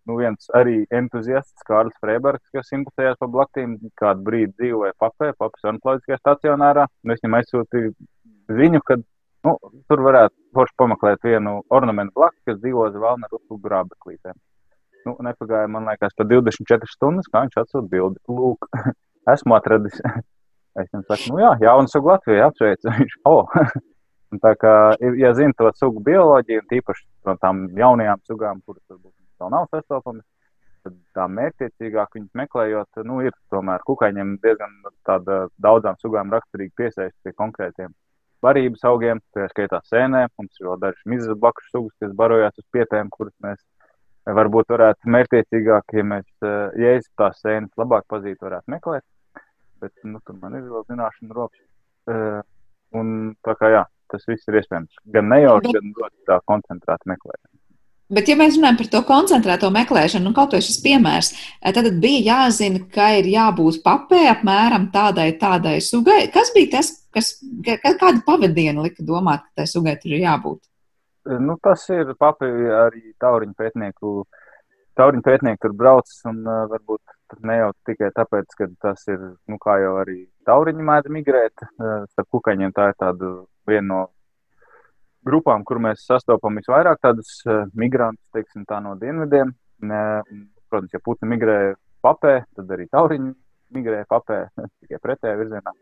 nu 0.10 0.16
viens 0.18 0.48
arī 0.58 0.80
entuziasts, 0.98 1.62
Kārlis 1.68 1.94
Freibergs, 2.02 2.48
kas 2.56 2.72
interesējās 2.74 3.20
par 3.20 3.30
blaktīm, 3.36 3.76
kādu 4.02 4.26
brīdi 4.26 4.54
dzīvoja 4.58 4.96
papē, 4.98 5.30
papas 5.38 5.68
ornitoloģiskajā 5.70 6.18
stacionārā. 6.18 6.88
Nu, 7.04 7.14
es 7.14 7.22
viņam 7.22 7.38
aizsūtīju 7.38 7.92
ziņu, 8.58 8.82
ka 8.88 8.98
nu, 8.98 9.54
tur 9.92 10.02
varētu 10.08 10.34
forši 10.58 10.78
pameklēt 10.82 11.30
vienu 11.30 11.60
ornamentu 11.70 12.18
blaku, 12.18 12.40
kas 12.50 12.58
dzīvo 12.64 12.88
uz 12.90 12.98
Valneru 13.06 13.38
upugu 13.44 13.62
grābeklītēm. 13.68 14.42
Nu, 15.08 15.16
nepagāja, 15.26 15.70
man 15.72 15.88
liekas, 15.90 16.14
pa 16.18 16.26
24 16.28 16.92
stundas, 16.92 17.30
kā 17.32 17.44
viņš 17.46 17.58
atsūta 17.64 17.90
bildi. 17.92 18.22
Lūk, 18.32 18.70
esmu 19.36 19.60
atradis. 19.60 20.00
Es 20.74 20.88
viņam 20.90 21.04
saku, 21.06 21.36
nu 21.36 21.38
jā, 21.38 21.50
jaunu 21.62 21.90
sugu 21.92 22.10
Latvijā 22.10 22.48
apsveicu. 22.50 22.90
Viņš, 22.98 23.12
oh. 23.30 23.44
Un 24.34 24.40
tā 24.42 24.56
kā, 24.58 24.72
ja 25.22 25.30
zina 25.38 25.54
to 25.54 25.70
sugu 25.78 26.02
bioloģiju, 26.02 26.64
tīpaši 26.72 27.04
no 27.30 27.36
tām 27.38 27.68
jaunajām 27.78 28.24
sugām, 28.26 28.64
kuras 28.66 28.82
varbūt 28.90 29.14
vēl 29.44 29.52
nav 29.54 29.68
sastopamas, 29.70 30.26
tad 30.82 30.96
tā 31.14 31.28
mērķiecīgāk 31.30 32.18
viņas 32.18 32.40
meklējot, 32.42 33.04
nu, 33.06 33.20
ir 33.28 33.36
tomēr 33.54 33.86
kukaiņiem 33.86 34.40
diezgan 34.42 34.74
tāda 35.06 35.44
daudzām 35.62 36.02
sugām 36.02 36.34
raksturīgi 36.34 36.74
piesaist 36.82 37.16
pie 37.22 37.36
konkrētiem 37.38 37.94
barības 38.44 38.84
augiem, 38.90 39.22
tā 39.36 39.48
skaitā 39.52 39.80
sēnē. 39.88 40.26
Mums 40.40 40.60
ir 40.60 40.72
vēl 40.72 40.82
dažas 40.82 41.06
mizas 41.14 41.40
blakus 41.40 41.70
sugas, 41.72 41.94
kas 42.02 42.16
barojās 42.18 42.58
uz 42.60 42.66
pietēm, 42.76 43.12
kuras 43.14 43.36
mēs 43.46 43.62
varbūt 44.26 44.72
varētu 44.72 45.12
mērķiecīgāk, 45.16 45.96
ja 45.98 46.04
mēs, 46.08 46.28
ja 46.80 46.94
es 46.98 47.10
tās 47.20 47.42
sēnes 47.44 47.74
labāk 47.80 48.06
pazītu, 48.12 48.46
varētu 48.46 48.72
meklēt. 48.72 49.04
Bet, 49.84 49.94
nu, 50.08 50.22
tur 50.24 50.38
man 50.40 50.56
ir 50.56 50.70
vēl 50.70 50.86
zināšana 50.88 51.36
rokas. 51.36 52.46
Un 52.94 53.34
tā 53.44 53.58
kā 53.60 53.74
jā, 53.74 53.82
tas 54.12 54.24
viss 54.30 54.48
ir 54.48 54.62
iespējams 54.62 55.02
gan 55.16 55.28
nejauši, 55.32 55.74
gan 55.76 55.92
ļoti 55.98 56.30
tā 56.30 56.40
koncentrēti 56.48 57.10
meklēt. 57.12 57.42
Bet, 58.14 58.28
ja 58.30 58.36
mēs 58.38 58.58
runājam 58.60 58.78
par 58.78 58.90
to 58.94 59.00
koncentrēto 59.08 59.70
meklēšanu, 59.74 60.28
nu, 60.28 60.34
kaut 60.38 60.54
vai 60.54 60.60
šis 60.62 60.82
piemērs, 60.84 61.32
tad 61.74 61.88
bija 62.04 62.20
jāzina, 62.28 62.84
ka 62.94 63.10
ir 63.18 63.30
jābūt 63.32 63.80
papē 63.86 64.28
apmēram 64.30 64.90
tādai, 64.94 65.32
tādai 65.40 65.80
sugai. 65.82 66.28
Kas 66.34 66.52
bija 66.54 66.76
tas, 66.78 66.92
kas, 67.16 67.32
kādu 67.66 68.22
pavadienu 68.28 68.86
lika 68.86 69.06
domāt, 69.08 69.48
ka 69.48 69.64
tai 69.64 69.68
sugai 69.72 69.96
tur 70.02 70.14
ir 70.14 70.28
jābūt? 70.28 70.62
Nu, 71.24 71.56
tas 71.64 71.86
ir 71.94 72.10
papi 72.20 72.48
arī 72.76 73.14
tauriņu 73.24 73.56
pētnieku. 73.56 74.10
Tauriņu 75.00 75.24
pētnieki 75.26 75.62
tur 75.64 75.76
brauc, 75.78 76.10
un 76.30 76.42
uh, 76.44 76.66
varbūt 76.70 77.40
ne 77.48 77.56
jau 77.58 77.70
tikai 77.88 78.12
tāpēc, 78.14 78.52
ka 78.60 78.68
tas 78.84 79.08
ir, 79.08 79.22
nu, 79.50 79.58
kā 79.62 79.78
jau 79.82 79.94
arī 80.02 80.18
tauriņi 80.46 80.86
mēdz 80.90 81.14
migrēt, 81.16 81.64
uh, 81.64 82.04
starp 82.12 82.28
kukaņiem 82.36 82.76
tā 82.76 82.90
ir 82.92 83.00
tāda 83.00 83.32
viena 83.70 83.88
no 83.88 84.02
grupām, 85.26 85.64
kur 85.64 85.80
mēs 85.82 86.04
sastopam 86.06 86.60
visvairāk 86.60 87.00
tādus 87.02 87.40
uh, 87.48 87.64
migrantus, 87.74 88.28
teiksim, 88.36 88.68
tā 88.70 88.84
no 88.84 88.94
dienvidiem. 89.00 89.56
Ne, 89.88 90.04
protams, 90.70 90.94
ja 90.94 91.02
putni 91.04 91.32
migrē 91.32 91.58
papē, 92.04 92.36
tad 92.54 92.76
arī 92.76 92.90
tauriņi 92.92 93.34
migrē 93.80 94.04
papē, 94.12 94.44
tikai 94.84 95.02
pretējā 95.08 95.40
virzienā. 95.40 95.74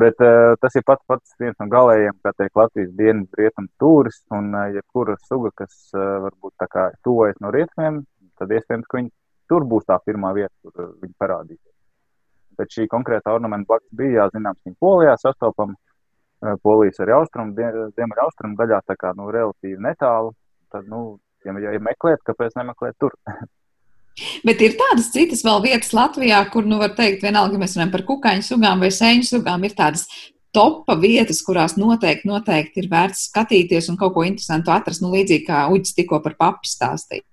Bet 0.00 0.18
uh, 0.24 0.56
tas 0.58 0.74
ir 0.74 0.82
pats, 0.86 1.04
pats 1.06 1.36
viens 1.38 1.54
no 1.60 1.68
galējiem, 1.70 2.16
kā 2.24 2.32
teikt, 2.34 2.56
Latvijas 2.58 2.90
dienas 2.98 3.38
rietumu 3.38 3.70
stūris. 3.76 4.18
Un, 4.34 4.50
uh, 4.54 4.66
ja 4.74 4.82
kura 4.90 5.14
suga, 5.28 5.52
kas 5.62 5.76
uh, 5.94 6.24
varbūt 6.24 6.54
tā 6.58 6.68
kā 6.70 6.88
tuvojas 7.06 7.38
no 7.44 7.52
rietumiem, 7.54 8.02
tad 8.40 8.54
iespējams, 8.56 8.88
ka 8.90 8.98
viņi 8.98 9.12
tur 9.50 9.66
būs 9.70 9.86
tā 9.86 10.00
pirmā 10.02 10.32
vieta, 10.34 10.52
kur 10.64 10.74
uh, 10.82 10.92
viņi 11.02 11.14
parādīsies. 11.22 11.72
Bet 12.58 12.74
šī 12.74 12.88
konkrēta 12.90 13.34
ornamentu 13.34 13.70
blakus 13.70 13.98
bija 13.98 14.24
jāzināms, 14.24 14.62
viņa 14.66 14.80
polijā 14.82 15.16
sastopama. 15.22 15.78
Uh, 16.42 16.56
Polijas 16.62 16.98
arī 17.00 17.14
austrumu, 17.14 17.54
ziemeļa 17.54 18.24
austrumu 18.26 18.58
daļā, 18.58 18.82
tā 18.88 18.98
kā 18.98 19.14
nu, 19.16 19.30
relatīvi 19.32 19.78
netālu. 19.80 20.34
Tad, 20.74 20.90
nu, 20.90 21.20
ja, 21.46 21.54
ja 21.54 21.80
meklēt, 21.82 22.24
kāpēc 22.26 22.58
nemeklēt 22.58 22.98
tur? 22.98 23.14
Bet 24.46 24.62
ir 24.62 24.76
tādas 24.78 25.08
citas 25.14 25.42
vēl 25.46 25.62
vietas 25.64 25.90
Latvijā, 25.96 26.38
kur, 26.52 26.66
nu, 26.68 26.78
var 26.82 26.94
teikt, 26.94 27.24
vienalga, 27.26 27.58
mēs 27.58 27.74
runājam 27.74 27.92
par 27.96 28.04
kukaiņu 28.06 28.46
sugām 28.46 28.84
vai 28.84 28.92
sēņu 28.94 29.26
sugām, 29.26 29.66
ir 29.66 29.74
tādas 29.74 30.06
topa 30.54 30.94
vietas, 31.00 31.42
kurās 31.42 31.74
noteikti, 31.80 32.28
noteikti 32.30 32.84
ir 32.84 32.90
vērts 32.92 33.28
skatīties 33.30 33.90
un 33.90 33.98
kaut 33.98 34.14
ko 34.14 34.26
interesantu 34.26 34.70
atrast, 34.74 35.02
nu, 35.02 35.10
līdzīgi 35.16 35.48
kā 35.48 35.66
Uģis 35.74 35.96
tikko 35.98 36.22
par 36.22 36.38
papi 36.38 36.70
stāstīja. 36.70 37.26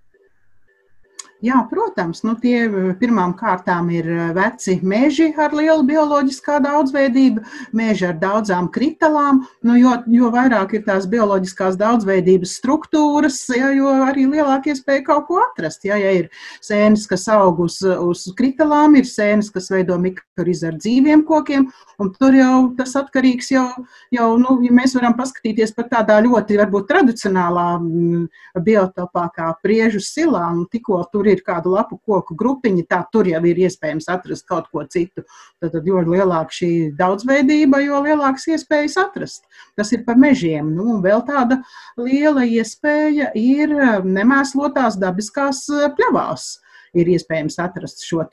Jā, 1.41 1.57
protams, 1.65 2.19
nu 2.21 2.35
tie 2.37 2.67
eh, 2.67 2.73
pirmām 3.01 3.31
kārtām 3.33 3.87
ir 3.89 4.05
eh, 4.13 4.27
veci 4.37 4.75
meži 4.85 5.31
ar 5.41 5.55
lielu 5.57 5.81
bioloģiskā 5.87 6.59
daudzveidību, 6.61 7.41
meži 7.73 8.05
ar 8.11 8.19
daudzām 8.21 8.67
kritalām, 8.69 9.39
nu, 9.65 9.73
jo, 9.79 9.95
jo 10.05 10.29
vairāk 10.33 10.75
ir 10.77 10.83
tās 10.85 11.07
bioloģiskās 11.09 11.79
daudzveidības 11.81 12.53
struktūras, 12.61 13.39
ja, 13.57 13.71
jo 13.73 13.89
arī 14.05 14.27
lielāka 14.29 14.69
iespēja 14.69 15.01
kaut 15.07 15.25
ko 15.31 15.39
atrast. 15.41 15.87
Ja, 15.89 15.97
ja 15.97 16.11
ir 16.19 16.27
sēnes, 16.61 17.07
kas 17.09 17.25
aug 17.33 17.63
uz, 17.65 17.79
uz 17.81 18.27
kritalām, 18.37 18.99
ir 19.01 19.09
sēnes, 19.09 19.49
kas 19.49 19.71
veido 19.73 19.97
mikrorizmu 19.97 20.69
ar 20.69 20.77
dzīviem 20.77 21.25
kokiem, 21.25 21.65
un 22.01 22.13
tur 22.21 22.37
jau 22.37 22.53
tas 22.77 22.93
atkarīgs 23.01 23.49
jau, 23.55 23.65
jau 24.13 24.29
nu, 24.37 24.59
ja 24.61 24.77
mēs 24.77 24.93
varam 24.97 25.17
paskatīties 25.17 25.73
par 25.73 25.89
tādā 25.89 26.19
ļoti, 26.21 26.61
varbūt, 26.61 26.85
tradicionālā 26.93 27.67
mm, 27.79 28.29
biotopā 28.61 29.25
kā 29.33 29.49
priežu 29.65 30.05
silā, 30.05 30.45
un 30.53 30.67
tikko 30.69 31.01
tur 31.09 31.30
ir 31.33 31.43
kāda 31.45 31.71
lapu 31.71 31.97
koku 32.07 32.35
grupiņa, 32.37 32.85
tā 32.89 33.01
tur 33.13 33.29
jau 33.29 33.41
ir 33.47 33.61
iespējams 33.65 34.09
atrast 34.11 34.47
kaut 34.49 34.69
ko 34.71 34.85
citu. 34.85 35.25
Tad, 35.61 35.71
tad 35.73 35.87
jo 35.87 36.01
lielāka 36.05 36.55
šī 36.61 36.71
daudzveidība, 36.97 37.81
jo 37.85 38.01
lielākas 38.05 38.47
iespējas 38.53 38.97
atrast. 39.01 39.45
Tas 39.79 39.91
ir 39.95 40.05
par 40.07 40.19
mežiem. 40.21 40.73
Nu, 40.75 40.99
vēl 41.03 41.23
tāda 41.27 41.61
liela 41.99 42.45
iespēja 42.47 43.31
ir 43.37 43.75
nemēslotās 44.05 44.99
dabiskās 45.01 45.65
eh, 45.71 45.87
pļavās. 45.97 46.51
Ir 46.91 47.07
iespējams 47.07 47.55
atrast 47.63 48.01
šo 48.03 48.25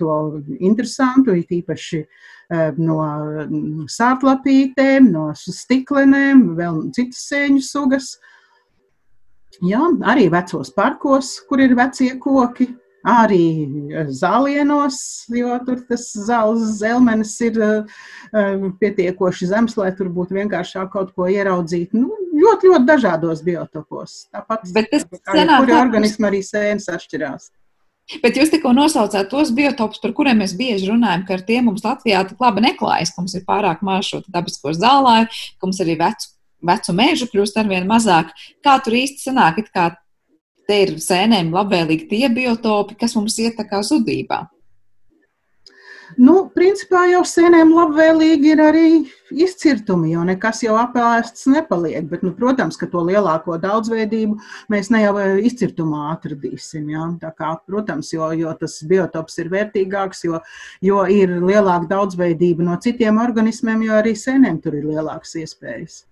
interesantu, 0.59 1.37
īpaši 1.39 2.01
eh, 2.03 2.73
no 2.79 2.99
mm, 2.99 3.85
sārtlapītēm, 3.95 5.13
no 5.15 5.31
stiklenēm, 5.39 6.43
vēl 6.59 6.89
citas 6.97 7.23
sēņu 7.31 7.63
sugas. 7.63 8.17
Jā, 9.65 9.81
arī 10.07 10.29
vecos 10.31 10.71
parkos, 10.75 11.33
kur 11.49 11.63
ir 11.63 11.75
vecie 11.79 12.13
koki, 12.23 12.69
arī 13.07 13.45
zālienos, 14.11 14.99
jo 15.31 15.59
tur 15.67 15.83
tas 15.89 16.09
zāles 16.27 16.79
zelmenis 16.81 17.35
ir 17.47 17.61
uh, 17.63 18.01
pietiekoši 18.81 19.51
zems, 19.53 19.77
lai 19.79 19.93
tur 19.97 20.11
būtu 20.15 20.37
vienkāršāk 20.39 20.91
kaut 20.93 21.15
ko 21.15 21.29
ieraudzīt. 21.31 21.95
Nu, 21.95 22.11
ļoti, 22.35 22.73
ļoti 22.73 22.89
dažādos 22.89 23.45
biotopos. 23.47 24.25
Tāpat 24.35 24.67
arī 25.69 25.79
organismi 25.79 26.29
arī 26.31 26.43
sēnes 26.47 26.91
atšķirās. 26.93 27.53
Bet 28.23 28.39
jūs 28.41 28.49
tikko 28.49 28.73
nosaucāt 28.73 29.29
tos 29.29 29.51
biotopus, 29.53 30.01
par 30.01 30.15
kuriem 30.17 30.39
mēs 30.41 30.55
bieži 30.57 30.89
runājam, 30.89 31.27
ka 31.29 31.37
ar 31.37 31.43
tiem 31.45 31.67
mums 31.69 31.85
Latvijā 31.85 32.23
tik 32.25 32.41
labi 32.41 32.65
neklājas, 32.65 33.13
ka 33.13 33.21
mums 33.21 33.37
ir 33.37 33.45
pārāk 33.45 33.83
maz 33.85 34.09
šo 34.09 34.23
dabisko 34.33 34.73
zālāju, 34.73 35.29
ka 35.61 35.69
mums 35.69 35.81
arī 35.85 35.99
vecu, 36.01 36.31
vecu 36.71 36.95
mēžu 36.97 37.29
kļūst 37.29 37.61
arvien 37.61 37.85
mazāk. 37.91 38.33
Kā 38.65 38.79
tur 38.85 38.97
īsti 38.97 39.29
sanāk, 39.29 39.61
it 39.61 39.69
kā 39.77 39.91
te 40.69 40.83
ir 40.85 40.95
sēnēm 41.01 41.51
labvēlīgi 41.55 42.11
tie 42.13 42.29
biotopi, 42.29 42.99
kas 43.01 43.17
mums 43.17 43.39
iet 43.41 43.57
tā 43.59 43.65
kā 43.69 43.81
zudībā. 43.87 44.45
Nu, 46.17 46.49
principā 46.55 47.03
jau 47.11 47.21
sēnēm 47.29 47.69
labvēlīgi 47.77 48.49
ir 48.55 48.61
arī 48.65 48.85
izcirtumi, 49.45 50.15
jo 50.15 50.23
nekas 50.25 50.63
jau 50.65 50.79
apēsts 50.81 51.45
nepaliek. 51.53 52.07
Bet, 52.09 52.25
nu, 52.25 52.33
protams, 52.37 52.79
ka 52.81 52.89
to 52.91 53.03
lielāko 53.05 53.59
daudzveidību 53.61 54.39
mēs 54.73 54.89
ne 54.95 55.03
jau 55.05 55.15
izcirtumā 55.51 56.09
atradīsim. 56.15 56.89
Ja? 56.95 57.07
Tā 57.21 57.33
kā, 57.37 57.53
protams, 57.69 58.11
jo, 58.17 58.31
jo 58.41 58.55
tas 58.61 58.81
biotops 58.89 59.37
ir 59.45 59.53
vērtīgāks, 59.53 60.25
jo, 60.27 60.41
jo 60.85 61.05
ir 61.13 61.37
lielāka 61.45 61.93
daudzveidība 61.93 62.67
no 62.71 62.81
citiem 62.83 63.21
organismiem, 63.21 63.85
jo 63.91 64.01
arī 64.01 64.17
sēnēm 64.17 64.63
tur 64.65 64.81
ir 64.81 64.89
lielākas 64.89 65.37
iespējas. 65.45 66.03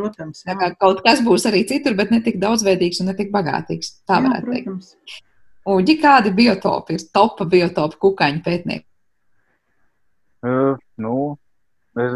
Protams. 0.00 0.44
Jā. 0.44 0.52
Tā 0.52 0.58
kā 0.60 0.70
kaut 0.80 1.02
kas 1.06 1.20
būs 1.24 1.44
arī 1.50 1.64
citur, 1.68 1.96
bet 1.98 2.12
ne 2.14 2.20
tik 2.24 2.38
daudzveidīgs 2.42 3.02
un 3.02 3.10
ne 3.12 3.16
tik 3.18 3.32
bagātīgs. 3.34 3.92
Tā 4.08 4.20
varētu 4.24 4.54
jā, 4.54 4.62
protams. 4.64 4.94
teikt. 4.94 5.26
Uģi, 5.70 5.96
kādi 6.00 6.32
biotopi 6.34 6.96
ir 6.96 7.04
topa 7.14 7.44
biotopi 7.48 8.00
kukaiņu 8.00 8.40
pētnieki? 8.46 8.86
Uh, 10.40 10.78
nu, 11.04 11.16
ir, 12.00 12.14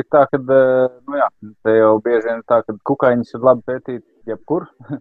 ir 0.00 0.06
tā, 0.08 0.24
ka 0.30 0.40
nu, 0.40 1.18
jā, 1.20 1.28
te 1.66 1.74
jau 1.76 1.92
bieži 2.04 2.30
vien 2.30 2.40
tā, 2.48 2.62
ka 2.64 2.74
kukaiņus 2.88 3.34
ir 3.36 3.44
labi 3.44 3.66
pētīt 3.68 4.04
jebkur. 4.30 4.66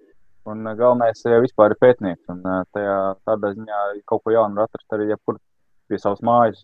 Un 0.48 0.64
galvenais 0.80 1.20
jau 1.28 1.42
vispār 1.44 1.74
ir 1.74 1.80
pētnieks. 1.82 2.24
Un 2.32 2.44
tajā 2.76 2.98
tādā 3.28 3.52
ziņā 3.56 3.80
kaut 4.08 4.24
ko 4.24 4.36
jaunu 4.36 4.62
var 4.62 4.70
atrast 4.70 4.96
arī 4.96 5.10
jebkur 5.10 5.40
pie 5.88 6.00
savas 6.00 6.22
mājas, 6.24 6.62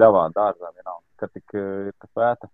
ļavā, 0.00 0.28
dārzā, 0.36 0.70
vienalga, 0.72 1.04
ka 1.20 1.28
tik 1.32 1.56
ir 1.56 1.90
kas 2.00 2.12
pēta. 2.16 2.48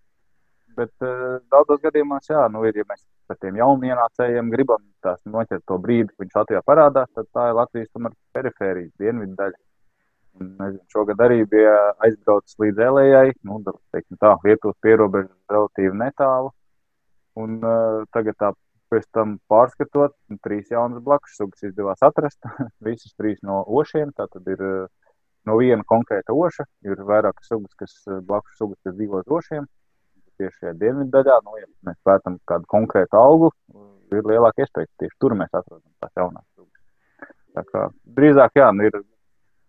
Bet 0.76 1.04
uh, 1.04 1.40
daudzos 1.52 1.82
gadījumos, 1.82 2.28
jā, 2.30 2.46
nu, 2.52 2.62
ir, 2.68 2.78
ja 2.80 2.86
mēs 2.88 3.02
par 3.28 3.38
tiem 3.42 3.58
jaunienācējiem 3.60 4.48
gribam 4.52 4.80
tās 5.04 5.20
noķert 5.28 5.64
to 5.68 5.76
brīdi, 5.82 6.08
kad 6.12 6.24
viņš 6.24 6.38
Latvijā 6.38 6.62
parādās, 6.68 7.10
tad 7.16 7.28
tā 7.36 7.50
ir 7.50 7.58
Latvijas 7.58 7.92
tomēr 7.92 8.16
perifērijas 8.36 8.92
dienvidu 9.02 9.36
daļa. 9.40 9.60
Nezinu, 10.42 10.82
šogad 10.88 11.20
arī 11.20 11.42
bija 11.44 11.74
aizbraucis 12.06 12.56
līdz 12.62 12.80
Elējai, 12.86 13.34
nu, 13.48 13.58
teiksim 13.92 14.16
tā, 14.22 14.32
Lietuvas 14.46 14.78
pierobeža 14.84 15.28
relatīvi 15.52 15.98
netālu. 16.00 16.52
Un 17.42 17.60
uh, 17.60 18.04
tagad 18.16 18.38
tā 18.40 18.52
pēc 18.92 19.06
tam 19.16 19.36
pārskatot, 19.48 20.14
trīs 20.44 20.72
jaunas 20.72 21.04
blakus 21.04 21.36
sugas 21.38 21.64
izdevās 21.68 22.02
atrast. 22.04 22.40
Visas 22.86 23.12
trīs 23.16 23.40
no 23.44 23.62
ošiem. 23.80 24.12
Tā 24.16 24.28
tad 24.32 24.48
ir 24.52 24.64
no 25.48 25.56
viena 25.60 25.84
konkrēta 25.88 26.36
oša, 26.36 26.66
ir 26.86 27.00
vairākas 27.08 27.48
sugas, 27.48 27.72
kas 27.80 27.96
blakus 28.28 28.58
sugas, 28.60 28.78
kas 28.84 28.96
dzīvo 28.98 29.22
uz 29.24 29.32
ošiem. 29.40 29.68
Tieši 30.40 30.58
šajā 30.58 30.74
dienvidu 30.80 31.10
daļā, 31.12 31.38
nu, 31.46 31.56
ja 31.60 31.68
mēs 31.88 31.98
pētām 32.08 32.38
kādu 32.48 32.68
konkrētu 32.72 33.18
augu, 33.20 33.50
ir 34.12 34.28
lielāka 34.28 34.64
iespēja, 34.64 34.88
ka 34.88 35.04
tieši 35.04 35.18
tur 35.20 35.36
mēs 35.38 35.52
atrodam 35.52 35.88
tās 36.02 36.12
jaunās 36.18 36.46
sugas. 36.56 37.32
Tā 37.56 37.64
kā 37.68 37.84
drīzāk, 38.18 38.56
jā, 38.60 38.68
nu, 38.76 38.88
ir, 38.88 38.98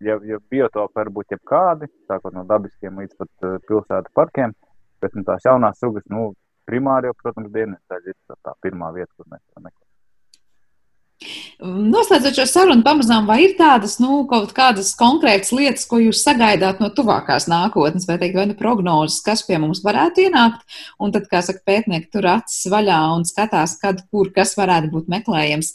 ja, 0.08 0.18
ja 0.30 0.40
biotopi 0.52 1.00
var 1.02 1.12
būt 1.18 1.36
jebkādi, 1.36 1.92
sākot 2.10 2.36
no 2.36 2.46
dabiskiem 2.50 3.04
līdz 3.04 3.20
pat 3.20 3.50
pilsētu 3.68 4.14
parkiem, 4.16 4.56
bet 5.04 5.16
nu, 5.20 5.26
tās 5.28 5.46
jaunās 5.48 5.80
sugas, 5.84 6.08
nu, 6.12 6.32
primāri 6.70 7.12
jau, 7.12 7.18
protams, 7.20 7.52
dienvidu 7.52 7.82
daļa 7.92 8.14
ir 8.14 8.44
tā 8.48 8.56
pirmā 8.64 8.94
vieta, 8.96 9.12
kur 9.18 9.28
mēs 9.28 9.44
to 9.44 9.60
meklējam. 9.60 9.83
Noslēdzot 11.62 12.38
šo 12.40 12.46
sarunu, 12.50 12.84
pamazām, 12.86 13.28
vai 13.30 13.44
ir 13.46 13.54
tādas, 13.60 14.00
nu, 14.02 14.24
kaut 14.30 14.52
kādas 14.58 14.94
konkrētas 15.00 15.54
lietas, 15.54 15.86
ko 15.90 16.00
jūs 16.02 16.24
sagaidāt 16.26 16.82
no 16.82 16.90
tuvākās 16.94 17.46
nākotnes, 17.52 18.08
vai 18.10 18.18
teikt, 18.22 18.38
vai 18.40 18.48
nu 18.50 18.56
prognozes, 18.58 19.22
kas 19.26 19.46
pie 19.46 19.60
mums 19.62 19.84
varētu 19.86 20.26
ienākt, 20.26 20.64
un 21.00 21.14
tad, 21.14 21.28
kā 21.32 21.44
saka 21.46 21.62
pētnieki, 21.70 22.10
tur 22.16 22.28
acis 22.34 22.72
vaļā 22.74 23.00
un 23.16 23.28
skatās, 23.30 23.78
kad, 23.82 24.02
kur, 24.10 24.32
kas 24.36 24.56
varētu 24.58 24.90
būt 24.96 25.12
meklējams, 25.14 25.74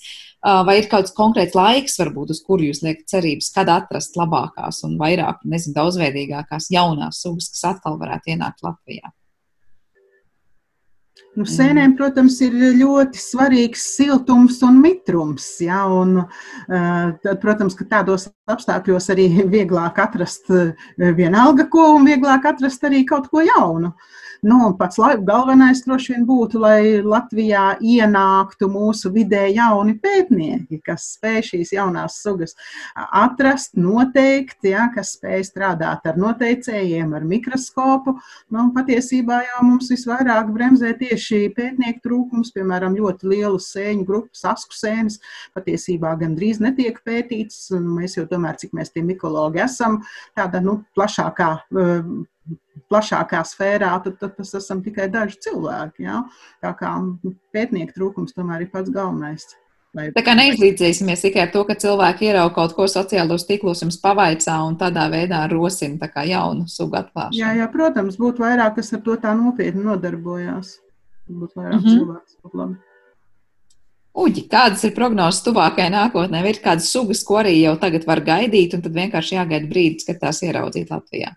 vai 0.67 0.79
ir 0.81 0.91
kaut 0.91 1.07
kāds 1.07 1.15
konkrēts 1.15 1.57
laiks, 1.59 1.99
varbūt, 2.03 2.35
uz 2.35 2.43
kuru 2.47 2.69
jūs 2.69 2.83
liekat 2.83 3.07
cerības, 3.15 3.53
kad 3.55 3.71
atrast 3.73 4.19
labākās 4.19 4.83
un 4.89 4.99
vairāk, 5.01 5.45
nezinu, 5.47 5.77
daudzveidīgākās 5.79 6.73
jaunās 6.75 7.23
sugas, 7.23 7.53
kas 7.55 7.65
atkal 7.75 7.99
varētu 8.03 8.35
ienākt 8.35 8.67
Latvijā? 8.67 9.15
Nu, 11.39 11.45
sēnēm, 11.47 11.93
protams, 11.95 12.41
ir 12.43 12.55
ļoti 12.81 13.21
svarīgs 13.23 13.85
siltums 13.95 14.57
un 14.67 14.81
mitrums. 14.83 15.45
Ja, 15.63 15.85
un, 15.87 16.25
tad, 16.67 17.37
protams, 17.45 17.77
ka 17.79 17.87
tādos 17.93 18.27
apstākļos 18.51 19.07
arī 19.15 19.29
vieglāk 19.55 20.01
atrast 20.03 20.51
vienalga 20.99 21.69
ko 21.71 21.93
un 21.95 22.09
vieglāk 22.11 22.49
atrast 22.51 22.89
arī 22.89 23.05
kaut 23.07 23.31
ko 23.31 23.45
jaunu. 23.47 23.95
Nu, 24.43 24.59
pats 24.79 25.01
galvenais 25.27 25.81
droši 25.83 26.13
vien 26.13 26.25
būtu, 26.27 26.61
lai 26.63 27.01
Latvijā 27.03 27.73
ienāktu 27.83 28.69
mūsu 28.71 29.11
vidē 29.11 29.49
jauni 29.51 29.97
pētnieki, 29.99 30.79
kas 30.87 31.09
spēj 31.17 31.41
šīs 31.49 31.73
jaunās 31.75 32.21
sugas 32.23 32.55
atrast, 32.95 33.75
noteikt, 33.75 34.61
ja, 34.63 34.87
kas 34.95 35.17
spēj 35.17 35.43
strādāt 35.49 36.07
ar 36.07 36.21
noteicējiem, 36.23 37.17
ar 37.19 37.27
mikroskopu. 37.27 38.15
Nu, 38.55 38.69
patiesībā 38.77 39.41
jau 39.49 39.65
mums 39.73 39.91
visvairāk 39.91 40.55
bremzē 40.55 40.95
tieši 41.03 41.28
pētnieku 41.57 42.03
trūkums, 42.05 42.53
piemēram, 42.57 42.97
ļoti 42.99 43.29
lielu 43.33 43.61
sēņu 43.63 44.07
grupu, 44.09 44.33
sasku 44.37 44.77
sēnes, 44.77 45.21
patiesībā 45.57 46.15
gandrīz 46.21 46.63
netiek 46.65 46.99
pētīts. 47.07 47.69
Mēs 47.75 48.19
jau 48.19 48.27
tomēr, 48.31 48.59
cik 48.61 48.75
mēs 48.77 48.95
tie 48.95 49.05
mikologi 49.07 49.63
esam, 49.65 50.03
tāda 50.39 50.63
nu, 50.65 50.81
plašākā 50.97 51.53
plašākā 52.89 53.43
sfērā, 53.45 53.93
tad, 54.05 54.19
tad 54.21 54.37
tas 54.39 54.55
esam 54.57 54.83
tikai 54.85 55.09
daži 55.13 55.37
cilvēki. 55.49 56.07
Ja? 56.07 56.23
Tā 56.65 56.73
kā 56.79 56.95
pētnieku 57.55 57.97
trūkums 57.97 58.37
tomēr 58.37 58.65
ir 58.65 58.71
pats 58.73 58.93
galvenais. 58.95 59.45
Lai... 59.97 60.11
Tā 60.13 60.21
kā 60.25 60.35
neizlīdzēsimies 60.37 61.23
tikai 61.25 61.47
ar 61.47 61.53
to, 61.53 61.63
ka 61.69 61.77
cilvēki 61.81 62.29
ierauga 62.29 62.53
kaut 62.59 62.75
ko 62.77 62.85
sociālos 62.93 63.47
tīklos, 63.49 63.81
jums 63.85 63.97
pavaicā 64.03 64.59
un 64.67 64.77
tādā 64.81 65.07
veidā 65.13 65.47
rosina 65.49 66.11
jaunu 66.29 66.69
sugu 66.69 66.99
atklāšanu. 67.01 67.39
Jā, 67.41 67.55
jā, 67.57 67.69
protams, 67.73 68.19
būtu 68.21 68.45
vairāk, 68.45 68.77
kas 68.77 68.93
ar 68.93 69.03
to 69.07 69.17
tā 69.23 69.33
nopietni 69.37 69.87
nodarbojās. 69.87 70.77
Būtu 71.29 71.61
vairāk 71.61 71.81
mm 71.81 71.89
-hmm. 71.89 72.55
labi. 72.55 72.79
Uģi, 74.19 74.49
kādas 74.51 74.83
ir 74.85 74.95
prognozes 74.97 75.45
tuvākajai 75.47 75.91
nākotnē? 75.95 76.41
Ir 76.49 76.59
kādas 76.65 76.89
sugas, 76.91 77.21
ko 77.25 77.37
arī 77.39 77.53
jau 77.61 77.77
tagad 77.79 78.07
var 78.07 78.21
gaidīt, 78.27 78.75
un 78.75 78.83
tad 78.83 78.97
vienkārši 78.97 79.37
jāgaida 79.37 79.69
brīdis, 79.71 80.07
kad 80.09 80.19
tās 80.19 80.43
ieraudzīt 80.43 80.91
Latvijā? 80.91 81.37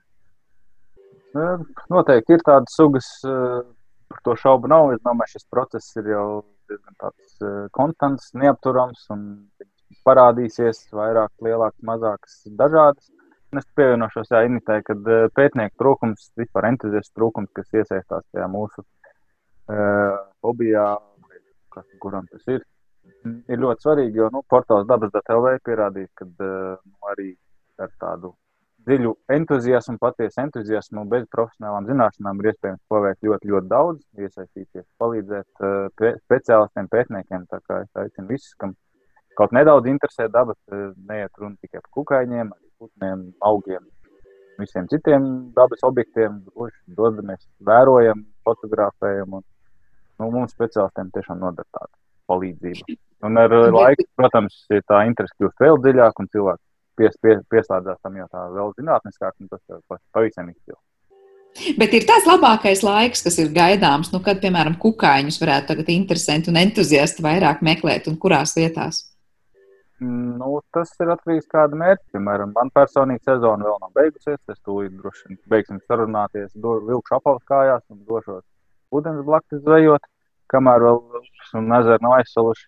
Noteikti 1.91 2.33
ir 2.33 2.41
tādas 2.47 2.73
sugas, 2.75 3.07
par 3.21 4.23
to 4.23 4.35
šaubu 4.35 4.71
nav. 4.71 4.93
Es 4.95 5.03
domāju, 5.05 5.35
šis 5.35 5.45
process 5.53 5.95
ir 6.01 6.09
jau 6.15 6.25
diezgan 6.71 6.97
tāds 7.03 7.69
konstants, 7.77 8.31
neapturams 8.33 9.05
un 9.13 9.27
parādīsies 10.07 10.87
vairāk, 10.95 11.31
lielāks, 11.43 11.77
mazāks, 11.85 12.41
dažādas. 12.47 13.11
Un 13.51 13.59
es 13.59 13.67
pievienošos 13.75 14.31
jā, 14.31 14.45
Initē, 14.47 14.79
kad 14.87 15.07
pētnieku 15.35 15.75
trūkums, 15.77 16.29
vispār 16.39 16.69
entuziastu 16.71 17.19
trūkums, 17.19 17.51
kas 17.53 17.67
iesaistās 17.75 18.23
tajā 18.31 18.47
mūsu 18.47 18.85
hobijā, 19.69 20.85
kas, 21.71 21.87
kuram 22.01 22.27
tas 22.31 22.47
ir, 22.51 22.63
ir 23.25 23.61
ļoti 23.61 23.85
svarīgi, 23.85 24.19
jo 24.21 24.29
nu, 24.33 24.43
portāls 24.49 24.87
dabas.lv 24.89 25.55
pierādījis, 25.65 26.11
ka 26.17 26.27
uh, 26.27 26.77
arī 27.11 27.33
ar 27.81 27.91
tādu 28.01 28.33
dziļu 28.87 29.13
entuziasmu, 29.35 29.99
patiesu 30.01 30.41
entuziasmu, 30.41 31.05
bez 31.09 31.27
profesionālām 31.33 31.87
zināšanām 31.89 32.41
ir 32.41 32.51
iespējams 32.51 32.81
paveikt 32.89 33.27
ļoti, 33.27 33.51
ļoti 33.53 33.69
daudz, 33.69 34.01
iesaistīties, 34.17 34.87
palīdzēt 35.01 35.65
uh, 35.67 36.15
speciālistiem, 36.25 36.89
pētniekiem. 36.95 37.45
Tā 37.51 37.61
kā 37.67 37.83
es 37.85 38.03
aicinu 38.03 38.33
visus, 38.33 38.55
kam 38.61 38.75
kaut 39.37 39.53
nedaudz 39.55 39.89
interesē 39.91 40.27
daba, 40.33 40.57
uh, 40.73 40.91
neiet 41.09 41.41
runa 41.41 41.57
tikai 41.61 41.79
par 41.79 41.91
kukaiņiem, 41.99 42.53
putniem, 42.81 43.27
augiem, 43.45 43.85
visiem 44.59 44.89
citiem 44.89 45.29
dabas 45.57 45.85
objektiem. 45.85 46.41
Dodamies, 46.97 47.45
vērojam, 47.65 48.25
fotografējam. 48.47 49.39
Un, 49.39 49.47
nu, 50.21 50.29
mums 50.33 50.53
speciālistiem 50.55 51.11
tiešām 51.15 51.41
noder 51.41 51.67
tāda 51.71 51.91
palīdzība. 52.31 52.97
Un 53.27 53.41
ar 53.41 53.55
laiku, 53.79 54.07
protams, 54.19 54.63
tā 54.69 55.03
interese 55.09 55.37
kļūst 55.37 55.65
vēl 55.65 55.81
dziļāka 55.85 56.23
un 56.23 56.31
cilvēki 56.35 56.63
pies, 57.01 57.17
pies, 57.23 57.43
pieslēdzās 57.51 57.99
tam 58.03 58.17
jau 58.19 58.29
tā 58.31 58.47
vēl 58.53 58.73
zinātniskāk, 58.79 59.35
un 59.41 59.51
tas 59.51 59.99
pavisam 60.13 60.49
izcili. 60.51 60.79
Bet 61.75 61.91
ir 61.91 62.05
tāds 62.07 62.27
labākais 62.29 62.79
laiks, 62.85 63.25
kas 63.25 63.35
ir 63.43 63.49
gaidāms, 63.51 64.13
nu, 64.13 64.21
kad, 64.23 64.39
piemēram, 64.43 64.77
kukaiņus 64.79 65.39
varētu 65.41 65.73
tagad 65.73 65.89
interesanti 65.91 66.47
un 66.51 66.59
entuziasti 66.61 67.25
vairāk 67.25 67.59
meklēt, 67.65 68.07
un 68.07 68.15
kurās 68.21 68.55
vietās? 68.55 69.03
Nu, 70.01 70.55
tas 70.73 70.95
ir 71.03 71.11
atkarīgs 71.13 71.45
no 71.45 71.51
kāda 71.51 71.77
mērķa. 71.77 72.07
Piemēram, 72.15 72.55
man 72.55 72.71
personīgi 72.73 73.21
sezona 73.27 73.67
vēl 73.67 73.75
nav 73.83 73.91
beigusies. 73.93 74.39
Es 74.49 74.57
tūlīt 74.65 74.95
droši 74.97 75.27
vien 75.27 75.37
beigsim 75.53 75.81
sarunāties, 75.85 76.55
do, 76.63 76.79
vilkšu 76.87 77.19
apavus 77.19 77.45
kājās 77.51 77.83
un 77.93 77.99
došos 78.07 78.41
ūdens 78.97 79.21
blakus 79.27 79.61
zvejot, 79.61 80.09
kamēr 80.51 80.87
vēl 80.87 80.99
ezeri 81.77 82.01
nav 82.01 82.17
aizsaluši. 82.17 82.67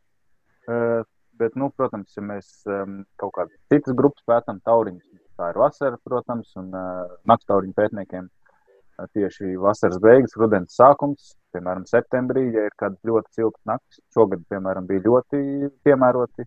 Bet, 1.42 1.58
nu, 1.58 1.72
protams, 1.74 2.14
ja 2.14 2.22
mēs 2.22 2.50
um, 2.70 3.00
kaut 3.18 3.34
kādas 3.40 3.58
citas 3.74 3.96
grupas 3.98 4.22
pētām, 4.30 4.60
tauriņus, 4.70 5.24
tā 5.40 5.50
ir 5.50 5.58
vasara, 5.58 5.98
protams, 6.06 6.52
un 6.62 6.70
uh, 6.78 7.16
naktstauriņu 7.28 7.74
pētniekiem 7.80 8.28
uh, 8.30 9.08
tieši 9.18 9.56
vasaras 9.60 9.98
beigas, 10.04 10.38
rudens 10.38 10.78
sākums, 10.78 11.34
piemēram, 11.56 11.88
septembrī, 11.90 12.46
ja 12.54 12.68
ir 12.70 12.78
kādas 12.78 13.02
ļoti 13.10 13.34
siltas 13.34 13.66
naktis. 13.66 14.04
Šogad, 14.14 14.46
piemēram, 14.54 14.86
bija 14.88 15.08
ļoti 15.08 15.42
piemēroti 15.90 16.46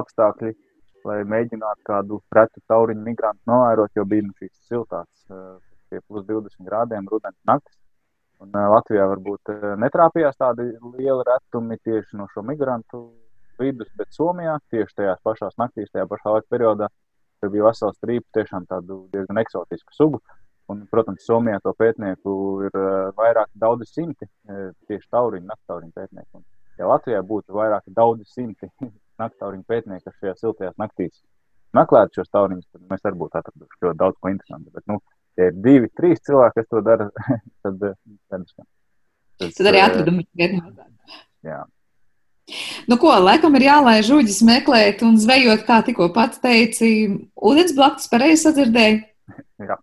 apstākļi, 0.00 0.52
lai 1.06 1.20
mēģinātu 1.30 1.84
kādu 1.86 2.20
retu 2.34 2.62
tauriņu 2.70 3.04
migrantu 3.06 3.50
novērot, 3.50 3.92
jo 3.96 4.04
bija 4.08 4.26
nu, 4.26 4.34
šīs 4.40 4.54
siltās, 4.70 5.08
uh, 5.30 5.56
pie 5.90 6.00
plus 6.06 6.26
20 6.28 6.66
grādiem 6.66 7.06
rudens 7.10 7.38
naktis. 7.48 7.76
Un, 8.42 8.50
uh, 8.50 8.68
Latvijā 8.74 9.06
varbūt 9.12 9.52
uh, 9.52 9.68
netrāpījās 9.80 10.38
tādi 10.40 10.68
lieli 10.96 11.26
retumi 11.28 11.78
tieši 11.84 12.18
no 12.20 12.26
šo 12.32 12.44
migrantu 12.46 13.06
vidus, 13.60 13.88
bet 13.96 14.12
Somijā 14.12 14.58
tieši 14.72 14.98
tajās 15.00 15.22
pašās 15.24 15.54
naktīs, 15.60 15.92
tajā 15.92 16.08
pašā 16.10 16.34
laika 16.34 16.50
periodā, 16.52 16.90
tur 17.40 17.52
bija 17.54 17.70
vesela 17.70 17.94
strīpa, 17.94 18.26
tiešām 18.40 18.66
tādu 18.68 19.06
diezgan 19.14 19.40
eksotisku 19.44 19.96
sugu. 19.96 20.20
Un, 20.72 20.82
protams, 20.90 21.22
Somijā 21.22 21.60
to 21.62 21.70
pētnieku 21.78 22.32
ir 22.66 22.76
vairāk 23.16 23.52
daudzi 23.54 23.86
simti 23.86 24.26
tieši 24.90 25.06
tauriņu, 25.14 25.46
naktauriņu 25.46 25.94
pētnieku. 25.94 26.40
Un, 26.40 26.44
ja 26.80 26.88
Latvijā 26.90 27.22
būtu 27.24 27.54
vairāk 27.54 27.86
daudzi 27.94 28.26
simti 28.28 28.68
naktauriņu 29.22 29.66
pētnieku, 29.68 30.04
kas 30.06 30.18
šajās 30.20 30.42
siltajās 30.42 30.78
naktīs 30.80 31.14
meklētu 31.76 32.20
šos 32.20 32.32
tauriņus, 32.32 32.66
tad 32.72 32.82
mēs 32.90 33.04
arī 33.04 33.20
būtu 33.20 33.40
atraduši 33.40 33.86
ļoti 33.86 34.00
daudz 34.00 34.18
ko 34.20 34.32
interesantu. 34.32 34.72
Bet, 34.74 34.84
nu, 34.90 34.98
ja 35.38 35.50
ir 35.50 35.62
divi, 35.64 35.90
trīs 35.98 36.22
cilvēki, 36.26 36.60
kas 36.60 36.68
to 36.72 36.82
dara, 36.86 37.08
tad, 37.66 37.80
tad, 37.82 38.44
tad, 39.40 39.48
tad 39.58 39.72
arī 39.72 39.82
atradumi 39.84 40.26
ir 40.40 40.58
mazāk. 40.60 40.92
Nu, 42.86 42.94
ko, 43.02 43.10
laikam 43.18 43.56
ir 43.58 43.66
jālaiž 43.66 44.06
žuģis 44.06 44.38
meklēt 44.46 45.02
un 45.02 45.16
zvejot, 45.18 45.64
kā 45.66 45.80
tikko 45.86 46.12
pats 46.14 46.38
teici, 46.42 46.90
ūdens 47.34 47.74
blakus 47.74 48.06
pareizi 48.12 48.44
sadzirdēju. 48.44 49.02
Jā. 49.66 49.80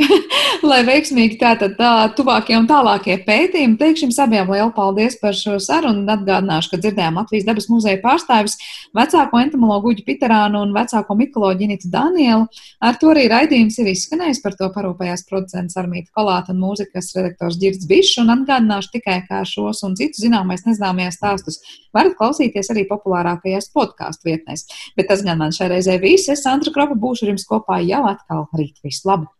lai 0.70 0.80
veiksmīgi 0.86 1.38
tātad 1.40 1.74
tā, 1.78 1.90
tuvākie 2.16 2.56
un 2.58 2.66
tālākie 2.68 3.16
pētījumi. 3.26 3.76
Teikšu 3.80 4.06
jums 4.06 4.18
abiem 4.22 4.50
lielu 4.52 4.70
paldies 4.76 5.16
par 5.20 5.36
šo 5.36 5.58
sarunu 5.62 6.02
un 6.02 6.12
atgādināšu, 6.14 6.72
ka 6.72 6.80
dzirdējām 6.80 7.18
Latvijas 7.20 7.46
dabas 7.48 7.68
muzeja 7.72 8.00
pārstāvis 8.02 8.56
vecāko 8.96 9.40
entomologu 9.42 9.92
Uģi 9.94 10.04
Piterānu 10.06 10.62
un 10.64 10.74
vecāko 10.76 11.16
mikoloģi 11.18 11.66
Initu 11.68 11.90
Danielu. 11.92 12.46
Ar 12.84 12.98
to 13.00 13.12
arī 13.12 13.26
raidījums 13.32 13.78
ir 13.82 13.90
izskanējis, 13.92 14.42
par 14.44 14.56
to 14.58 14.70
parūpējās 14.74 15.26
producents 15.30 15.78
Armīta 15.80 16.12
Kolāta 16.16 16.54
un 16.54 16.62
mūzikas 16.62 17.12
redaktors 17.16 17.58
Girds 17.60 17.88
Bišs 17.90 18.20
un 18.22 18.34
atgādināšu 18.36 18.94
tikai, 18.96 19.20
kā 19.28 19.42
šos 19.48 19.84
un 19.86 19.96
citus 19.98 20.24
zināmais 20.24 20.64
nezināmajās 20.68 21.20
stāstus 21.20 21.60
varat 21.96 22.16
klausīties 22.18 22.72
arī 22.72 22.86
populārākajās 22.90 23.72
podkāstu 23.74 24.30
vietnēs. 24.30 24.66
Bet 24.96 25.10
tas 25.10 25.24
gan 25.26 25.40
man 25.42 25.54
šai 25.56 25.72
reizē 25.74 25.98
viss. 26.02 26.30
Es, 26.30 26.44
Sandra 26.46 26.72
Kropa, 26.74 26.98
būšu 26.98 27.26
ar 27.26 27.34
jums 27.34 27.48
kopā 27.48 27.82
jau 27.84 28.04
atkal 28.10 28.48
rīt. 28.56 28.78
Visu 28.84 29.08
labu! 29.10 29.39